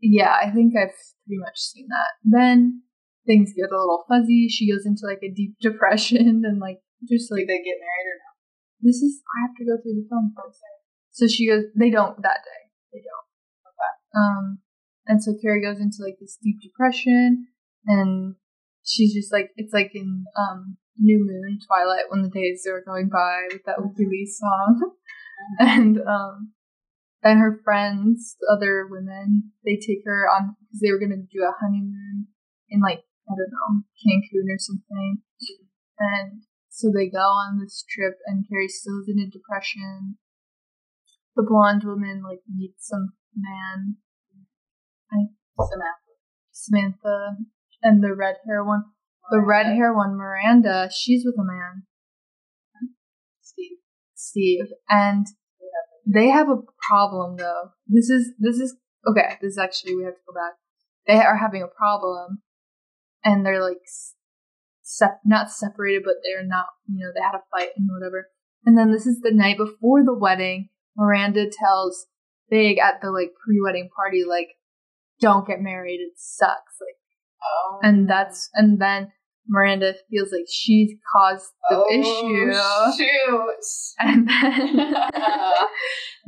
Yeah, 0.00 0.34
I 0.34 0.50
think 0.50 0.74
I've 0.76 0.96
pretty 1.26 1.38
much 1.38 1.58
seen 1.58 1.86
that. 1.88 2.10
Then 2.24 2.82
things 3.26 3.52
get 3.54 3.70
a 3.70 3.76
little 3.78 4.04
fuzzy. 4.08 4.48
She 4.48 4.70
goes 4.70 4.84
into 4.86 5.02
like 5.06 5.22
a 5.22 5.32
deep 5.32 5.54
depression 5.60 6.42
and 6.44 6.58
like 6.58 6.80
just 7.08 7.30
Did 7.30 7.36
like 7.44 7.46
they 7.48 7.62
get 7.62 7.78
married 7.78 8.08
or 8.10 8.18
not? 8.18 8.36
this 8.82 8.96
is 8.96 9.20
I 9.36 9.46
have 9.46 9.54
to 9.56 9.64
go 9.64 9.76
through 9.80 10.00
the 10.02 10.08
film 10.08 10.32
first. 10.34 10.58
So 11.12 11.26
she 11.28 11.46
goes. 11.48 11.64
They 11.78 11.90
don't 11.90 12.16
that 12.22 12.40
day. 12.42 12.62
They 12.92 13.02
don't. 13.04 13.26
Okay. 13.68 13.94
Um, 14.16 14.58
and 15.06 15.22
so 15.22 15.34
Carrie 15.42 15.62
goes 15.62 15.78
into 15.80 16.02
like 16.02 16.16
this 16.20 16.38
deep 16.42 16.56
depression, 16.62 17.48
and 17.86 18.36
she's 18.84 19.12
just 19.14 19.32
like 19.32 19.50
it's 19.56 19.72
like 19.74 19.90
in 19.94 20.24
um 20.38 20.76
New 21.00 21.24
Moon 21.24 21.58
Twilight 21.66 22.10
when 22.10 22.22
the 22.22 22.28
days 22.28 22.66
are 22.70 22.84
going 22.84 23.08
by 23.08 23.48
with 23.50 23.64
that 23.64 23.78
Lykke 23.78 24.06
Li 24.06 24.26
song, 24.26 24.92
and 25.58 25.98
um. 25.98 26.52
And 27.22 27.38
her 27.38 27.60
friends, 27.62 28.36
the 28.40 28.48
other 28.48 28.88
women, 28.88 29.52
they 29.62 29.76
take 29.76 30.00
her 30.06 30.24
on 30.24 30.56
because 30.56 30.80
they 30.80 30.90
were 30.90 30.98
gonna 30.98 31.20
do 31.20 31.44
a 31.44 31.52
honeymoon 31.60 32.28
in 32.70 32.80
like 32.80 33.04
I 33.28 33.36
don't 33.36 33.52
know 33.52 33.84
Cancun 34.00 34.48
or 34.48 34.56
something, 34.56 35.20
and 35.98 36.42
so 36.70 36.88
they 36.88 37.10
go 37.10 37.18
on 37.18 37.60
this 37.60 37.84
trip, 37.84 38.16
and 38.24 38.48
Carrie 38.48 38.68
still 38.68 39.00
is 39.00 39.08
in 39.12 39.20
a 39.20 39.28
depression. 39.28 40.16
The 41.36 41.44
blonde 41.46 41.84
woman 41.84 42.22
like 42.24 42.40
meets 42.48 42.88
some 42.88 43.12
man, 43.36 43.96
I, 45.12 45.28
Samantha. 45.60 46.10
Samantha, 46.50 47.36
and 47.82 48.02
the 48.02 48.14
red 48.14 48.36
hair 48.46 48.64
one. 48.64 48.84
The 49.30 49.40
red 49.40 49.66
hair 49.66 49.94
one, 49.94 50.16
Miranda, 50.16 50.90
she's 50.92 51.24
with 51.24 51.36
a 51.38 51.44
man, 51.44 51.84
Steve. 53.40 53.78
Steve, 54.14 54.66
and 54.88 55.26
they 56.06 56.28
have 56.28 56.48
a 56.48 56.62
problem 56.88 57.36
though. 57.36 57.70
This 57.86 58.10
is 58.10 58.32
this 58.38 58.56
is 58.56 58.76
okay. 59.06 59.36
This 59.40 59.52
is 59.52 59.58
actually 59.58 59.96
we 59.96 60.04
have 60.04 60.14
to 60.14 60.20
go 60.26 60.34
back. 60.34 60.54
They 61.06 61.24
are 61.24 61.36
having 61.36 61.62
a 61.62 61.68
problem, 61.68 62.42
and 63.24 63.44
they're 63.46 63.62
like 63.62 63.78
sep- 64.82 65.20
not 65.24 65.50
separated, 65.50 66.02
but 66.04 66.14
they're 66.24 66.46
not. 66.46 66.66
You 66.88 67.04
know, 67.06 67.12
they 67.14 67.22
had 67.22 67.34
a 67.36 67.42
fight 67.50 67.70
and 67.76 67.88
whatever. 67.90 68.28
And 68.66 68.76
then 68.76 68.92
this 68.92 69.06
is 69.06 69.20
the 69.20 69.32
night 69.32 69.56
before 69.56 70.04
the 70.04 70.18
wedding. 70.18 70.68
Miranda 70.96 71.46
tells 71.48 72.06
Big 72.50 72.78
at 72.78 73.00
the 73.00 73.10
like 73.12 73.30
pre-wedding 73.44 73.88
party, 73.94 74.24
like, 74.28 74.48
"Don't 75.20 75.46
get 75.46 75.60
married. 75.60 76.00
It 76.00 76.14
sucks." 76.16 76.80
Like, 76.80 76.96
Oh. 77.42 77.78
and 77.82 78.08
that's 78.10 78.50
and 78.54 78.80
then 78.80 79.12
Miranda 79.50 79.94
feels 80.08 80.30
like 80.32 80.46
she's 80.48 80.92
caused 81.12 81.50
the 81.68 81.76
oh, 81.76 81.90
issue. 81.90 83.02
Shoot. 83.02 83.50
And 83.98 84.28
then, 84.28 84.94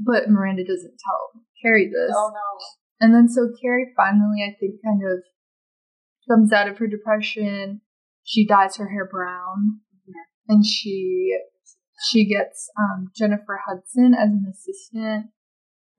but 0.05 0.29
Miranda 0.29 0.65
doesn't 0.65 0.99
tell 0.99 1.43
Carrie 1.63 1.87
this. 1.87 2.13
oh 2.15 2.31
no. 2.35 2.59
And 3.01 3.15
then 3.15 3.29
so 3.29 3.49
Carrie 3.63 3.93
finally, 3.97 4.43
I 4.45 4.55
think, 4.59 4.81
kind 4.85 5.01
of 5.07 5.23
comes 6.29 6.53
out 6.53 6.69
of 6.69 6.79
her 6.79 6.87
depression. 6.87 7.81
She 8.25 8.47
dyes 8.47 8.77
her 8.77 8.91
hair 8.91 9.09
brown, 9.11 9.81
and 10.49 10.67
she 10.67 11.39
she 12.11 12.29
gets 12.29 12.69
um, 12.79 13.11
Jennifer 13.17 13.61
Hudson 13.67 14.15
as 14.15 14.31
an 14.31 14.45
assistant 14.51 15.27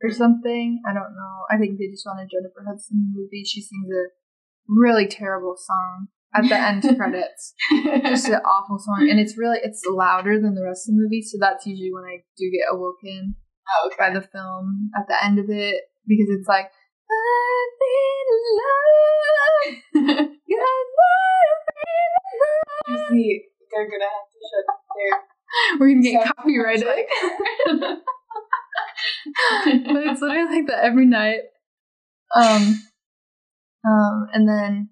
or 0.03 0.11
something. 0.11 0.82
I 0.88 0.93
don't 0.93 1.15
know. 1.15 1.45
I 1.49 1.57
think 1.57 1.80
they 1.80 1.88
just 1.88 2.05
wanted 2.05 2.30
Jennifer 2.30 2.63
Hudson 2.67 3.13
movie. 3.15 3.43
She 3.45 3.61
sings 3.61 3.89
a 3.89 4.11
really 4.67 5.07
terrible 5.07 5.55
song 5.57 6.07
at 6.36 6.49
the 6.49 6.55
end 6.55 6.84
credits 6.97 7.53
just 8.03 8.27
an 8.27 8.41
awful 8.45 8.79
song 8.79 9.07
and 9.09 9.19
it's 9.19 9.38
really 9.38 9.59
it's 9.63 9.84
louder 9.86 10.39
than 10.41 10.55
the 10.55 10.63
rest 10.63 10.88
of 10.88 10.95
the 10.95 11.01
movie 11.01 11.21
so 11.21 11.38
that's 11.39 11.65
usually 11.65 11.91
when 11.93 12.03
i 12.03 12.17
do 12.38 12.49
get 12.51 12.73
awoken 12.73 13.36
oh, 13.69 13.88
okay. 13.88 13.95
by 13.99 14.09
the 14.13 14.21
film 14.21 14.89
at 14.97 15.07
the 15.07 15.23
end 15.23 15.39
of 15.39 15.49
it 15.49 15.84
because 16.07 16.27
it's 16.29 16.47
like 16.47 16.67
I 17.13 17.69
need 17.81 18.27
love. 18.59 20.27
You 20.47 20.59
You 22.88 22.97
see, 23.09 23.43
they're 23.71 23.89
gonna 23.89 24.03
have 24.03 24.27
to 24.29 24.39
shut 24.49 24.65
their. 24.95 25.13
We're 25.79 25.89
gonna 25.89 26.01
get 26.01 26.36
copyrighted. 26.36 26.88
like- 26.88 27.09
but 29.93 30.03
it's 30.07 30.21
literally 30.21 30.57
like 30.57 30.67
that 30.67 30.84
every 30.84 31.05
night. 31.05 31.39
Um, 32.36 32.81
um, 33.86 34.27
and 34.34 34.47
then, 34.47 34.89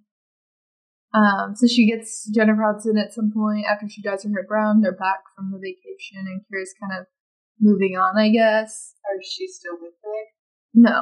um, 1.13 1.55
so 1.55 1.67
she 1.67 1.89
gets 1.89 2.29
Jennifer 2.33 2.63
Hudson 2.63 2.97
at 2.97 3.13
some 3.13 3.31
point 3.33 3.65
after 3.69 3.87
she 3.89 4.01
dyes 4.01 4.23
her 4.23 4.29
hair 4.29 4.45
brown. 4.47 4.81
They're 4.81 4.91
back 4.95 5.19
from 5.35 5.51
the 5.51 5.57
vacation, 5.59 6.25
and 6.25 6.41
Carrie's 6.49 6.73
kind 6.79 6.99
of 6.99 7.07
moving 7.59 7.97
on, 7.97 8.17
I 8.17 8.29
guess. 8.29 8.93
Or 9.03 9.19
is 9.19 9.27
she 9.31 9.47
still 9.47 9.75
with 9.81 9.93
Big? 10.03 10.27
No, 10.73 11.01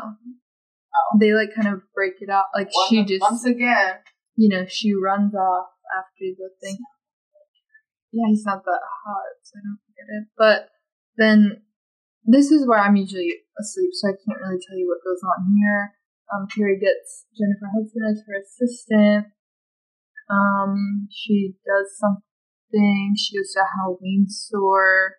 Oh. 0.90 1.18
they 1.20 1.34
like 1.34 1.54
kind 1.54 1.68
of 1.74 1.82
break 1.94 2.14
it 2.22 2.30
up. 2.30 2.50
Like 2.56 2.70
she 2.90 3.04
just 3.06 3.22
once 3.22 3.46
again. 3.46 3.96
you 4.36 4.50
know, 4.50 4.66
she 4.68 4.94
runs 4.94 5.36
off 5.36 5.68
after 5.96 6.26
the 6.38 6.50
thing. 6.62 6.78
Yeah, 8.12 8.26
he's 8.30 8.46
not 8.46 8.66
that 8.66 8.82
hot, 9.06 9.38
so 9.44 9.54
I 9.58 9.62
don't 9.62 9.80
get 9.94 10.10
it. 10.10 10.28
But 10.36 10.70
then 11.18 11.62
this 12.26 12.50
is 12.50 12.66
where 12.68 12.80
I'm 12.80 12.96
usually 12.96 13.36
asleep, 13.60 13.92
so 13.94 14.10
I 14.10 14.14
can't 14.18 14.42
really 14.42 14.60
tell 14.68 14.78
you 14.78 14.88
what 14.88 15.06
goes 15.06 15.22
on 15.22 15.46
here. 15.56 15.94
Um, 16.34 16.48
Carrie 16.48 16.80
gets 16.80 17.26
Jennifer 17.38 17.70
Hudson 17.74 18.02
as 18.10 18.24
her 18.26 18.34
assistant. 18.42 19.28
Um, 20.30 21.08
she 21.12 21.56
does 21.66 21.98
something. 21.98 23.16
She 23.18 23.38
goes 23.38 23.52
to 23.54 23.62
a 23.62 23.70
Halloween 23.82 24.26
store. 24.28 25.16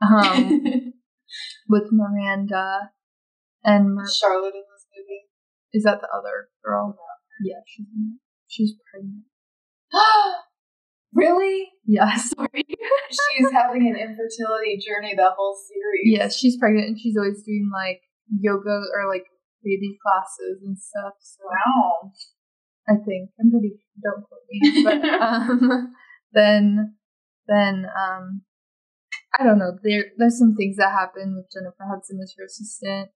Um, 0.00 0.60
with 1.68 1.88
Miranda 1.90 2.90
and 3.64 3.94
Mir- 3.94 4.06
Charlotte 4.08 4.54
in 4.54 4.62
this 4.72 4.86
movie. 4.96 5.22
is 5.72 5.82
that 5.84 6.00
the 6.00 6.08
other 6.16 6.48
girl? 6.64 6.96
Yeah, 7.42 7.56
she's. 7.66 7.86
She's 8.48 8.74
pregnant. 8.92 9.24
really? 11.12 11.68
Yeah, 11.84 12.14
sorry. 12.16 12.64
She's 13.10 13.50
having 13.52 13.86
an 13.88 13.96
infertility 13.96 14.78
journey 14.78 15.14
the 15.16 15.30
whole 15.36 15.56
series. 15.66 16.16
yeah, 16.18 16.28
she's 16.28 16.56
pregnant 16.56 16.88
and 16.88 16.98
she's 17.00 17.16
always 17.16 17.42
doing 17.42 17.70
like 17.72 18.00
yoga 18.40 18.82
or 18.94 19.08
like 19.08 19.24
baby 19.64 19.98
classes 20.02 20.62
and 20.64 20.78
stuff. 20.78 21.14
So 21.20 21.44
Wow. 21.44 22.12
I 22.88 22.94
think 22.94 23.30
I'm 23.40 23.50
pretty 23.50 23.72
don't 24.02 24.24
quote 24.24 24.46
me, 24.50 24.84
but 24.84 25.04
um, 25.20 25.92
then 26.32 26.94
then 27.48 27.86
um, 27.96 28.42
I 29.38 29.44
don't 29.44 29.58
know. 29.58 29.78
There 29.82 30.04
there's 30.16 30.38
some 30.38 30.54
things 30.54 30.76
that 30.76 30.92
happen 30.92 31.34
with 31.36 31.46
Jennifer 31.52 31.84
Hudson 31.88 32.20
as 32.22 32.34
her 32.38 32.44
assistant, 32.44 33.10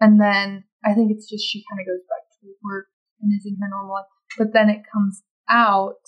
and 0.00 0.20
then 0.20 0.64
I 0.84 0.94
think 0.94 1.10
it's 1.10 1.28
just 1.28 1.44
she 1.44 1.64
kind 1.70 1.80
of 1.80 1.86
goes 1.86 2.04
back 2.08 2.28
to 2.40 2.48
work 2.62 2.86
and 3.20 3.32
is 3.32 3.46
in 3.46 3.56
her 3.60 3.68
normal 3.68 3.94
life. 3.94 4.06
But 4.38 4.52
then 4.52 4.70
it 4.70 4.82
comes 4.92 5.22
out 5.48 6.04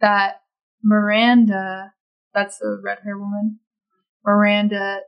that 0.00 0.42
Miranda, 0.82 1.92
that's 2.34 2.58
the 2.58 2.80
red 2.82 2.98
hair 3.04 3.18
woman, 3.18 3.60
Miranda 4.24 5.00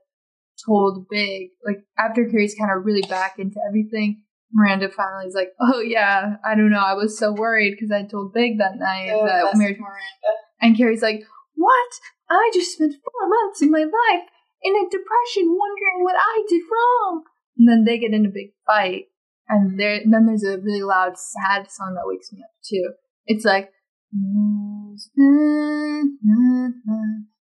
told 0.64 1.06
Big 1.10 1.50
like 1.64 1.84
after 1.98 2.24
Carrie's 2.28 2.54
kind 2.54 2.70
of 2.70 2.84
really 2.84 3.06
back 3.08 3.38
into 3.38 3.60
everything. 3.66 4.22
Miranda 4.54 4.88
finally 4.88 5.26
is 5.26 5.34
like, 5.34 5.52
"Oh 5.60 5.80
yeah, 5.80 6.36
I 6.44 6.54
don't 6.54 6.70
know. 6.70 6.78
I 6.78 6.94
was 6.94 7.18
so 7.18 7.32
worried 7.32 7.72
because 7.72 7.90
I 7.90 8.04
told 8.04 8.32
Big 8.32 8.58
that 8.58 8.76
night 8.78 9.10
Oh, 9.12 9.26
that 9.26 9.56
Mary 9.56 9.76
Miranda. 9.78 10.30
and 10.60 10.76
Carrie's 10.76 11.02
like, 11.02 11.22
What? 11.56 11.90
I 12.30 12.50
just 12.54 12.72
spent 12.72 12.94
four 12.94 13.28
months 13.28 13.60
of 13.62 13.70
my 13.70 13.80
life 13.84 14.24
in 14.62 14.74
a 14.74 14.88
depression 14.90 15.48
wondering 15.58 16.02
what 16.02 16.16
I 16.16 16.42
did 16.48 16.62
wrong. 16.70 17.24
And 17.58 17.68
then 17.68 17.84
they 17.84 17.98
get 17.98 18.14
in 18.14 18.24
a 18.24 18.30
big 18.30 18.52
fight. 18.66 19.04
And 19.48 19.78
there 19.78 20.00
then 20.08 20.26
there's 20.26 20.44
a 20.44 20.58
really 20.58 20.82
loud, 20.82 21.18
sad 21.18 21.70
song 21.70 21.94
that 21.94 22.06
wakes 22.06 22.32
me 22.32 22.40
up 22.42 22.50
too. 22.64 22.92
It's 23.26 23.44
like 23.44 23.70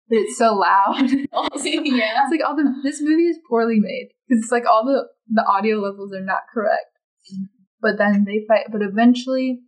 but 0.10 0.18
it's 0.18 0.38
so 0.38 0.56
loud. 0.56 1.10
Oh, 1.34 1.48
yeah. 1.64 2.24
It's 2.24 2.32
like 2.32 2.42
all 2.46 2.56
the 2.56 2.74
this 2.84 3.02
movie 3.02 3.28
is 3.28 3.38
poorly 3.50 3.80
made 3.80 4.10
because 4.28 4.44
it's 4.44 4.52
like 4.52 4.66
all 4.70 4.84
the 4.86 5.08
the 5.32 5.46
audio 5.46 5.78
levels 5.80 6.14
are 6.14 6.22
not 6.24 6.42
correct. 6.54 6.93
But 7.82 7.98
then 7.98 8.26
they 8.26 8.46
fight. 8.48 8.68
But 8.72 8.82
eventually, 8.82 9.62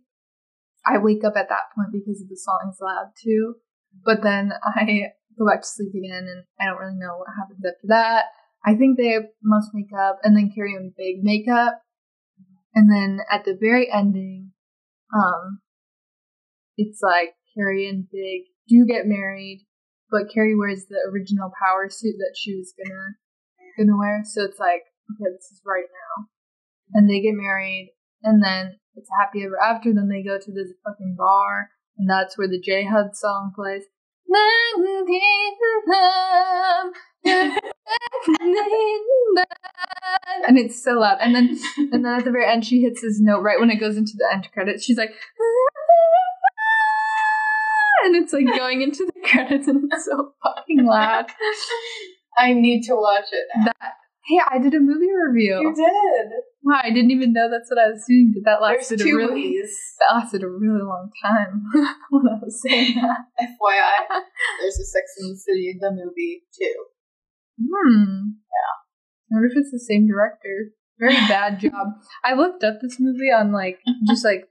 I 0.86 0.98
wake 0.98 1.24
up 1.24 1.34
at 1.36 1.48
that 1.48 1.72
point 1.74 1.92
because 1.92 2.22
of 2.22 2.28
the 2.28 2.36
song 2.36 2.70
is 2.70 2.78
loud 2.80 3.12
too. 3.22 3.56
But 4.04 4.22
then 4.22 4.52
I 4.64 5.12
go 5.38 5.46
back 5.46 5.62
to 5.62 5.68
sleep 5.68 5.92
again, 5.94 6.26
and 6.28 6.44
I 6.60 6.66
don't 6.66 6.80
really 6.80 6.98
know 6.98 7.16
what 7.18 7.28
happens 7.36 7.60
after 7.64 7.88
that. 7.88 8.24
I 8.64 8.74
think 8.74 8.96
they 8.96 9.18
must 9.42 9.70
make 9.74 9.92
up, 9.96 10.18
and 10.22 10.36
then 10.36 10.50
Carrie 10.54 10.74
and 10.74 10.92
Big 10.96 11.22
make 11.22 11.48
up, 11.48 11.82
and 12.74 12.90
then 12.90 13.20
at 13.30 13.44
the 13.44 13.56
very 13.58 13.90
ending, 13.92 14.52
um, 15.14 15.60
it's 16.76 17.00
like 17.00 17.34
Carrie 17.54 17.88
and 17.88 18.06
Big 18.10 18.42
do 18.68 18.84
get 18.86 19.06
married, 19.06 19.66
but 20.10 20.32
Carrie 20.32 20.56
wears 20.56 20.86
the 20.88 20.98
original 21.10 21.50
power 21.62 21.88
suit 21.88 22.16
that 22.18 22.34
she 22.36 22.54
was 22.56 22.74
gonna 22.76 23.14
gonna 23.78 23.96
wear. 23.96 24.22
So 24.24 24.42
it's 24.42 24.58
like, 24.58 24.82
okay, 25.12 25.30
this 25.32 25.50
is 25.52 25.60
right 25.64 25.86
now. 25.88 26.26
And 26.94 27.10
they 27.10 27.20
get 27.20 27.34
married, 27.34 27.92
and 28.22 28.42
then 28.42 28.78
it's 28.94 29.10
happy 29.18 29.44
ever 29.44 29.60
after. 29.60 29.92
Then 29.92 30.08
they 30.08 30.22
go 30.22 30.38
to 30.38 30.52
this 30.52 30.72
fucking 30.84 31.16
bar, 31.18 31.70
and 31.98 32.08
that's 32.08 32.38
where 32.38 32.48
the 32.48 32.60
J 32.60 32.84
Hud 32.84 33.14
song 33.14 33.52
plays. 33.54 33.82
and 40.46 40.58
it's 40.58 40.82
so 40.82 40.92
loud. 40.92 41.18
And 41.20 41.34
then 41.34 41.58
and 41.92 42.04
then 42.04 42.18
at 42.18 42.24
the 42.24 42.30
very 42.30 42.46
end 42.46 42.64
she 42.64 42.82
hits 42.82 43.02
this 43.02 43.20
note 43.20 43.42
right 43.42 43.60
when 43.60 43.70
it 43.70 43.80
goes 43.80 43.96
into 43.96 44.12
the 44.16 44.28
end 44.32 44.48
credits. 44.52 44.84
She's 44.84 44.98
like 44.98 45.10
and 48.04 48.16
it's 48.16 48.32
like 48.32 48.46
going 48.46 48.82
into 48.82 49.06
the 49.06 49.28
credits 49.28 49.68
and 49.68 49.84
it's 49.90 50.04
so 50.04 50.32
fucking 50.42 50.84
loud. 50.84 51.26
I 52.38 52.52
need 52.52 52.82
to 52.84 52.94
watch 52.94 53.24
it 53.32 53.46
now. 53.56 53.72
That 53.80 53.94
hey, 54.26 54.40
I 54.50 54.58
did 54.58 54.74
a 54.74 54.80
movie 54.80 55.12
review. 55.12 55.60
You 55.60 55.74
did. 55.74 56.32
Wow, 56.66 56.82
I 56.82 56.90
didn't 56.90 57.12
even 57.12 57.32
know 57.32 57.46
that's 57.48 57.70
what 57.70 57.78
I 57.78 57.94
was 57.94 58.02
doing, 58.08 58.34
but 58.34 58.42
that 58.42 58.58
There's 58.58 58.90
lasted 58.90 59.00
a 59.00 59.04
two 59.04 59.16
really 59.16 59.54
movies. 59.54 59.70
that 60.02 60.18
lasted 60.18 60.42
a 60.42 60.50
really 60.50 60.82
long 60.82 61.10
time 61.22 61.62
when 62.10 62.26
I 62.26 62.42
was 62.42 62.60
saying 62.60 62.96
that. 62.96 63.22
FYI, 63.38 64.02
there's 64.60 64.74
a 64.74 64.84
Sex 64.84 65.14
in 65.22 65.30
the 65.30 65.36
City, 65.38 65.78
the 65.78 65.92
movie, 65.92 66.42
too. 66.50 66.74
Hmm. 67.62 68.34
Yeah. 68.50 68.74
I 69.30 69.38
wonder 69.38 69.46
if 69.46 69.56
it's 69.56 69.70
the 69.70 69.78
same 69.78 70.08
director. 70.08 70.74
Very 70.98 71.14
bad 71.30 71.60
job. 71.60 72.02
I 72.24 72.34
looked 72.34 72.64
up 72.64 72.80
this 72.82 72.96
movie 72.98 73.30
on 73.30 73.52
like 73.52 73.78
just 74.08 74.24
like 74.24 74.48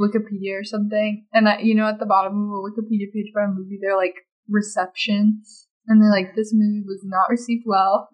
Wikipedia 0.00 0.54
or 0.54 0.62
something, 0.64 1.26
and 1.34 1.48
I, 1.48 1.58
you 1.58 1.74
know, 1.74 1.88
at 1.88 1.98
the 1.98 2.06
bottom 2.06 2.32
of 2.34 2.50
a 2.50 2.62
Wikipedia 2.62 3.10
page 3.12 3.32
about 3.34 3.50
a 3.50 3.54
movie, 3.58 3.78
they're 3.82 3.96
like 3.96 4.14
reception, 4.48 5.42
and 5.88 6.00
they're 6.00 6.10
like, 6.14 6.36
this 6.36 6.52
movie 6.54 6.84
was 6.86 7.02
not 7.02 7.28
received 7.28 7.64
well. 7.66 8.08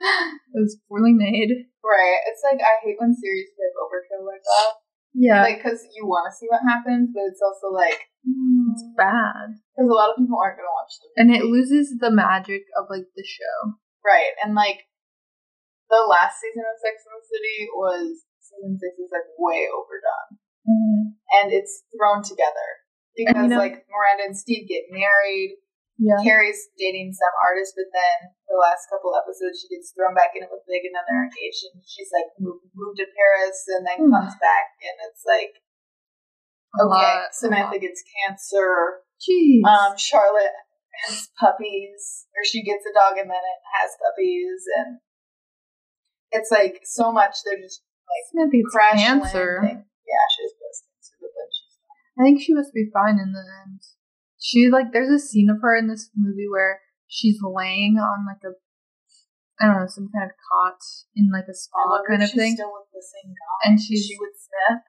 It 0.00 0.60
was 0.60 0.78
poorly 0.88 1.12
made. 1.12 1.68
Right. 1.82 2.20
It's 2.26 2.42
like, 2.44 2.60
I 2.62 2.82
hate 2.84 2.98
when 2.98 3.14
series 3.14 3.50
get 3.54 3.74
overkill 3.78 4.26
like 4.26 4.42
that. 4.42 4.72
Yeah, 5.14 5.42
Like, 5.42 5.58
because 5.58 5.82
you 5.96 6.06
want 6.06 6.30
to 6.30 6.36
see 6.36 6.46
what 6.46 6.62
happens, 6.62 7.10
but 7.10 7.26
it's 7.26 7.42
also 7.42 7.74
like, 7.74 8.06
hmm. 8.22 8.70
it's 8.70 8.84
bad, 8.94 9.56
because 9.74 9.88
a 9.88 9.96
lot 9.96 10.12
of 10.12 10.20
people 10.20 10.38
aren't 10.38 10.60
going 10.60 10.68
to 10.68 10.76
watch 10.78 10.94
the 11.00 11.08
and 11.18 11.32
it 11.32 11.48
loses 11.48 11.96
the 11.98 12.12
magic 12.12 12.68
of 12.78 12.86
like 12.92 13.08
the 13.16 13.26
show. 13.26 13.80
Right. 14.04 14.36
And 14.44 14.54
like, 14.54 14.86
the 15.88 16.04
last 16.04 16.38
season 16.38 16.62
of 16.68 16.76
Sex 16.78 17.02
in 17.02 17.12
the 17.16 17.24
City 17.24 17.58
was, 17.72 18.28
season 18.38 18.76
six 18.76 18.94
is 19.00 19.10
like 19.10 19.26
way 19.40 19.66
overdone. 19.72 20.38
Mm-hmm. 20.68 21.02
And 21.40 21.46
it's 21.50 21.82
thrown 21.96 22.22
together. 22.22 22.68
Because, 23.16 23.48
you 23.48 23.50
know- 23.50 23.58
like, 23.58 23.88
Miranda 23.88 24.28
and 24.28 24.36
Steve 24.36 24.68
get 24.68 24.92
married. 24.92 25.56
Yeah. 25.98 26.14
Carrie's 26.22 26.70
dating 26.78 27.10
some 27.10 27.34
artist, 27.42 27.74
but 27.74 27.90
then 27.90 28.30
the 28.46 28.54
last 28.54 28.86
couple 28.86 29.18
episodes 29.18 29.58
she 29.58 29.66
gets 29.66 29.90
thrown 29.90 30.14
back 30.14 30.30
in 30.38 30.46
it 30.46 30.50
with 30.54 30.62
Big 30.70 30.86
and 30.86 30.94
then 30.94 31.02
they're 31.10 31.26
engaged 31.26 31.66
and 31.74 31.82
she's 31.82 32.14
like 32.14 32.30
moved, 32.38 32.70
moved 32.70 33.02
to 33.02 33.06
Paris 33.18 33.58
and 33.66 33.82
then 33.82 34.06
Hmm. 34.06 34.14
comes 34.14 34.38
back 34.38 34.78
and 34.86 34.94
it's 35.10 35.26
like 35.26 35.58
A 36.78 36.86
okay, 36.86 37.02
lot, 37.18 37.34
Samantha 37.34 37.82
gets 37.82 38.06
cancer. 38.06 39.02
Jeez. 39.18 39.66
Um, 39.66 39.98
Charlotte 39.98 40.54
has 41.02 41.26
puppies, 41.34 42.26
or 42.38 42.46
she 42.46 42.62
gets 42.62 42.86
a 42.86 42.94
dog 42.94 43.18
and 43.18 43.26
then 43.26 43.42
it 43.42 43.60
has 43.82 43.90
puppies, 43.98 44.62
and 44.78 44.98
it's 46.30 46.50
like 46.54 46.82
so 46.86 47.10
much. 47.10 47.42
They're 47.42 47.58
just 47.58 47.82
Samantha 48.30 48.54
gets 48.54 48.74
cancer. 49.02 49.58
landing. 49.66 49.82
Yeah, 50.06 50.24
she 50.30 50.40
has 50.46 50.54
breast 50.62 50.82
cancer, 50.86 51.14
but 51.18 51.32
then 51.34 51.48
she's 51.50 51.74
I 52.14 52.20
think 52.22 52.36
she 52.42 52.54
must 52.54 52.70
be 52.72 52.86
fine 52.94 53.18
in 53.18 53.32
the 53.34 53.42
end. 53.66 53.82
She 54.40 54.68
like 54.70 54.92
there's 54.92 55.10
a 55.10 55.18
scene 55.18 55.50
of 55.50 55.58
her 55.62 55.76
in 55.76 55.88
this 55.88 56.10
movie 56.16 56.48
where 56.50 56.80
she's 57.06 57.38
laying 57.42 57.96
on 57.98 58.26
like 58.26 58.42
a 58.44 58.54
I 59.60 59.66
don't 59.66 59.82
know, 59.82 59.90
some 59.90 60.08
kind 60.14 60.30
of 60.30 60.36
cot 60.38 60.78
in 61.16 61.30
like 61.34 61.50
a 61.50 61.54
spa 61.54 61.98
kind 62.06 62.22
of 62.22 62.28
she's 62.30 62.38
thing. 62.38 62.54
Still 62.54 62.70
with 62.72 62.86
the 62.94 63.02
same 63.02 63.34
guy, 63.34 63.70
And 63.70 63.80
she's- 63.80 64.06
she 64.06 64.14
with 64.18 64.38
Smith. 64.38 64.82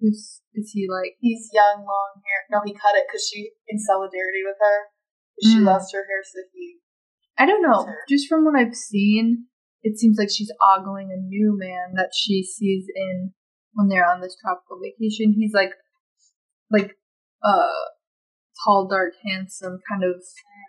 Who's 0.00 0.42
is 0.54 0.72
he 0.74 0.86
like 0.90 1.16
He's 1.20 1.48
young, 1.52 1.86
long 1.86 2.12
hair. 2.26 2.40
No, 2.50 2.60
he 2.66 2.74
cut 2.74 2.96
it 2.96 3.06
because 3.08 3.26
she 3.32 3.52
in 3.68 3.78
solidarity 3.78 4.42
with 4.44 4.56
her. 4.60 4.78
She 5.42 5.58
Mm. 5.60 5.64
lost 5.64 5.92
her 5.94 6.04
hair, 6.04 6.22
so 6.24 6.40
he. 6.52 6.80
I 7.38 7.46
don't 7.46 7.62
know. 7.62 7.86
Just 8.08 8.28
from 8.28 8.44
what 8.44 8.56
I've 8.56 8.74
seen, 8.74 9.46
it 9.82 9.98
seems 9.98 10.18
like 10.18 10.28
she's 10.30 10.50
ogling 10.60 11.12
a 11.12 11.16
new 11.20 11.56
man 11.56 11.94
that 11.94 12.10
she 12.14 12.42
sees 12.42 12.86
in 12.94 13.32
when 13.74 13.88
they're 13.88 14.08
on 14.08 14.20
this 14.20 14.36
tropical 14.40 14.80
vacation. 14.80 15.32
He's 15.32 15.52
like 15.54 15.72
like 16.70 16.96
uh 17.44 17.84
tall, 18.64 18.88
dark, 18.88 19.12
handsome, 19.24 19.80
kind 19.90 20.04
of 20.04 20.22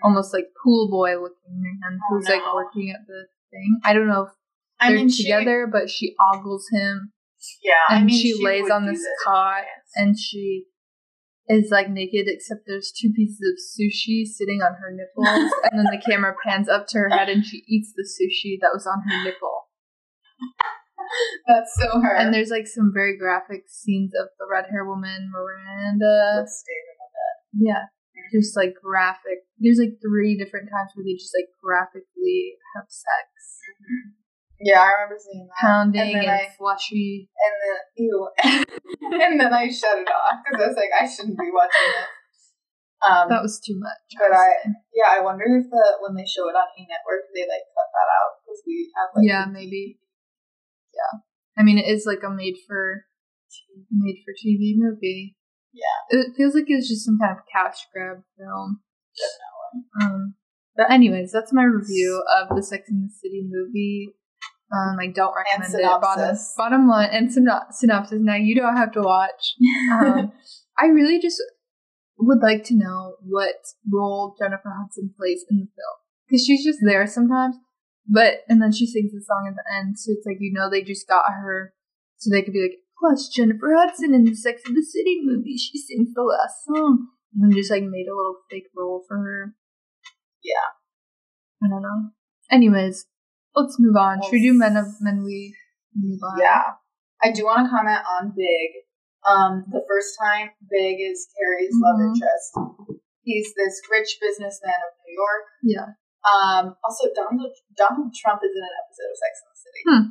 almost 0.03 0.33
like 0.33 0.45
pool 0.63 0.89
boy 0.89 1.13
looking 1.15 1.61
man 1.61 1.99
Oh, 2.11 2.15
who's 2.15 2.27
like 2.29 2.41
no. 2.41 2.53
working 2.55 2.91
at 2.91 3.05
the 3.07 3.27
thing. 3.51 3.79
I 3.83 3.93
don't 3.93 4.07
know 4.07 4.23
if 4.23 4.29
they're 4.79 4.97
mean, 4.97 5.09
she- 5.09 5.23
together, 5.23 5.67
but 5.71 5.89
she 5.89 6.15
ogles 6.19 6.67
him 6.71 7.11
yeah, 7.63 7.73
I 7.89 7.97
and 7.97 8.05
mean, 8.07 8.19
she, 8.19 8.43
lays 8.43 8.69
on 8.69 8.85
this 8.88 9.05
cot 9.25 9.63
and 9.95 10.17
she 10.19 10.65
is 11.47 11.69
like 11.71 11.89
naked 11.89 12.25
except 12.27 12.61
there's 12.67 12.91
two 12.91 13.11
pieces 13.13 13.39
of 13.47 13.55
sushi 13.57 14.25
sitting 14.25 14.59
on 14.61 14.73
her 14.81 14.91
nipples 14.91 15.53
and 15.71 15.79
then 15.79 15.85
the 15.85 16.01
camera 16.03 16.35
pans 16.45 16.67
up 16.67 16.88
to 16.88 16.97
her 16.97 17.09
head 17.09 17.29
and 17.29 17.45
she 17.45 17.63
eats 17.67 17.93
the 17.95 18.03
sushi 18.03 18.57
that 18.61 18.71
was 18.73 18.85
on 18.88 19.01
her 19.07 19.23
nipple. 19.23 19.63
That's 21.47 21.73
so 21.79 22.01
her. 22.01 22.15
And 22.15 22.33
there's 22.33 22.49
like 22.49 22.67
some 22.67 22.91
very 22.93 23.17
graphic 23.17 23.63
scenes 23.67 24.11
of 24.19 24.27
the 24.39 24.45
red 24.51 24.65
hair 24.69 24.83
woman, 24.83 25.31
Miranda. 25.31 26.43
Yeah. 27.57 27.89
Just 28.33 28.55
like 28.55 28.75
graphic. 28.81 29.47
There's 29.57 29.79
like 29.79 29.97
three 30.03 30.37
different 30.37 30.69
times 30.69 30.91
where 30.95 31.05
they 31.05 31.15
just 31.15 31.31
like 31.33 31.47
graphically 31.63 32.59
have 32.75 32.85
sex. 32.91 33.27
Yeah, 34.59 34.81
I 34.81 34.89
remember 34.97 35.15
seeing 35.21 35.47
that. 35.47 35.61
Pounding 35.61 36.01
And 36.17 36.25
and, 36.25 36.29
I- 36.29 36.49
fleshy. 36.57 37.29
And 37.37 37.53
then 37.61 37.77
ew. 37.97 38.17
and 39.23 39.39
then 39.39 39.53
I 39.53 39.69
shut 39.69 39.99
it 40.01 40.09
off 40.09 40.41
because 40.43 40.65
I 40.65 40.67
was 40.67 40.77
like, 40.77 40.93
I 40.97 41.05
shouldn't 41.07 41.37
be 41.37 41.49
watching 41.53 41.87
this. 41.93 42.11
Um, 43.05 43.29
That 43.29 43.45
was 43.45 43.61
too 43.61 43.77
much. 43.77 44.01
but 44.17 44.33
I 44.35 44.73
yeah, 44.91 45.13
I 45.13 45.21
wonder 45.21 45.45
if 45.45 45.69
the 45.69 45.85
when 46.01 46.17
they 46.17 46.25
show 46.25 46.49
it 46.49 46.57
on 46.57 46.65
E 46.75 46.83
Network, 46.89 47.29
they 47.31 47.45
like 47.45 47.69
cut 47.77 47.89
that 47.93 48.09
out 48.09 48.31
because 48.41 48.59
we 48.65 48.89
have 48.97 49.09
like 49.15 49.23
yeah, 49.29 49.45
maybe. 49.45 50.01
Yeah. 50.91 51.21
I 51.55 51.61
mean, 51.63 51.77
it 51.77 51.85
is 51.85 52.05
like 52.09 52.25
a 52.25 52.29
made 52.33 52.57
for 52.67 53.05
made 53.93 54.25
for 54.25 54.33
TV 54.33 54.73
movie. 54.75 55.36
Yeah. 55.78 56.19
It 56.19 56.36
feels 56.36 56.55
like 56.55 56.65
it's 56.67 56.89
just 56.89 57.05
some 57.05 57.19
kind 57.21 57.38
of 57.38 57.43
cash 57.51 57.78
grab 57.93 58.23
film. 58.38 58.82
Um, 60.01 60.36
but 60.75 60.91
anyways, 60.91 61.32
that's 61.32 61.53
my 61.53 61.63
review 61.63 62.23
of 62.39 62.55
the 62.55 62.63
Sex 62.63 62.89
and 62.89 63.07
the 63.07 63.13
City 63.13 63.47
movie. 63.47 64.13
Um, 64.73 64.97
I 64.99 65.07
don't 65.07 65.34
recommend 65.34 65.73
it. 65.73 66.01
Bottom, 66.01 66.38
bottom 66.57 66.88
line 66.88 67.09
and 67.11 67.30
syno- 67.30 67.71
synopsis. 67.71 68.19
Now 68.21 68.36
you 68.36 68.55
don't 68.55 68.75
have 68.75 68.91
to 68.93 69.01
watch. 69.01 69.55
Um, 69.93 70.32
I 70.78 70.88
really 70.88 71.19
just 71.19 71.41
would 72.19 72.41
like 72.41 72.63
to 72.65 72.75
know 72.75 73.15
what 73.21 73.55
role 73.91 74.36
Jennifer 74.39 74.73
Hudson 74.78 75.13
plays 75.17 75.45
in 75.49 75.57
the 75.57 75.65
film 75.65 75.97
because 76.28 76.45
she's 76.45 76.65
just 76.65 76.80
there 76.82 77.07
sometimes. 77.07 77.55
But 78.07 78.39
and 78.49 78.61
then 78.61 78.71
she 78.71 78.88
sings 78.88 79.11
the 79.11 79.21
song 79.21 79.47
at 79.47 79.55
the 79.55 79.78
end, 79.78 79.99
so 79.99 80.11
it's 80.11 80.25
like 80.25 80.38
you 80.39 80.51
know 80.53 80.69
they 80.69 80.82
just 80.82 81.07
got 81.07 81.25
her 81.30 81.73
so 82.17 82.30
they 82.32 82.41
could 82.41 82.53
be 82.53 82.61
like, 82.61 82.80
plus 82.99 83.29
Jennifer 83.29 83.73
Hudson 83.77 84.13
in 84.13 84.23
the 84.25 84.35
Sex 84.35 84.61
and 84.65 84.75
the 84.75 84.83
City 84.83 85.21
movie, 85.23 85.57
she 85.57 85.77
sings 85.77 86.13
the 86.13 86.23
last 86.23 86.65
song, 86.65 87.07
and 87.33 87.43
then 87.43 87.55
just 87.57 87.71
like 87.71 87.83
made 87.83 88.07
a 88.07 88.15
little 88.15 88.37
fake 88.49 88.67
role 88.75 89.03
for 89.07 89.17
her. 89.17 89.55
Yeah. 90.43 90.73
I 91.63 91.69
don't 91.69 91.81
know. 91.81 92.11
Anyways, 92.51 93.05
let's 93.55 93.75
move 93.79 93.95
on. 93.95 94.21
Should 94.21 94.31
we 94.33 94.41
do 94.41 94.53
Men 94.53 94.77
of 94.77 94.87
Men 95.01 95.23
We 95.23 95.55
Move 95.95 96.19
On? 96.23 96.39
Yeah. 96.39 96.77
I 97.23 97.31
do 97.31 97.45
want 97.45 97.65
to 97.65 97.69
comment 97.75 98.01
on 98.05 98.29
Big. 98.35 98.85
Um, 99.27 99.65
the 99.73 99.81
first 99.89 100.15
time 100.21 100.51
Big 100.69 101.01
is 101.01 101.27
Carrie's 101.35 101.73
love 101.73 101.97
Mhm. 101.99 102.13
interest. 102.13 102.97
He's 103.23 103.53
this 103.55 103.81
rich 103.91 104.17
businessman 104.21 104.77
of 104.87 104.93
New 105.03 105.13
York. 105.17 105.45
Yeah. 105.63 105.87
Um, 106.23 106.75
also 106.87 107.09
Donald 107.13 107.51
Donald 107.75 108.13
Trump 108.15 108.41
is 108.43 108.51
in 108.55 108.63
an 108.63 108.75
episode 108.85 109.11
of 109.11 109.17
Sex 109.17 109.33
and 109.41 109.51
the 109.51 109.59
City. 109.59 109.81
Hmm. 109.83 110.05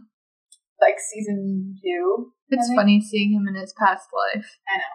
Like 0.81 0.99
season 1.01 1.77
two. 1.83 2.33
It's 2.49 2.67
think. 2.69 2.79
funny 2.79 3.01
seeing 3.01 3.33
him 3.33 3.47
in 3.49 3.55
his 3.61 3.75
past 3.79 4.07
life. 4.15 4.47
I 4.69 4.77
know. 4.79 4.95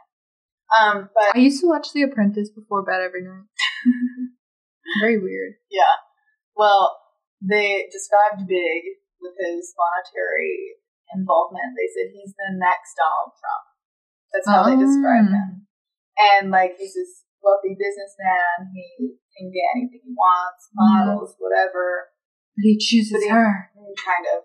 Um, 0.71 1.09
but 1.13 1.35
I 1.35 1.39
used 1.39 1.59
to 1.61 1.67
watch 1.67 1.91
The 1.93 2.03
Apprentice 2.03 2.49
before 2.49 2.83
bed 2.83 3.01
every 3.03 3.23
night. 3.23 3.43
Very 5.03 5.19
weird. 5.19 5.59
Yeah. 5.69 5.99
Well, 6.55 6.95
they 7.41 7.87
described 7.91 8.47
Big 8.47 8.81
with 9.19 9.35
his 9.39 9.73
monetary 9.75 10.79
involvement. 11.15 11.75
They 11.75 11.87
said 11.91 12.11
he's 12.15 12.33
the 12.35 12.55
next 12.55 12.95
Donald 12.95 13.35
Trump. 13.35 13.65
That's 14.31 14.47
how 14.47 14.63
they 14.63 14.79
described 14.79 15.27
Ah. 15.31 15.35
him. 15.35 15.49
And 16.17 16.51
like 16.51 16.75
he's 16.79 16.93
this 16.95 17.23
wealthy 17.43 17.75
businessman. 17.75 18.71
He 18.71 19.19
can 19.35 19.51
get 19.51 19.75
anything 19.75 20.01
he 20.07 20.13
wants, 20.15 20.69
models, 20.75 21.35
whatever. 21.39 22.11
But 22.55 22.63
he 22.63 22.77
chooses 22.79 23.11
But 23.11 23.23
he- 23.23 23.29
her. 23.29 23.71
Kind 23.99 24.25
of. 24.37 24.43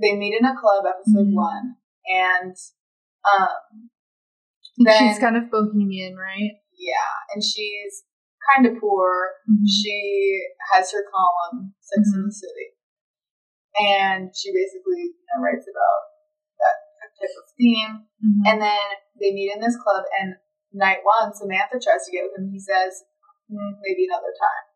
They 0.00 0.16
meet 0.16 0.34
in 0.34 0.44
a 0.44 0.56
club, 0.58 0.82
episode 0.88 1.30
Mhm. 1.30 1.34
one, 1.38 1.76
and 2.06 2.54
um, 3.28 3.90
Then- 4.78 4.98
She's 4.98 5.18
kind 5.18 5.36
of 5.36 5.50
bohemian, 5.50 6.16
right? 6.16 6.58
yeah, 6.74 7.12
and 7.34 7.42
she's 7.44 8.02
kind 8.54 8.66
of 8.66 8.80
poor. 8.80 9.38
Mm-hmm. 9.46 9.66
she 9.68 10.42
has 10.72 10.90
her 10.92 11.04
column 11.06 11.74
Sex 11.80 12.08
in 12.14 12.22
Mhm. 12.22 12.26
the 12.26 12.32
City, 12.32 12.68
and 13.78 14.22
she 14.34 14.50
basically 14.50 15.14
you 15.14 15.26
know, 15.30 15.42
writes 15.44 15.66
about 15.68 16.00
that 16.58 16.76
type 17.20 17.36
of 17.38 17.46
theme. 17.56 18.08
Mhm. 18.18 18.42
And 18.50 18.56
then 18.62 18.88
they 19.20 19.30
meet 19.32 19.52
in 19.54 19.60
this 19.60 19.76
club, 19.76 20.04
and 20.18 20.34
night 20.72 21.04
one, 21.04 21.32
Samantha 21.34 21.78
tries 21.78 22.04
to 22.06 22.12
get 22.12 22.24
with 22.24 22.38
him. 22.40 22.50
He 22.50 22.58
says, 22.58 23.04
"Hmm, 23.48 23.78
maybe 23.84 24.06
another 24.08 24.32
time, 24.34 24.66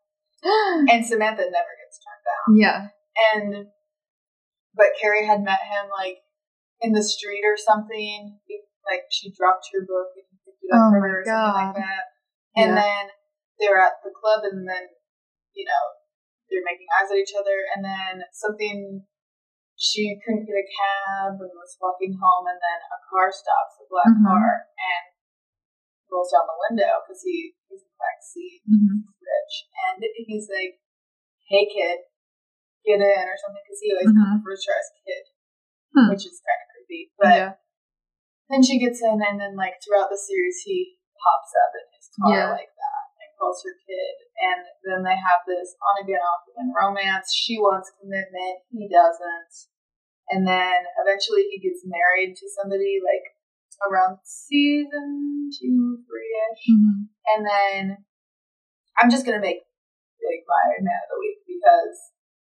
and 0.93 1.05
Samantha 1.05 1.43
never 1.49 1.73
gets 1.83 1.99
turned 1.99 2.23
down. 2.23 2.47
yeah. 2.55 2.79
And 3.33 3.71
but 4.75 4.93
Carrie 5.01 5.25
had 5.25 5.41
met 5.41 5.61
him 5.65 5.89
like 5.89 6.21
in 6.81 6.93
the 6.93 7.03
street 7.03 7.43
or 7.45 7.57
something. 7.57 8.39
Like 8.85 9.09
she 9.11 9.33
dropped 9.35 9.67
her 9.73 9.83
book 9.83 10.15
and 10.15 10.25
picked 10.47 10.63
it 10.63 10.71
up 10.71 10.87
Oh 10.87 10.89
for 10.95 11.01
her 11.03 11.21
or 11.21 11.25
something 11.25 11.59
like 11.59 11.75
that. 11.75 12.03
And 12.55 12.71
Yeah. 12.71 12.81
then 12.81 13.03
they're 13.59 13.81
at 13.81 13.99
the 14.03 14.13
club 14.15 14.47
and 14.47 14.63
then, 14.63 14.87
you 15.53 15.65
know, 15.65 15.83
they're 16.47 16.63
making 16.63 16.87
eyes 16.95 17.11
at 17.11 17.19
each 17.19 17.35
other 17.35 17.67
and 17.75 17.83
then 17.83 18.23
something 18.31 19.03
she 19.75 20.17
couldn't 20.23 20.47
get 20.47 20.57
a 20.57 20.65
cab 20.65 21.37
and 21.37 21.53
was 21.53 21.77
walking 21.77 22.17
home 22.17 22.47
and 22.49 22.57
then 22.57 22.79
a 22.89 22.99
car 23.11 23.29
stops, 23.29 23.77
a 23.77 23.85
black 23.91 24.09
Mhm. 24.09 24.25
car, 24.25 24.65
and 24.73 25.05
rolls 26.09 26.31
down 26.31 26.47
the 26.47 26.57
window 26.69 27.03
because 27.03 27.21
he, 27.21 27.53
he's 27.67 27.83
in 27.83 27.91
the 27.91 27.99
back 27.99 28.23
seat 28.23 28.63
hmm 28.65 29.03
he's 29.05 29.21
rich. 29.21 29.53
And 29.85 30.01
he's 30.25 30.49
like, 30.49 30.79
hey 31.51 31.67
kid, 31.67 31.99
get 32.85 33.03
in 33.03 33.25
or 33.27 33.37
something 33.37 33.61
because 33.61 33.81
he 33.83 33.91
always 33.91 34.09
Mhm. 34.15 34.41
to 34.41 34.47
her 34.47 34.53
as 34.55 34.89
kid, 35.05 35.23
Hmm. 35.97 36.13
which 36.13 36.29
is 36.29 36.37
kind 36.45 36.61
of 36.61 36.67
creepy. 36.77 37.09
But 37.17 37.33
yeah. 37.33 37.51
then 38.53 38.61
she 38.61 38.77
gets 38.77 39.01
in 39.01 39.17
and 39.17 39.41
then 39.41 39.57
like 39.57 39.81
throughout 39.81 40.13
the 40.13 40.21
series 40.21 40.61
he 40.61 41.01
pops 41.17 41.51
up 41.57 41.71
in 41.73 41.85
his 41.97 42.07
car 42.13 42.29
Yeah. 42.29 42.49
like 42.53 42.69
that 42.69 43.03
and 43.17 43.29
calls 43.41 43.65
her 43.65 43.73
kid. 43.81 44.15
And 44.37 44.61
then 44.85 45.01
they 45.01 45.17
have 45.17 45.41
this 45.49 45.73
on 45.81 46.05
again, 46.05 46.21
off 46.21 46.45
again 46.53 46.69
romance. 46.69 47.33
She 47.33 47.57
wants 47.57 47.89
commitment, 47.97 48.61
he 48.69 48.85
doesn't. 48.85 49.53
And 50.29 50.45
then 50.45 50.85
eventually 51.01 51.49
he 51.49 51.57
gets 51.57 51.81
married 51.81 52.37
to 52.37 52.45
somebody 52.61 53.01
like 53.01 53.33
around 53.89 54.21
season 54.21 55.49
two, 55.49 56.05
three 56.05 56.29
ish. 56.53 56.63
hmm 56.69 57.09
And 57.33 57.41
then 57.41 57.81
I'm 59.01 59.09
just 59.09 59.25
gonna 59.25 59.41
make 59.41 59.65
Big 60.17 60.43
my 60.49 60.75
man 60.81 61.01
of 61.05 61.09
the 61.13 61.19
week 61.21 61.39
because 61.45 61.95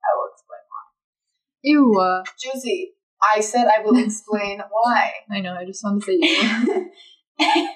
I 0.02 0.10
will 0.18 0.34
explain 0.34 0.66
why. 0.68 0.86
Ew. 1.62 2.24
Juicy, 2.42 2.98
I 3.22 3.42
said 3.42 3.68
I 3.68 3.82
will 3.84 3.98
explain 3.98 4.62
why. 4.70 5.12
I 5.32 5.40
know. 5.42 5.56
I 5.56 5.66
just 5.66 5.84
wanted 5.84 6.02
to 6.02 6.06
say 6.06 6.18
ew. 6.22 6.90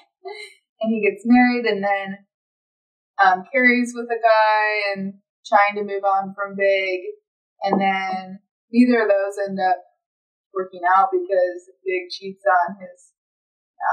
and 0.80 0.90
he 0.90 1.02
gets 1.08 1.22
married, 1.24 1.66
and 1.66 1.82
then 1.82 2.18
um, 3.24 3.44
Carrie's 3.52 3.92
with 3.94 4.06
a 4.10 4.20
guy 4.20 4.92
and 4.94 5.14
trying 5.46 5.76
to 5.76 5.82
move 5.84 6.04
on 6.04 6.34
from 6.34 6.56
Big, 6.56 7.00
and 7.62 7.80
then 7.80 8.40
neither 8.72 9.02
of 9.02 9.08
those 9.08 9.36
end 9.46 9.58
up 9.60 9.76
working 10.54 10.80
out 10.96 11.08
because 11.12 11.70
Big 11.84 12.08
cheats 12.10 12.44
on 12.46 12.76
his 12.80 13.12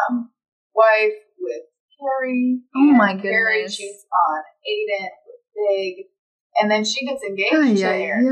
um, 0.09 0.31
wife 0.73 1.19
with 1.39 1.63
Carrie. 1.99 2.61
Oh 2.75 2.93
my 2.93 3.15
Carrie 3.17 3.63
goodness. 3.63 3.77
cheats 3.77 4.05
on 4.31 4.41
Aiden 4.63 5.09
with 5.27 5.43
Big, 5.55 6.05
and 6.59 6.69
then 6.69 6.83
she 6.83 7.05
gets 7.05 7.23
engaged 7.23 7.79
to 7.79 7.87
Aaron 7.87 8.25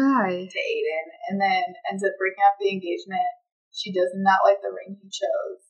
to 0.49 0.59
Aiden 0.59 1.07
and 1.30 1.39
then 1.39 1.63
ends 1.89 2.03
up 2.03 2.11
breaking 2.20 2.43
off 2.43 2.59
the 2.59 2.72
engagement. 2.72 3.24
She 3.72 3.93
does 3.93 4.11
not 4.15 4.39
like 4.43 4.59
the 4.61 4.74
ring 4.76 4.97
he 4.99 5.07
chose. 5.07 5.61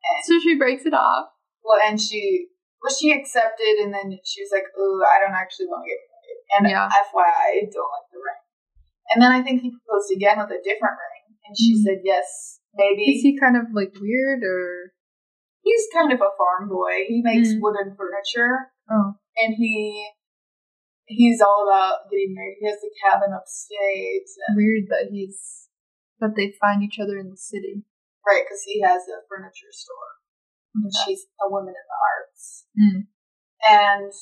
And 0.00 0.24
So 0.24 0.40
she 0.40 0.56
breaks 0.56 0.86
it 0.86 0.94
off. 0.94 1.28
well 1.62 1.78
and 1.82 2.00
she 2.00 2.48
well 2.82 2.94
she 2.94 3.12
accepted 3.12 3.84
and 3.84 3.92
then 3.92 4.16
she 4.24 4.40
was 4.40 4.50
like, 4.52 4.64
Ooh, 4.78 5.04
I 5.04 5.20
don't 5.20 5.36
actually 5.36 5.66
want 5.68 5.84
to 5.84 5.90
get 5.92 6.00
married. 6.08 6.40
And 6.56 6.62
Yeah. 6.72 6.88
FYI, 6.88 7.66
I 7.66 7.68
don't 7.68 7.92
like 7.92 8.08
the 8.10 8.18
ring. 8.18 8.42
And 9.12 9.18
then 9.22 9.32
I 9.32 9.42
think 9.42 9.60
he 9.60 9.70
proposed 9.70 10.10
again 10.14 10.38
with 10.38 10.50
a 10.56 10.62
different 10.64 10.96
ring. 10.96 11.36
And 11.44 11.54
she 11.58 11.74
Mhm. 11.76 11.82
said 11.84 12.00
yes, 12.04 12.60
maybe. 12.74 13.04
Is 13.18 13.22
he 13.22 13.38
kind 13.38 13.56
of 13.56 13.74
like 13.74 13.92
weird 14.00 14.42
or? 14.42 14.94
He's 15.62 15.86
kind 15.92 16.12
of 16.12 16.20
a 16.22 16.30
farm 16.38 16.68
boy. 16.70 17.04
He 17.06 17.20
makes 17.22 17.50
Mm. 17.52 17.60
wooden 17.60 17.94
furniture 17.94 18.72
Oh. 18.88 19.12
and 19.36 19.54
he 19.54 20.08
he's 21.10 21.40
all 21.42 21.66
about 21.66 22.06
getting 22.10 22.34
married. 22.34 22.56
He 22.60 22.66
has 22.70 22.78
a 22.78 22.92
cabin 23.02 23.34
upstate 23.34 24.30
and 24.48 24.56
Weird 24.56 24.86
that 24.88 25.10
he's 25.10 25.66
that 26.20 26.36
they 26.36 26.54
find 26.60 26.82
each 26.82 26.98
other 27.00 27.18
in 27.18 27.30
the 27.30 27.36
city. 27.36 27.82
right, 28.26 28.44
because 28.46 28.62
he 28.64 28.80
has 28.82 29.02
a 29.08 29.24
furniture 29.28 29.72
store. 29.72 30.12
and 30.74 30.92
she's 31.04 31.26
a 31.42 31.50
woman 31.50 31.74
in 31.74 31.86
the 31.88 31.98
arts. 32.14 32.66
Mm. 32.78 33.00
And 33.66 34.12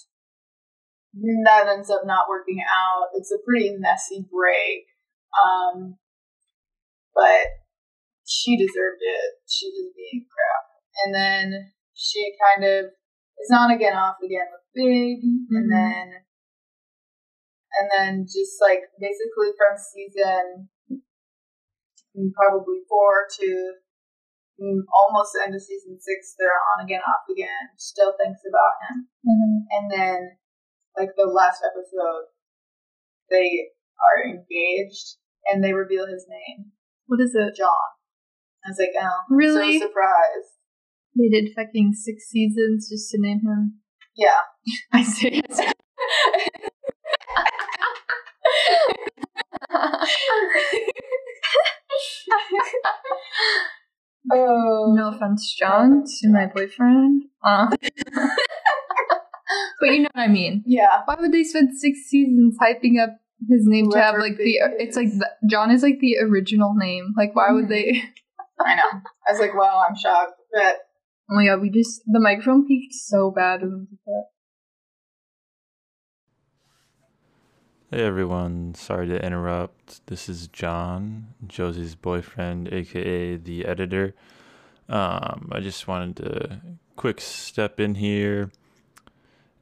that 1.45 1.67
ends 1.69 1.91
up 1.91 2.03
not 2.07 2.29
working 2.29 2.61
out. 2.65 3.09
It's 3.15 3.33
a 3.33 3.43
pretty 3.45 3.77
messy 3.79 4.25
break. 4.31 4.87
Um, 5.35 5.97
but 7.15 7.47
she 8.25 8.57
deserved 8.57 9.03
it. 9.03 9.31
She 9.47 9.67
was 9.67 9.93
being 9.97 10.25
crap. 10.25 10.65
And 11.05 11.15
then 11.15 11.73
she 11.95 12.33
kind 12.39 12.65
of 12.65 12.87
is 12.87 13.51
on 13.53 13.71
again, 13.71 13.97
off 13.97 14.17
again 14.25 14.47
with 14.53 14.63
Big. 14.75 15.19
And 15.25 15.49
Mhm. 15.51 15.71
then, 15.71 16.25
and 17.77 17.87
then 17.93 18.13
just 18.25 18.57
like 18.61 18.89
basically 18.99 19.53
from 19.57 19.77
season 19.77 20.69
probably 22.35 22.83
four 22.89 23.29
to 23.39 23.49
mm, 24.59 24.81
almost 24.91 25.31
the 25.35 25.43
end 25.47 25.55
of 25.55 25.63
season 25.63 25.99
six. 26.01 26.35
They're 26.39 26.51
on 26.75 26.85
again, 26.85 27.01
off 27.07 27.29
again. 27.31 27.71
Still 27.77 28.15
thinks 28.19 28.41
about 28.49 28.75
him, 28.89 28.97
Mhm. 29.27 29.55
and 29.71 29.85
then 29.91 30.19
like 30.97 31.11
the 31.17 31.27
last 31.27 31.63
episode, 31.63 32.27
they 33.31 33.71
are 34.03 34.29
engaged 34.29 35.17
and 35.47 35.63
they 35.63 35.73
reveal 35.73 36.07
his 36.07 36.27
name, 36.29 36.73
What 37.07 37.21
is 37.21 37.35
it? 37.35 37.55
John. 37.57 37.95
I 38.65 38.71
was 38.71 38.79
like, 38.79 38.91
oh, 39.01 39.05
I'm 39.31 39.37
Really? 39.37 39.79
so 39.79 39.87
surprised. 39.87 40.59
They 41.17 41.29
did 41.29 41.55
fucking 41.55 41.95
six 41.95 42.29
seasons 42.29 42.89
just 42.91 43.11
to 43.13 43.19
name 43.21 43.41
him. 43.41 43.81
Yeah. 44.17 44.41
I 44.93 45.03
say 45.03 45.41
oh. 54.33 54.95
No 54.97 55.09
offense, 55.15 55.55
John, 55.59 56.05
to 56.05 56.29
my 56.29 56.47
boyfriend. 56.47 57.25
Uh. 57.45 57.69
but 59.81 59.91
you 59.91 60.01
know 60.01 60.11
what 60.13 60.23
I 60.23 60.29
mean. 60.29 60.63
Yeah. 60.67 61.03
Why 61.05 61.17
would 61.19 61.33
they 61.33 61.45
spend 61.45 61.79
six 61.79 62.01
seasons 62.09 62.57
hyping 62.61 63.03
up 63.03 63.11
his 63.49 63.63
name 63.67 63.91
to 63.91 63.99
have 63.99 64.19
like 64.19 64.37
the? 64.37 64.59
It's 64.79 64.97
like 64.97 65.09
the, 65.09 65.29
John 65.49 65.71
is 65.71 65.83
like 65.83 66.01
the 66.01 66.19
original 66.23 66.75
name. 66.77 67.15
Like, 67.17 67.35
why 67.35 67.53
would 67.53 67.69
they? 67.69 68.03
I 68.65 68.75
know. 68.75 69.01
I 69.27 69.33
was 69.33 69.41
like, 69.41 69.55
wow, 69.55 69.85
I'm 69.89 69.97
shocked. 69.97 70.33
But 70.53 70.79
Oh 71.31 71.35
my 71.35 71.45
god, 71.45 71.61
we 71.61 71.69
just 71.69 72.01
the 72.07 72.21
microphone 72.21 72.67
peaked 72.67 72.95
so 72.95 73.31
bad 73.31 73.61
when 73.61 73.81
we 73.81 73.85
did 73.85 73.99
that. 74.07 74.25
Hey 77.91 78.03
everyone, 78.03 78.75
sorry 78.75 79.09
to 79.09 79.25
interrupt. 79.25 80.05
This 80.09 80.29
is 80.29 80.49
John, 80.49 81.29
Josie's 81.47 81.95
boyfriend, 81.95 82.69
aka 82.71 83.37
the 83.37 83.65
editor. 83.65 84.15
Um, 84.91 85.49
I 85.51 85.61
just 85.61 85.89
wanted 85.89 86.17
to 86.17 86.61
quick 86.97 87.19
step 87.19 87.81
in 87.81 87.95
here 87.95 88.51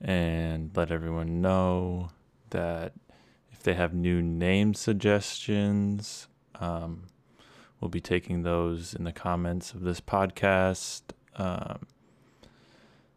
and 0.01 0.73
let 0.75 0.91
everyone 0.91 1.41
know 1.41 2.09
that 2.51 2.95
if 3.53 3.63
they 3.63 3.75
have 3.75 3.95
new 3.95 4.21
name 4.21 4.75
suggestions, 4.75 6.27
um, 6.59 7.05
we'll 7.81 7.91
be 7.91 8.01
taking 8.01 8.43
those 8.43 8.93
in 8.93 9.05
the 9.05 9.13
comments 9.13 9.73
of 9.73 9.83
this 9.83 10.01
podcast. 10.01 11.03
Um, 11.37 11.87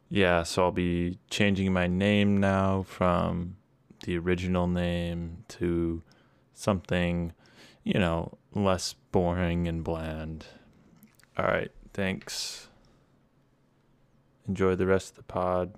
yeah, 0.07 0.43
so 0.43 0.66
I'll 0.66 0.72
be 0.72 1.18
changing 1.32 1.74
my 1.74 1.88
name 1.88 2.38
now 2.38 2.84
from 2.84 3.55
the 4.03 4.17
original 4.17 4.67
name 4.67 5.43
to 5.49 6.01
something, 6.53 7.33
you 7.83 7.99
know, 7.99 8.37
less 8.53 8.93
boring 9.11 9.67
and 9.67 9.83
bland. 9.83 10.45
All 11.37 11.45
right, 11.45 11.71
thanks. 11.93 12.67
Enjoy 14.47 14.75
the 14.75 14.85
rest 14.87 15.11
of 15.11 15.15
the 15.17 15.23
pod. 15.23 15.73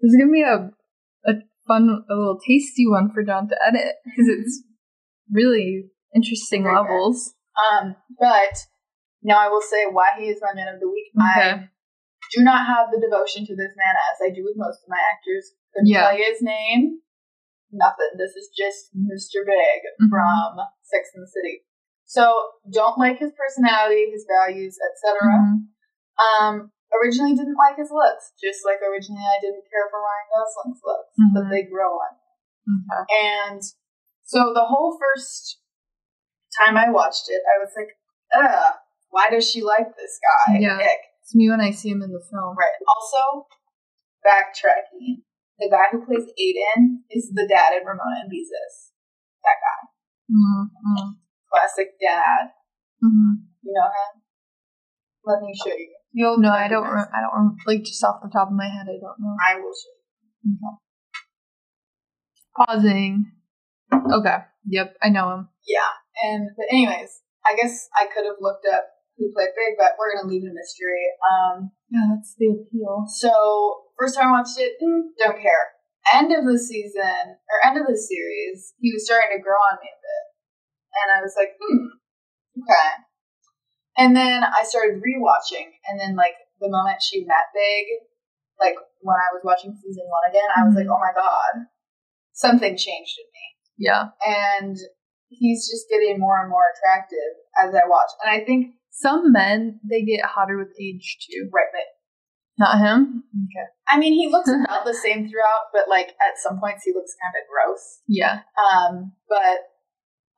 This 0.00 0.10
is 0.12 0.16
gonna 0.20 0.32
be 0.32 0.42
a 0.42 0.70
a 1.26 1.34
fun, 1.66 1.88
a 2.10 2.14
little 2.14 2.38
tasty 2.46 2.86
one 2.86 3.10
for 3.12 3.22
John 3.22 3.48
to 3.48 3.56
edit 3.66 3.94
because 4.04 4.28
it's 4.28 4.62
really 5.32 5.84
interesting 6.14 6.62
Very 6.64 6.74
good. 6.74 6.82
levels. 6.82 7.34
Um, 7.72 7.96
but 8.20 8.66
now 9.22 9.38
I 9.38 9.48
will 9.48 9.62
say 9.62 9.86
why 9.90 10.08
he 10.18 10.24
is 10.26 10.38
my 10.42 10.52
man 10.54 10.74
of 10.74 10.80
the 10.80 10.88
week. 10.88 11.12
Okay. 11.16 11.50
I 11.50 11.68
do 12.34 12.42
not 12.42 12.66
have 12.66 12.90
the 12.90 12.98
devotion 13.00 13.46
to 13.46 13.54
this 13.54 13.72
man 13.78 13.94
as 14.10 14.18
I 14.24 14.34
do 14.34 14.42
with 14.42 14.56
most 14.56 14.82
of 14.82 14.88
my 14.90 14.98
actors. 15.12 15.54
Couldn't 15.72 15.88
Yeah. 15.88 16.10
tell 16.10 16.18
you 16.18 16.24
his 16.24 16.42
name. 16.42 17.00
Nothing. 17.70 18.10
This 18.18 18.34
is 18.36 18.50
just 18.54 18.90
Mr. 18.94 19.44
Big 19.46 19.80
Mhm. 20.02 20.10
from 20.10 20.58
Sex 20.82 21.10
and 21.14 21.22
the 21.22 21.28
City. 21.30 21.64
So 22.04 22.52
don't 22.70 22.98
like 22.98 23.18
his 23.18 23.32
personality, 23.32 24.10
his 24.10 24.26
values, 24.28 24.78
etc. 24.78 25.30
Mhm. 25.30 25.68
Um, 26.18 26.72
originally 26.92 27.34
didn't 27.34 27.56
like 27.56 27.76
his 27.76 27.90
looks, 27.90 28.32
just 28.40 28.64
like 28.64 28.80
originally 28.82 29.24
I 29.24 29.40
didn't 29.40 29.64
care 29.70 29.88
for 29.90 30.00
Ryan 30.00 30.26
Gosling's 30.30 30.80
looks, 30.84 31.10
but 31.34 31.44
Mhm. 31.44 31.50
they 31.50 31.62
grow 31.62 31.98
on. 31.98 32.14
Okay. 32.68 33.26
And 33.26 33.62
so 34.22 34.52
the 34.54 34.64
whole 34.66 34.96
first 34.98 35.60
time 36.62 36.76
I 36.76 36.90
watched 36.90 37.28
it, 37.28 37.42
I 37.52 37.58
was 37.58 37.72
like, 37.76 37.98
ugh, 38.34 38.74
why 39.10 39.28
does 39.30 39.50
she 39.50 39.62
like 39.62 39.96
this 39.96 40.20
guy? 40.22 40.58
Yeah. 40.58 40.78
Ick. 40.78 41.00
It's 41.24 41.34
me 41.34 41.48
when 41.48 41.60
I 41.60 41.70
see 41.70 41.88
him 41.88 42.02
in 42.02 42.12
the 42.12 42.20
film. 42.20 42.52
Right. 42.52 42.76
Also, 42.84 43.48
backtracking. 44.20 45.24
The 45.58 45.72
guy 45.72 45.88
who 45.90 46.04
plays 46.04 46.28
Aiden 46.36 47.00
is 47.10 47.32
the 47.32 47.48
dad 47.48 47.72
in 47.80 47.86
Ramona 47.86 48.20
and 48.20 48.30
Beezus. 48.30 48.92
That 49.40 49.56
guy. 49.56 49.88
Mm-hmm. 50.28 51.16
Classic 51.48 51.88
dad. 51.98 52.52
Mm-hmm. 53.02 53.40
You 53.62 53.72
know 53.72 53.88
him? 53.88 54.20
Let 55.24 55.40
me 55.40 55.54
show 55.56 55.72
you. 55.72 55.94
You'll 56.12 56.38
No, 56.38 56.50
I 56.50 56.68
don't. 56.68 56.84
Re- 56.84 57.08
I 57.08 57.20
don't. 57.22 57.34
Rem- 57.34 57.56
like 57.66 57.84
just 57.84 58.04
off 58.04 58.20
the 58.22 58.28
top 58.28 58.48
of 58.48 58.54
my 58.54 58.68
head, 58.68 58.84
I 58.84 59.00
don't 59.00 59.16
know. 59.18 59.36
I 59.40 59.54
will 59.56 59.72
show 59.72 59.96
you. 60.44 60.58
Okay. 60.60 60.76
Pausing. 62.54 63.32
Okay. 64.12 64.36
Yep, 64.66 64.96
I 65.02 65.08
know 65.08 65.32
him. 65.32 65.48
Yeah. 65.66 65.88
And, 66.22 66.50
but 66.56 66.66
anyways, 66.70 67.22
I 67.46 67.56
guess 67.56 67.88
I 67.96 68.06
could 68.06 68.24
have 68.26 68.36
looked 68.40 68.66
up 68.72 68.84
who 69.16 69.30
played 69.32 69.54
Big, 69.54 69.78
but 69.78 69.94
we're 69.98 70.12
going 70.14 70.26
to 70.26 70.30
leave 70.30 70.42
it 70.44 70.50
a 70.50 70.54
mystery. 70.54 71.06
Um, 71.22 71.70
Yeah, 71.90 72.14
that's 72.14 72.34
the 72.38 72.50
appeal. 72.50 73.06
So 73.06 73.30
first 73.98 74.16
time 74.18 74.28
I 74.34 74.42
watched 74.42 74.58
it, 74.58 74.74
mm, 74.82 75.14
don't 75.22 75.38
care. 75.40 75.74
End 76.12 76.32
of 76.34 76.44
the 76.44 76.58
season 76.58 77.38
or 77.48 77.56
end 77.64 77.78
of 77.80 77.86
the 77.86 77.96
series, 77.96 78.74
he 78.78 78.92
was 78.92 79.06
starting 79.06 79.32
to 79.38 79.42
grow 79.42 79.56
on 79.56 79.78
me 79.80 79.88
a 79.88 79.96
bit, 80.02 80.24
and 81.00 81.08
I 81.16 81.22
was 81.24 81.32
like, 81.38 81.56
hmm, 81.56 81.96
okay. 82.60 82.90
And 83.96 84.12
then 84.16 84.42
I 84.44 84.64
started 84.64 85.00
rewatching, 85.00 85.70
and 85.88 85.98
then 85.98 86.16
like 86.16 86.34
the 86.60 86.68
moment 86.68 87.00
she 87.00 87.24
met 87.24 87.54
Big, 87.54 87.86
like 88.60 88.74
when 89.00 89.16
I 89.16 89.32
was 89.32 89.42
watching 89.44 89.72
season 89.80 90.04
one 90.10 90.28
again, 90.28 90.50
I 90.54 90.66
was 90.66 90.74
like, 90.74 90.86
Mhm. 90.86 90.94
oh 90.94 91.00
my 91.00 91.14
god, 91.14 91.66
something 92.32 92.76
changed 92.76 93.16
in 93.18 93.28
me, 93.32 93.46
Yeah. 93.88 94.10
and 94.26 94.76
he's 95.28 95.68
just 95.70 95.88
getting 95.88 96.20
more 96.20 96.40
and 96.40 96.50
more 96.50 96.66
attractive 96.74 97.32
as 97.62 97.74
I 97.74 97.86
watch. 97.88 98.10
And 98.22 98.30
I 98.30 98.44
think 98.44 98.74
Some 98.96 99.32
men 99.32 99.80
they 99.88 100.02
get 100.04 100.24
hotter 100.24 100.56
with 100.56 100.70
age 100.80 101.18
too. 101.20 101.50
right, 101.52 101.66
but 101.72 101.82
Not 102.58 102.78
him. 102.78 103.24
Okay. 103.34 103.66
I 103.88 103.98
mean, 103.98 104.12
he 104.14 104.28
looks 104.30 104.48
about 104.64 104.84
the 104.84 104.94
same 104.94 105.28
throughout, 105.28 105.72
but 105.72 105.88
like 105.88 106.14
at 106.20 106.38
some 106.40 106.60
points 106.60 106.84
he 106.84 106.92
looks 106.94 107.14
kind 107.20 107.34
of 107.34 107.48
gross. 107.50 108.00
Yeah. 108.06 108.40
Um, 108.54 109.12
but 109.28 109.58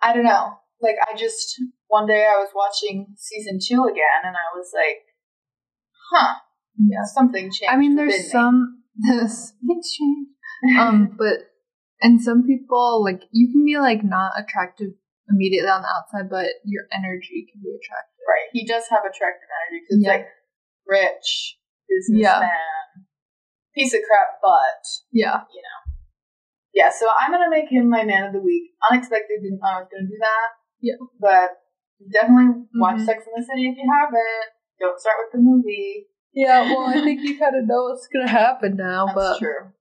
I 0.00 0.14
don't 0.14 0.24
know. 0.24 0.54
Like 0.80 0.96
I 1.06 1.16
just 1.16 1.60
one 1.88 2.06
day 2.06 2.24
I 2.24 2.38
was 2.38 2.48
watching 2.54 3.14
season 3.16 3.58
two 3.62 3.84
again, 3.84 4.24
and 4.24 4.36
I 4.36 4.56
was 4.56 4.72
like, 4.74 5.04
"Huh, 6.12 6.34
Yeah. 6.78 7.04
something 7.04 7.44
changed." 7.44 7.64
I 7.68 7.76
mean, 7.76 7.94
there's 7.96 8.30
some 8.30 8.82
there's 8.96 9.52
things 9.66 9.92
change. 9.92 10.28
Um, 10.78 11.14
but 11.18 11.48
and 12.00 12.20
some 12.22 12.42
people 12.46 13.02
like 13.04 13.22
you 13.32 13.52
can 13.52 13.64
be 13.64 13.78
like 13.78 14.02
not 14.04 14.32
attractive 14.38 14.92
immediately 15.28 15.68
on 15.70 15.82
the 15.82 15.88
outside, 15.88 16.30
but 16.30 16.46
your 16.64 16.84
energy 16.92 17.46
can 17.52 17.60
be 17.62 17.70
attractive. 17.76 18.15
Right. 18.26 18.48
He 18.52 18.66
does 18.66 18.84
have 18.90 19.04
attractive 19.06 19.48
energy 19.48 19.84
because 19.86 20.02
Yeah. 20.02 20.10
like 20.10 20.26
rich 20.86 21.58
businessman, 21.88 23.06
piece 23.74 23.94
of 23.94 24.00
crap, 24.06 24.38
but 24.42 24.82
Yeah. 25.12 25.42
You 25.54 25.62
know, 25.62 25.78
yeah. 26.74 26.90
So 26.90 27.06
I'm 27.18 27.30
gonna 27.30 27.50
make 27.50 27.68
him 27.70 27.88
my 27.88 28.04
man 28.04 28.24
of 28.26 28.32
the 28.32 28.40
week. 28.40 28.72
Unexpected, 28.90 29.42
didn't 29.42 29.60
know 29.62 29.68
I 29.68 29.80
was 29.80 29.88
gonna 29.90 30.08
do 30.08 30.18
that. 30.20 30.48
Yeah. 30.82 30.96
but 31.18 31.50
definitely 32.12 32.66
watch 32.74 32.96
Mhm. 33.00 33.06
Sex 33.06 33.24
in 33.26 33.32
the 33.34 33.42
City 33.46 33.68
if 33.70 33.76
you 33.78 33.90
haven't. 33.90 34.48
Don't 34.78 35.00
start 35.00 35.16
with 35.24 35.32
the 35.32 35.38
movie. 35.38 36.08
Yeah. 36.34 36.62
Well, 36.62 36.86
I 36.88 37.00
think 37.02 37.22
you 37.22 37.38
kind 37.38 37.56
of 37.56 37.64
know 37.66 37.84
what's 37.84 38.06
gonna 38.08 38.28
happen 38.28 38.76
now, 38.76 39.06
That's 39.06 39.14
but 39.16 39.38
true. 39.38 39.72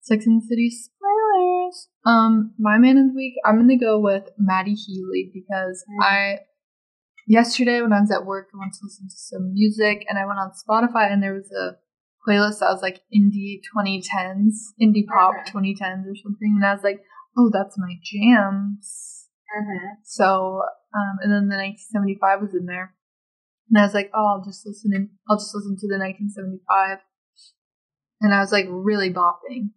Sex 0.00 0.26
and 0.26 0.40
the 0.40 0.46
City 0.46 0.70
spoilers. 0.70 1.88
Um, 2.06 2.54
my 2.58 2.78
man 2.78 2.96
of 2.96 3.08
the 3.08 3.14
week, 3.14 3.34
I'm 3.44 3.58
gonna 3.58 3.76
go 3.76 4.00
with 4.00 4.30
Matty 4.38 4.72
Healy 4.74 5.30
because 5.34 5.84
Mm. 5.90 6.02
I 6.04 6.38
yesterday 7.28 7.80
when 7.82 7.92
I 7.92 8.00
was 8.00 8.10
at 8.10 8.26
work, 8.26 8.48
I 8.52 8.56
wanted 8.56 8.78
to 8.80 8.84
listen 8.84 9.06
to 9.08 9.16
some 9.16 9.52
music, 9.52 10.04
and 10.08 10.18
I 10.18 10.26
went 10.26 10.40
on 10.40 10.50
Spotify, 10.56 11.12
and 11.12 11.22
there 11.22 11.34
was 11.34 11.52
a 11.52 11.76
playlist 12.26 12.58
that 12.60 12.72
was 12.72 12.82
like 12.82 13.02
indie 13.14 13.60
2010s, 13.76 14.74
indie 14.82 15.06
pop 15.06 15.34
Okay. 15.46 15.52
2010s 15.52 16.08
or 16.08 16.16
something, 16.16 16.56
and 16.56 16.66
I 16.66 16.72
was 16.72 16.82
like, 16.82 17.00
oh, 17.36 17.50
that's 17.52 17.78
my 17.78 17.94
jams. 18.02 19.28
Mm-hmm. 19.48 20.00
So, 20.02 20.62
um, 20.96 21.16
and 21.22 21.30
then 21.30 21.48
the 21.48 21.56
1975 21.56 22.40
was 22.40 22.54
in 22.54 22.66
there, 22.66 22.94
and 23.70 23.78
I 23.78 23.84
was 23.84 23.94
like, 23.94 24.10
oh, 24.14 24.26
I'll 24.26 24.44
just 24.44 24.66
listen 24.66 24.92
in, 24.94 25.10
I'll 25.28 25.38
just 25.38 25.54
listen 25.54 25.76
to 25.76 25.86
the 25.86 26.00
1975, 26.00 26.98
and 28.22 28.34
I 28.34 28.40
was 28.40 28.52
like 28.52 28.66
really 28.68 29.12
bopping 29.12 29.70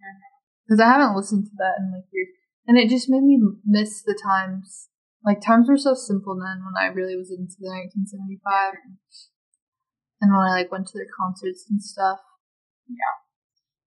because 0.66 0.80
I 0.80 0.88
haven't 0.88 1.16
listened 1.16 1.46
to 1.46 1.56
that 1.60 1.76
in 1.80 1.92
like 1.92 2.08
years, 2.12 2.30
and 2.68 2.78
it 2.78 2.90
just 2.90 3.10
made 3.10 3.24
me 3.24 3.40
miss 3.66 4.02
the 4.02 4.18
times. 4.18 4.88
Like 5.24 5.42
times 5.42 5.70
were 5.70 5.78
so 5.78 5.94
simple 5.94 6.34
then 6.36 6.66
when 6.66 6.74
I 6.82 6.88
really 6.94 7.16
was 7.16 7.30
into 7.30 7.54
the 7.62 7.70
1975, 7.70 8.74
and 10.22 10.32
when 10.34 10.42
I 10.42 10.62
like 10.66 10.72
went 10.72 10.88
to 10.88 10.98
their 10.98 11.10
concerts 11.14 11.66
and 11.70 11.82
stuff. 11.82 12.20
Yeah. 12.90 13.22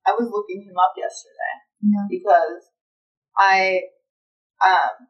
I 0.07 0.13
was 0.13 0.31
looking 0.31 0.63
him 0.63 0.77
up 0.79 0.93
yesterday 0.97 1.55
Yeah. 1.83 2.07
because 2.09 2.71
I 3.39 3.81
um 4.63 5.09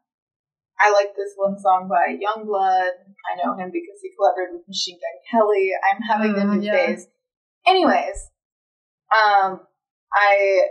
I 0.81 0.91
like 0.91 1.15
this 1.17 1.35
one 1.37 1.59
song 1.59 1.89
by 1.89 2.17
Yungblud. 2.17 2.95
I 2.99 3.33
know 3.39 3.55
him 3.57 3.71
because 3.71 4.01
he 4.03 4.11
collaborated 4.17 4.55
with 4.59 4.69
Machine 4.69 4.99
Gun 4.99 5.17
Kelly. 5.31 5.71
I'm 5.77 6.03
having 6.03 6.33
the 6.33 6.41
Uh, 6.43 6.55
new 6.57 6.63
yeah. 6.67 6.73
phase. 6.73 7.07
Anyways, 7.67 8.31
um, 9.15 9.61
I 10.13 10.69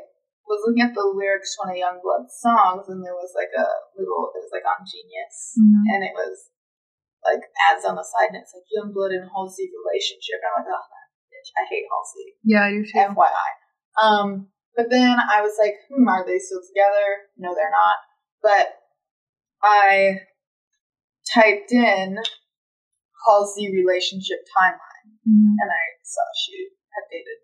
was 0.47 0.61
looking 0.67 0.83
at 0.83 0.93
the 0.93 1.05
lyrics 1.07 1.55
to 1.55 1.63
one 1.63 1.71
of 1.71 1.79
Yungblud's 1.79 2.35
songs, 2.43 2.85
and 2.91 2.99
there 3.03 3.15
was 3.15 3.31
like 3.35 3.51
a 3.55 3.67
little, 3.95 4.31
it 4.35 4.43
was 4.43 4.51
like 4.51 4.67
on 4.67 4.83
Genius, 4.83 5.55
Mhm. 5.57 5.83
and 5.95 6.01
it 6.03 6.13
was 6.15 6.51
like 7.23 7.43
ads 7.71 7.85
on 7.87 7.95
the 7.95 8.03
side, 8.03 8.35
and 8.35 8.43
it's 8.43 8.51
like 8.53 8.67
Youngblood 8.67 9.15
and 9.15 9.29
Halsey 9.31 9.71
relationship. 9.71 10.43
And 10.43 10.51
I'm 10.51 10.57
like, 10.63 10.71
oh, 10.75 10.83
that 10.91 11.07
bitch, 11.31 11.49
I 11.55 11.63
hate 11.67 11.87
Halsey. 11.87 12.27
Yeah, 12.43 12.63
I 12.67 12.71
do 12.75 12.83
too. 12.83 12.99
FYI. 13.15 13.49
Um, 14.01 14.27
but 14.75 14.89
then 14.89 15.15
I 15.19 15.39
was 15.41 15.55
like, 15.59 15.75
hmm, 15.87 16.07
are 16.07 16.25
they 16.27 16.39
still 16.39 16.59
together? 16.61 17.31
No, 17.37 17.55
they're 17.55 17.71
not. 17.71 17.97
But 18.43 18.75
I 19.63 20.27
typed 21.33 21.71
in 21.71 22.19
Halsey 23.25 23.71
relationship 23.71 24.43
timeline, 24.51 25.15
Mhm. 25.23 25.55
and 25.55 25.69
I 25.71 25.83
saw 26.03 26.21
she 26.35 26.75
had 26.91 27.07
dated 27.09 27.39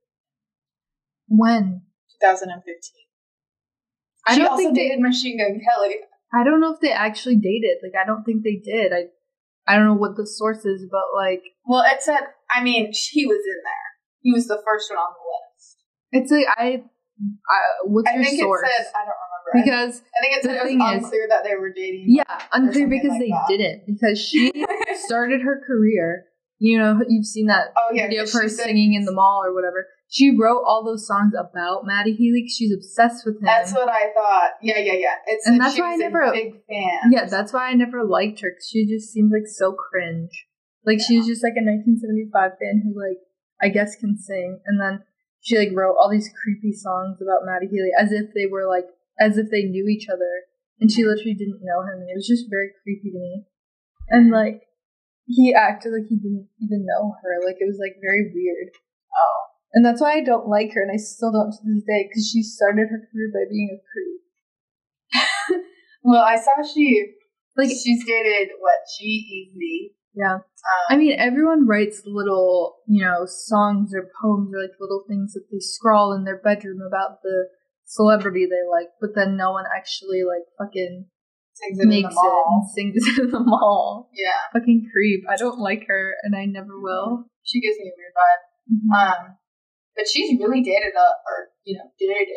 When? 1.32 1.86
2015. 2.22 2.56
I 4.28 4.36
she 4.36 4.42
don't 4.42 4.58
think 4.58 4.76
they- 4.76 4.90
dated 4.90 5.00
Machine 5.00 5.38
Gun 5.38 5.60
Kelly. 5.64 5.96
I 6.34 6.44
don't 6.44 6.62
know 6.62 6.74
if 6.74 6.80
they 6.80 6.92
actually 6.92 7.38
dated. 7.38 7.78
Like, 7.82 8.00
I 8.00 8.06
don't 8.06 8.24
think 8.24 8.44
they 8.44 8.62
did. 8.64 8.94
I, 8.94 9.06
I 9.68 9.76
don't 9.76 9.86
know 9.86 9.96
what 9.96 10.16
the 10.16 10.28
source 10.28 10.64
is, 10.64 10.86
but 10.92 11.02
like, 11.16 11.42
Well, 11.66 11.84
it 11.86 12.02
said, 12.04 12.22
I 12.52 12.62
mean, 12.64 12.92
he 12.94 13.26
was 13.26 13.38
in 13.44 13.60
there. 13.64 13.90
He 14.22 14.32
was 14.34 14.46
the 14.48 14.62
first 14.66 14.92
one 14.92 15.00
on 15.00 15.14
the 15.14 15.26
list. 15.26 15.78
it's 16.12 16.32
like 16.32 16.46
I, 16.58 16.84
I 17.50 17.60
what's 17.86 18.10
I 18.10 18.16
your 18.16 18.24
think 18.26 18.40
source? 18.42 18.62
it 18.64 18.72
said, 18.78 18.86
I 18.96 19.06
don't 19.06 19.16
remember. 19.26 19.66
because 19.66 20.02
I 20.02 20.22
think 20.22 20.38
it 20.38 20.44
the 20.44 20.50
said 20.50 20.58
it 20.58 20.68
thing 20.68 20.80
was 20.80 20.98
is- 20.98 21.04
unclear 21.06 21.28
that 21.30 21.44
they 21.44 21.56
were 21.56 21.74
dating. 21.74 22.06
yeah, 22.10 22.42
unclear 22.54 22.88
because 22.88 23.10
like 23.12 23.20
they 23.22 23.30
that. 23.30 23.46
didn't. 23.50 23.82
Because 23.88 24.20
she 24.22 24.52
started 25.06 25.42
her 25.42 25.64
career. 25.66 26.26
You 26.60 26.78
know, 26.78 27.00
you've 27.08 27.26
seen 27.26 27.48
that 27.48 27.74
Oh, 27.78 27.94
yeah. 27.94 28.08
video 28.08 28.24
of 28.24 28.32
her 28.34 28.48
singing 28.50 28.94
in 28.94 29.06
the 29.06 29.14
mall 29.14 29.42
or 29.46 29.54
whatever. 29.54 29.88
She 30.10 30.36
wrote 30.38 30.64
all 30.66 30.84
those 30.84 31.08
songs 31.08 31.34
about 31.40 31.86
Matty 31.86 32.14
Healy. 32.14 32.48
She's 32.50 32.74
obsessed 32.74 33.26
with 33.26 33.36
him. 33.36 33.44
That's 33.46 33.72
what 33.74 33.88
I 33.88 34.12
thought. 34.14 34.52
Yeah, 34.62 34.80
yeah, 34.80 34.94
yeah. 34.94 35.16
It's 35.28 35.48
And 35.48 35.60
that's 35.60 35.80
why 35.80 35.94
I 35.94 35.96
never- 35.96 36.22
a 36.22 36.32
big 36.32 36.54
fan. 36.68 37.12
Yeah, 37.12 37.26
that's 37.26 37.54
why 37.54 37.70
I 37.70 37.74
never 37.76 38.04
liked 38.04 38.42
her 38.42 38.52
she 38.68 38.86
just 38.88 39.12
seems 39.14 39.32
like 39.32 39.48
so 39.48 39.72
cringe. 39.72 40.48
Like 40.86 41.00
she 41.00 41.18
was 41.18 41.28
just 41.28 41.44
like 41.44 41.54
a 41.56 41.64
1975 41.64 42.52
fan 42.60 42.82
who 42.84 42.98
like 43.00 43.20
I 43.62 43.70
guess 43.70 43.96
can 43.96 44.18
sing, 44.18 44.60
and 44.66 44.80
then 44.80 45.04
she 45.42 45.58
like 45.58 45.70
wrote 45.74 45.96
all 45.96 46.10
these 46.10 46.32
creepy 46.44 46.72
songs 46.74 47.20
about 47.22 47.46
Matty 47.46 47.68
Healy 47.68 47.92
as 47.98 48.12
if 48.12 48.34
they 48.34 48.48
were 48.48 48.68
like 48.68 48.86
as 49.20 49.38
if 49.38 49.52
they 49.52 49.64
knew 49.64 49.88
each 49.88 50.08
other, 50.10 50.48
and 50.80 50.90
she 50.92 51.04
literally 51.06 51.36
didn't 51.36 51.60
know 51.62 51.82
him, 51.84 52.00
and 52.02 52.10
it 52.10 52.16
was 52.16 52.28
just 52.28 52.50
very 52.50 52.72
creepy 52.84 53.12
to 53.12 53.20
me. 53.20 53.46
And 54.10 54.32
like 54.32 54.64
he 55.30 55.54
acted 55.54 55.94
like 55.94 56.10
he 56.10 56.18
didn't 56.18 56.50
even 56.60 56.86
know 56.86 57.16
her, 57.22 57.46
like 57.46 57.58
it 57.62 57.70
was 57.70 57.78
like 57.80 58.02
very 58.02 58.34
weird. 58.34 58.74
Oh. 59.14 59.38
And 59.72 59.86
that's 59.86 60.02
why 60.02 60.14
I 60.14 60.24
don't 60.24 60.48
like 60.50 60.74
her, 60.74 60.82
and 60.82 60.92
I 60.92 60.98
still 60.98 61.32
don't 61.32 61.52
to 61.52 61.62
this 61.64 61.84
day 61.86 62.10
because 62.10 62.28
she 62.28 62.42
started 62.42 62.90
her 62.90 63.06
career 63.12 63.30
by 63.32 63.46
being 63.50 63.70
a 63.70 63.80
creep. 63.86 64.18
Well, 66.02 66.24
I 66.24 66.38
saw 66.38 66.64
she 66.64 67.14
Like 67.58 67.70
she's 67.70 68.06
dated 68.06 68.50
what 68.60 68.80
G-Eazy. 68.98 69.92
yeah. 70.14 70.36
Um, 70.36 70.42
I 70.90 70.96
mean, 70.96 71.20
everyone 71.20 71.68
writes 71.68 72.02
little, 72.06 72.78
you 72.88 73.04
know, 73.04 73.26
songs 73.26 73.94
or 73.94 74.10
poems 74.22 74.52
or 74.54 74.62
like 74.62 74.80
little 74.80 75.04
things 75.08 75.34
that 75.34 75.46
they 75.52 75.60
scrawl 75.60 76.14
in 76.14 76.24
their 76.24 76.38
bedroom 76.42 76.80
about 76.82 77.22
the 77.22 77.50
celebrity 77.86 78.46
they 78.46 78.68
like, 78.72 78.90
but 79.02 79.14
then 79.14 79.36
no 79.36 79.52
one 79.52 79.66
actually 79.76 80.24
like 80.24 80.46
fucking 80.58 81.06
sings 81.60 81.78
it 81.80 81.84
in 81.84 81.90
the 82.04 82.10
mall. 82.16 82.64
it 82.64 82.74
sings 82.74 82.96
it 82.96 83.24
in 83.24 83.32
the 83.32 83.40
mall. 83.44 84.10
Yeah, 84.16 84.40
Fucking 84.54 84.88
creep. 84.92 85.24
I 85.30 85.36
don't 85.36 85.60
like 85.60 85.86
her, 85.88 86.16
and 86.24 86.36
I 86.36 86.46
never 86.46 86.80
will. 86.80 87.26
she 87.44 87.60
gives 87.60 87.78
me 87.78 87.92
a 87.92 87.96
weird 87.98 88.16
vibe. 88.16 88.44
Um, 88.96 89.22
but 89.96 90.08
she's 90.08 90.40
really 90.40 90.62
dated 90.62 90.94
a, 90.96 91.08
or 91.28 91.50
you 91.66 91.76
know, 91.78 91.90
dated 92.00 92.30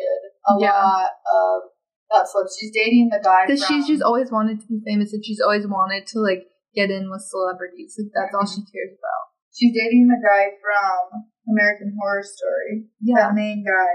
a 0.49 0.53
Yeah. 0.59 0.75
lot 0.75 1.11
of 1.15 1.71
that 2.11 2.27
celebs. 2.27 2.53
She's 2.59 2.71
dating 2.73 3.09
the 3.09 3.21
guy 3.23 3.45
Because 3.47 3.63
she's 3.65 3.87
just 3.87 4.03
always 4.03 4.31
wanted 4.31 4.59
to 4.61 4.67
be 4.67 4.81
famous, 4.85 5.13
and 5.13 5.23
she's 5.23 5.39
always 5.39 5.65
wanted 5.65 6.05
to 6.13 6.19
like 6.19 6.43
get 6.75 6.91
in 6.91 7.09
with 7.09 7.21
celebrities. 7.23 7.95
Like 7.97 8.11
that's 8.13 8.35
all 8.35 8.45
she 8.45 8.61
cares 8.67 8.93
about. 8.97 9.23
she's 9.53 9.71
dating 9.73 10.09
the 10.09 10.19
guy 10.19 10.51
from 10.59 11.23
American 11.47 11.95
Horror 12.01 12.23
Story. 12.25 12.89
Yeah, 13.01 13.29
That 13.29 13.35
main 13.35 13.63
guy. 13.63 13.93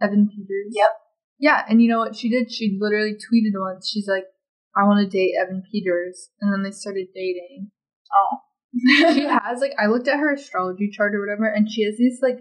Evan 0.00 0.28
Peters. 0.28 0.72
Yep. 0.72 0.92
Yeah, 1.38 1.64
and 1.68 1.82
you 1.82 1.88
know 1.88 1.98
what 1.98 2.16
she 2.16 2.30
did? 2.30 2.50
She 2.50 2.78
literally 2.80 3.12
tweeted 3.12 3.52
once. 3.54 3.88
She's 3.88 4.08
like, 4.08 4.24
"I 4.76 4.84
want 4.84 5.04
to 5.04 5.10
date 5.10 5.34
Evan 5.40 5.62
Peters," 5.70 6.30
and 6.40 6.52
then 6.52 6.62
they 6.62 6.70
started 6.70 7.08
dating. 7.14 7.70
Oh. 8.14 8.38
she 9.14 9.24
has 9.24 9.60
like 9.60 9.72
I 9.78 9.86
looked 9.86 10.08
at 10.08 10.18
her 10.18 10.32
astrology 10.32 10.90
chart 10.90 11.14
or 11.14 11.20
whatever, 11.20 11.46
and 11.46 11.70
she 11.70 11.84
has 11.84 11.96
these 11.96 12.20
like 12.22 12.40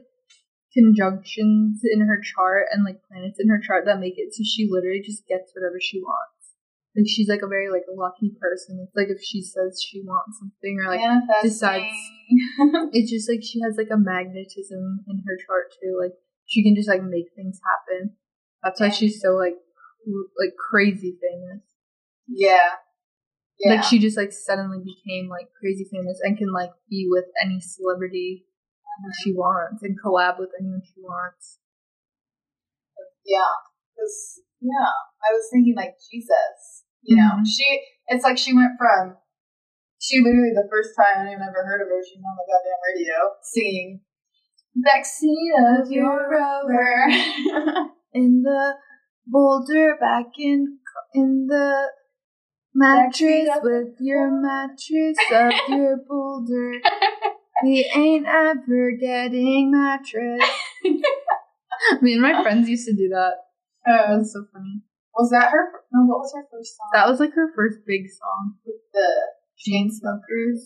conjunctions 0.75 1.79
in 1.83 2.01
her 2.01 2.19
chart 2.19 2.67
and 2.71 2.83
like 2.83 2.99
planets 3.07 3.39
in 3.39 3.47
her 3.47 3.61
chart 3.63 3.85
that 3.85 3.99
make 3.99 4.15
it 4.17 4.35
so 4.35 4.43
she 4.43 4.67
literally 4.69 4.99
just 4.99 5.25
gets 5.27 5.55
whatever 5.55 5.79
she 5.79 5.99
wants. 6.03 6.35
Like 6.95 7.07
she's 7.07 7.27
like 7.27 7.43
a 7.43 7.47
very 7.47 7.71
like 7.71 7.83
lucky 7.91 8.31
person. 8.39 8.79
It's 8.83 8.95
like 8.95 9.07
if 9.07 9.23
she 9.23 9.41
says 9.41 9.79
she 9.79 10.03
wants 10.03 10.39
something 10.39 10.79
or 10.79 10.91
like 10.91 11.03
decides- 11.43 11.91
it's 12.95 13.11
just 13.11 13.29
like 13.29 13.43
she 13.43 13.59
has 13.63 13.75
like 13.75 13.91
a 13.91 13.99
magnetism 13.99 15.03
in 15.07 15.23
her 15.27 15.35
chart 15.47 15.71
too. 15.79 15.99
Like 15.99 16.15
she 16.47 16.63
can 16.63 16.75
just 16.75 16.87
like 16.87 17.03
make 17.03 17.31
things 17.35 17.59
happen. 17.63 18.15
That's 18.65 18.81
why 18.81 18.89
she's 18.89 19.21
so 19.21 19.29
like 19.37 19.55
like 20.41 20.55
crazy 20.57 21.15
famous. 21.21 21.61
yeah. 22.27 22.81
Yeah. 23.57 23.75
Like 23.75 23.83
she 23.85 23.99
just 23.99 24.17
like 24.17 24.33
suddenly 24.33 24.79
became 24.83 25.29
like 25.29 25.47
crazy 25.61 25.87
famous 25.89 26.19
and 26.21 26.37
can 26.37 26.51
like 26.51 26.71
be 26.89 27.07
with 27.09 27.25
any 27.41 27.61
celebrity 27.61 28.43
she 29.23 29.31
wants 29.31 29.81
and 29.83 29.95
collab 30.01 30.39
with 30.39 30.49
anyone 30.59 30.81
she 30.83 30.99
wants. 31.01 31.59
Yeah, 33.25 33.53
because 33.93 34.41
yeah, 34.61 34.91
I 35.23 35.33
was 35.33 35.45
thinking 35.51 35.75
like 35.75 35.95
Jesus. 36.11 36.83
You 37.03 37.17
know, 37.17 37.31
Mhm. 37.37 37.45
she. 37.47 37.81
It's 38.07 38.23
like 38.23 38.37
she 38.37 38.53
went 38.53 38.77
from. 38.77 39.17
She 39.99 40.19
literally 40.19 40.53
the 40.53 40.67
first 40.69 40.91
time 40.97 41.25
anyone 41.25 41.47
ever 41.47 41.63
heard 41.65 41.81
of 41.81 41.87
her, 41.87 42.01
she's 42.03 42.17
on 42.17 42.35
the 42.35 42.45
goddamn 42.45 42.81
radio 42.93 43.35
singing. 43.41 44.01
Backseat 44.77 45.81
of 45.81 45.91
your 45.91 46.29
rover. 46.29 47.89
In 48.15 48.41
the 48.43 48.75
boulder 49.27 49.97
back 49.99 50.27
in 50.39 50.79
in 51.13 51.47
the 51.47 51.89
mattress 52.73 53.49
with 53.61 53.89
your 53.99 54.31
mattress 54.31 55.17
of 55.31 55.53
your 55.69 55.97
boulder. 56.07 56.71
We 57.63 57.89
ain't 57.95 58.25
ever 58.27 58.91
getting 58.99 59.71
mattress. 59.71 60.41
Me 62.01 62.13
and 62.13 62.21
my 62.21 62.41
friends 62.41 62.69
used 62.69 62.87
to 62.87 62.93
do 62.95 63.09
that. 63.09 63.33
That 63.85 64.09
Um, 64.09 64.19
was 64.19 64.33
so 64.33 64.45
funny. 64.53 64.81
was 65.17 65.29
that 65.31 65.51
her? 65.51 65.67
No, 65.91 66.05
what 66.05 66.19
was 66.19 66.33
her 66.35 66.45
first 66.51 66.75
song? 66.77 66.89
That 66.93 67.07
was 67.09 67.19
like 67.19 67.33
her 67.33 67.51
first 67.55 67.79
big 67.85 68.07
song. 68.09 68.55
with 68.65 68.75
the 68.93 69.09
Chainsmokers. 69.59 70.59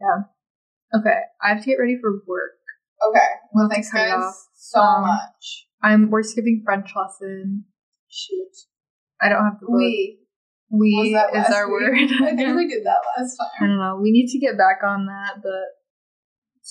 Yeah. 0.00 0.98
Okay, 0.98 1.20
I 1.42 1.48
have 1.54 1.60
to 1.60 1.66
get 1.66 1.78
ready 1.78 1.96
for 2.00 2.22
work. 2.26 2.52
Okay. 3.10 3.26
Well, 3.52 3.68
thanks 3.70 3.92
guys 3.92 4.12
off. 4.12 4.34
so 4.54 4.80
Um, 4.80 5.02
much. 5.02 5.67
I'm 5.82 6.10
we're 6.10 6.22
skipping 6.22 6.62
French 6.64 6.90
lesson. 6.96 7.64
Shoot. 8.08 8.66
I 9.20 9.28
don't 9.28 9.44
have 9.44 9.58
to. 9.60 9.66
look. 9.68 9.78
We. 9.78 10.18
we 10.70 11.16
is 11.34 11.50
our 11.54 11.66
week? 11.66 11.72
word. 11.72 11.94
I 12.22 12.36
think 12.36 12.56
we 12.56 12.68
did 12.72 12.84
that 12.84 13.02
last 13.16 13.36
time. 13.36 13.48
I 13.60 13.66
don't 13.66 13.78
know. 13.78 13.98
We 14.00 14.10
need 14.10 14.28
to 14.32 14.38
get 14.38 14.56
back 14.58 14.80
on 14.84 15.06
that, 15.06 15.42
but 15.42 15.78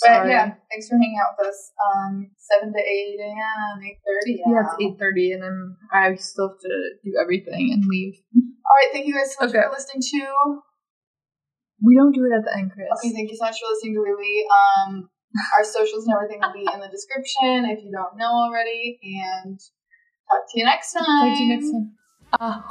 But 0.01 0.29
yeah, 0.29 0.53
thanks 0.69 0.87
for 0.89 0.97
hanging 0.97 1.17
out 1.21 1.35
with 1.37 1.47
us. 1.47 1.71
Um, 1.81 2.29
seven 2.37 2.73
to 2.73 2.79
eight 2.79 3.17
a.m., 3.19 3.81
eight 3.83 3.99
thirty. 4.05 4.41
Yeah, 4.45 4.61
it's 4.61 4.75
eight 4.81 4.99
thirty, 4.99 5.31
and 5.31 5.43
I'm 5.43 5.77
I 5.91 6.15
still 6.15 6.49
have 6.49 6.59
to 6.59 6.75
do 7.03 7.13
everything 7.21 7.71
and 7.73 7.85
leave. 7.85 8.15
All 8.35 8.75
right, 8.81 8.91
thank 8.91 9.07
you 9.07 9.15
guys 9.15 9.33
so 9.33 9.45
much 9.45 9.55
Okay. 9.55 9.63
for 9.63 9.71
listening 9.71 10.01
to. 10.01 10.61
We 11.81 11.95
don't 11.95 12.11
do 12.11 12.25
it 12.25 12.33
at 12.33 12.43
the 12.43 12.57
end, 12.57 12.71
Chris. 12.73 12.89
Okay, 12.97 13.13
thank 13.13 13.29
you 13.29 13.37
so 13.37 13.45
much 13.45 13.57
for 13.61 13.69
listening 13.69 13.93
to 13.95 14.01
Lily. 14.01 14.45
Um, 14.49 15.09
our 15.57 15.63
socials 15.63 16.05
and 16.05 16.15
everything 16.15 16.39
will 16.41 16.53
be 16.53 16.67
in 16.73 16.79
the 16.79 16.87
description 16.87 17.65
if 17.65 17.83
you 17.83 17.91
don't 17.91 18.17
know 18.17 18.31
already. 18.31 18.99
And 19.03 19.59
talk 20.29 20.43
to 20.51 20.59
you 20.59 20.65
next 20.65 20.93
time. 20.93 21.05
Talk 21.05 21.37
to 21.37 21.43
you 21.43 21.49
next 21.49 21.71
time. 21.71 21.91
Uh, 22.39 22.61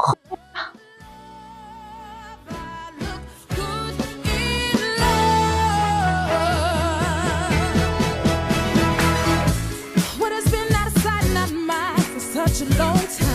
a 12.58 12.64
long 12.78 12.96
time. 13.06 13.25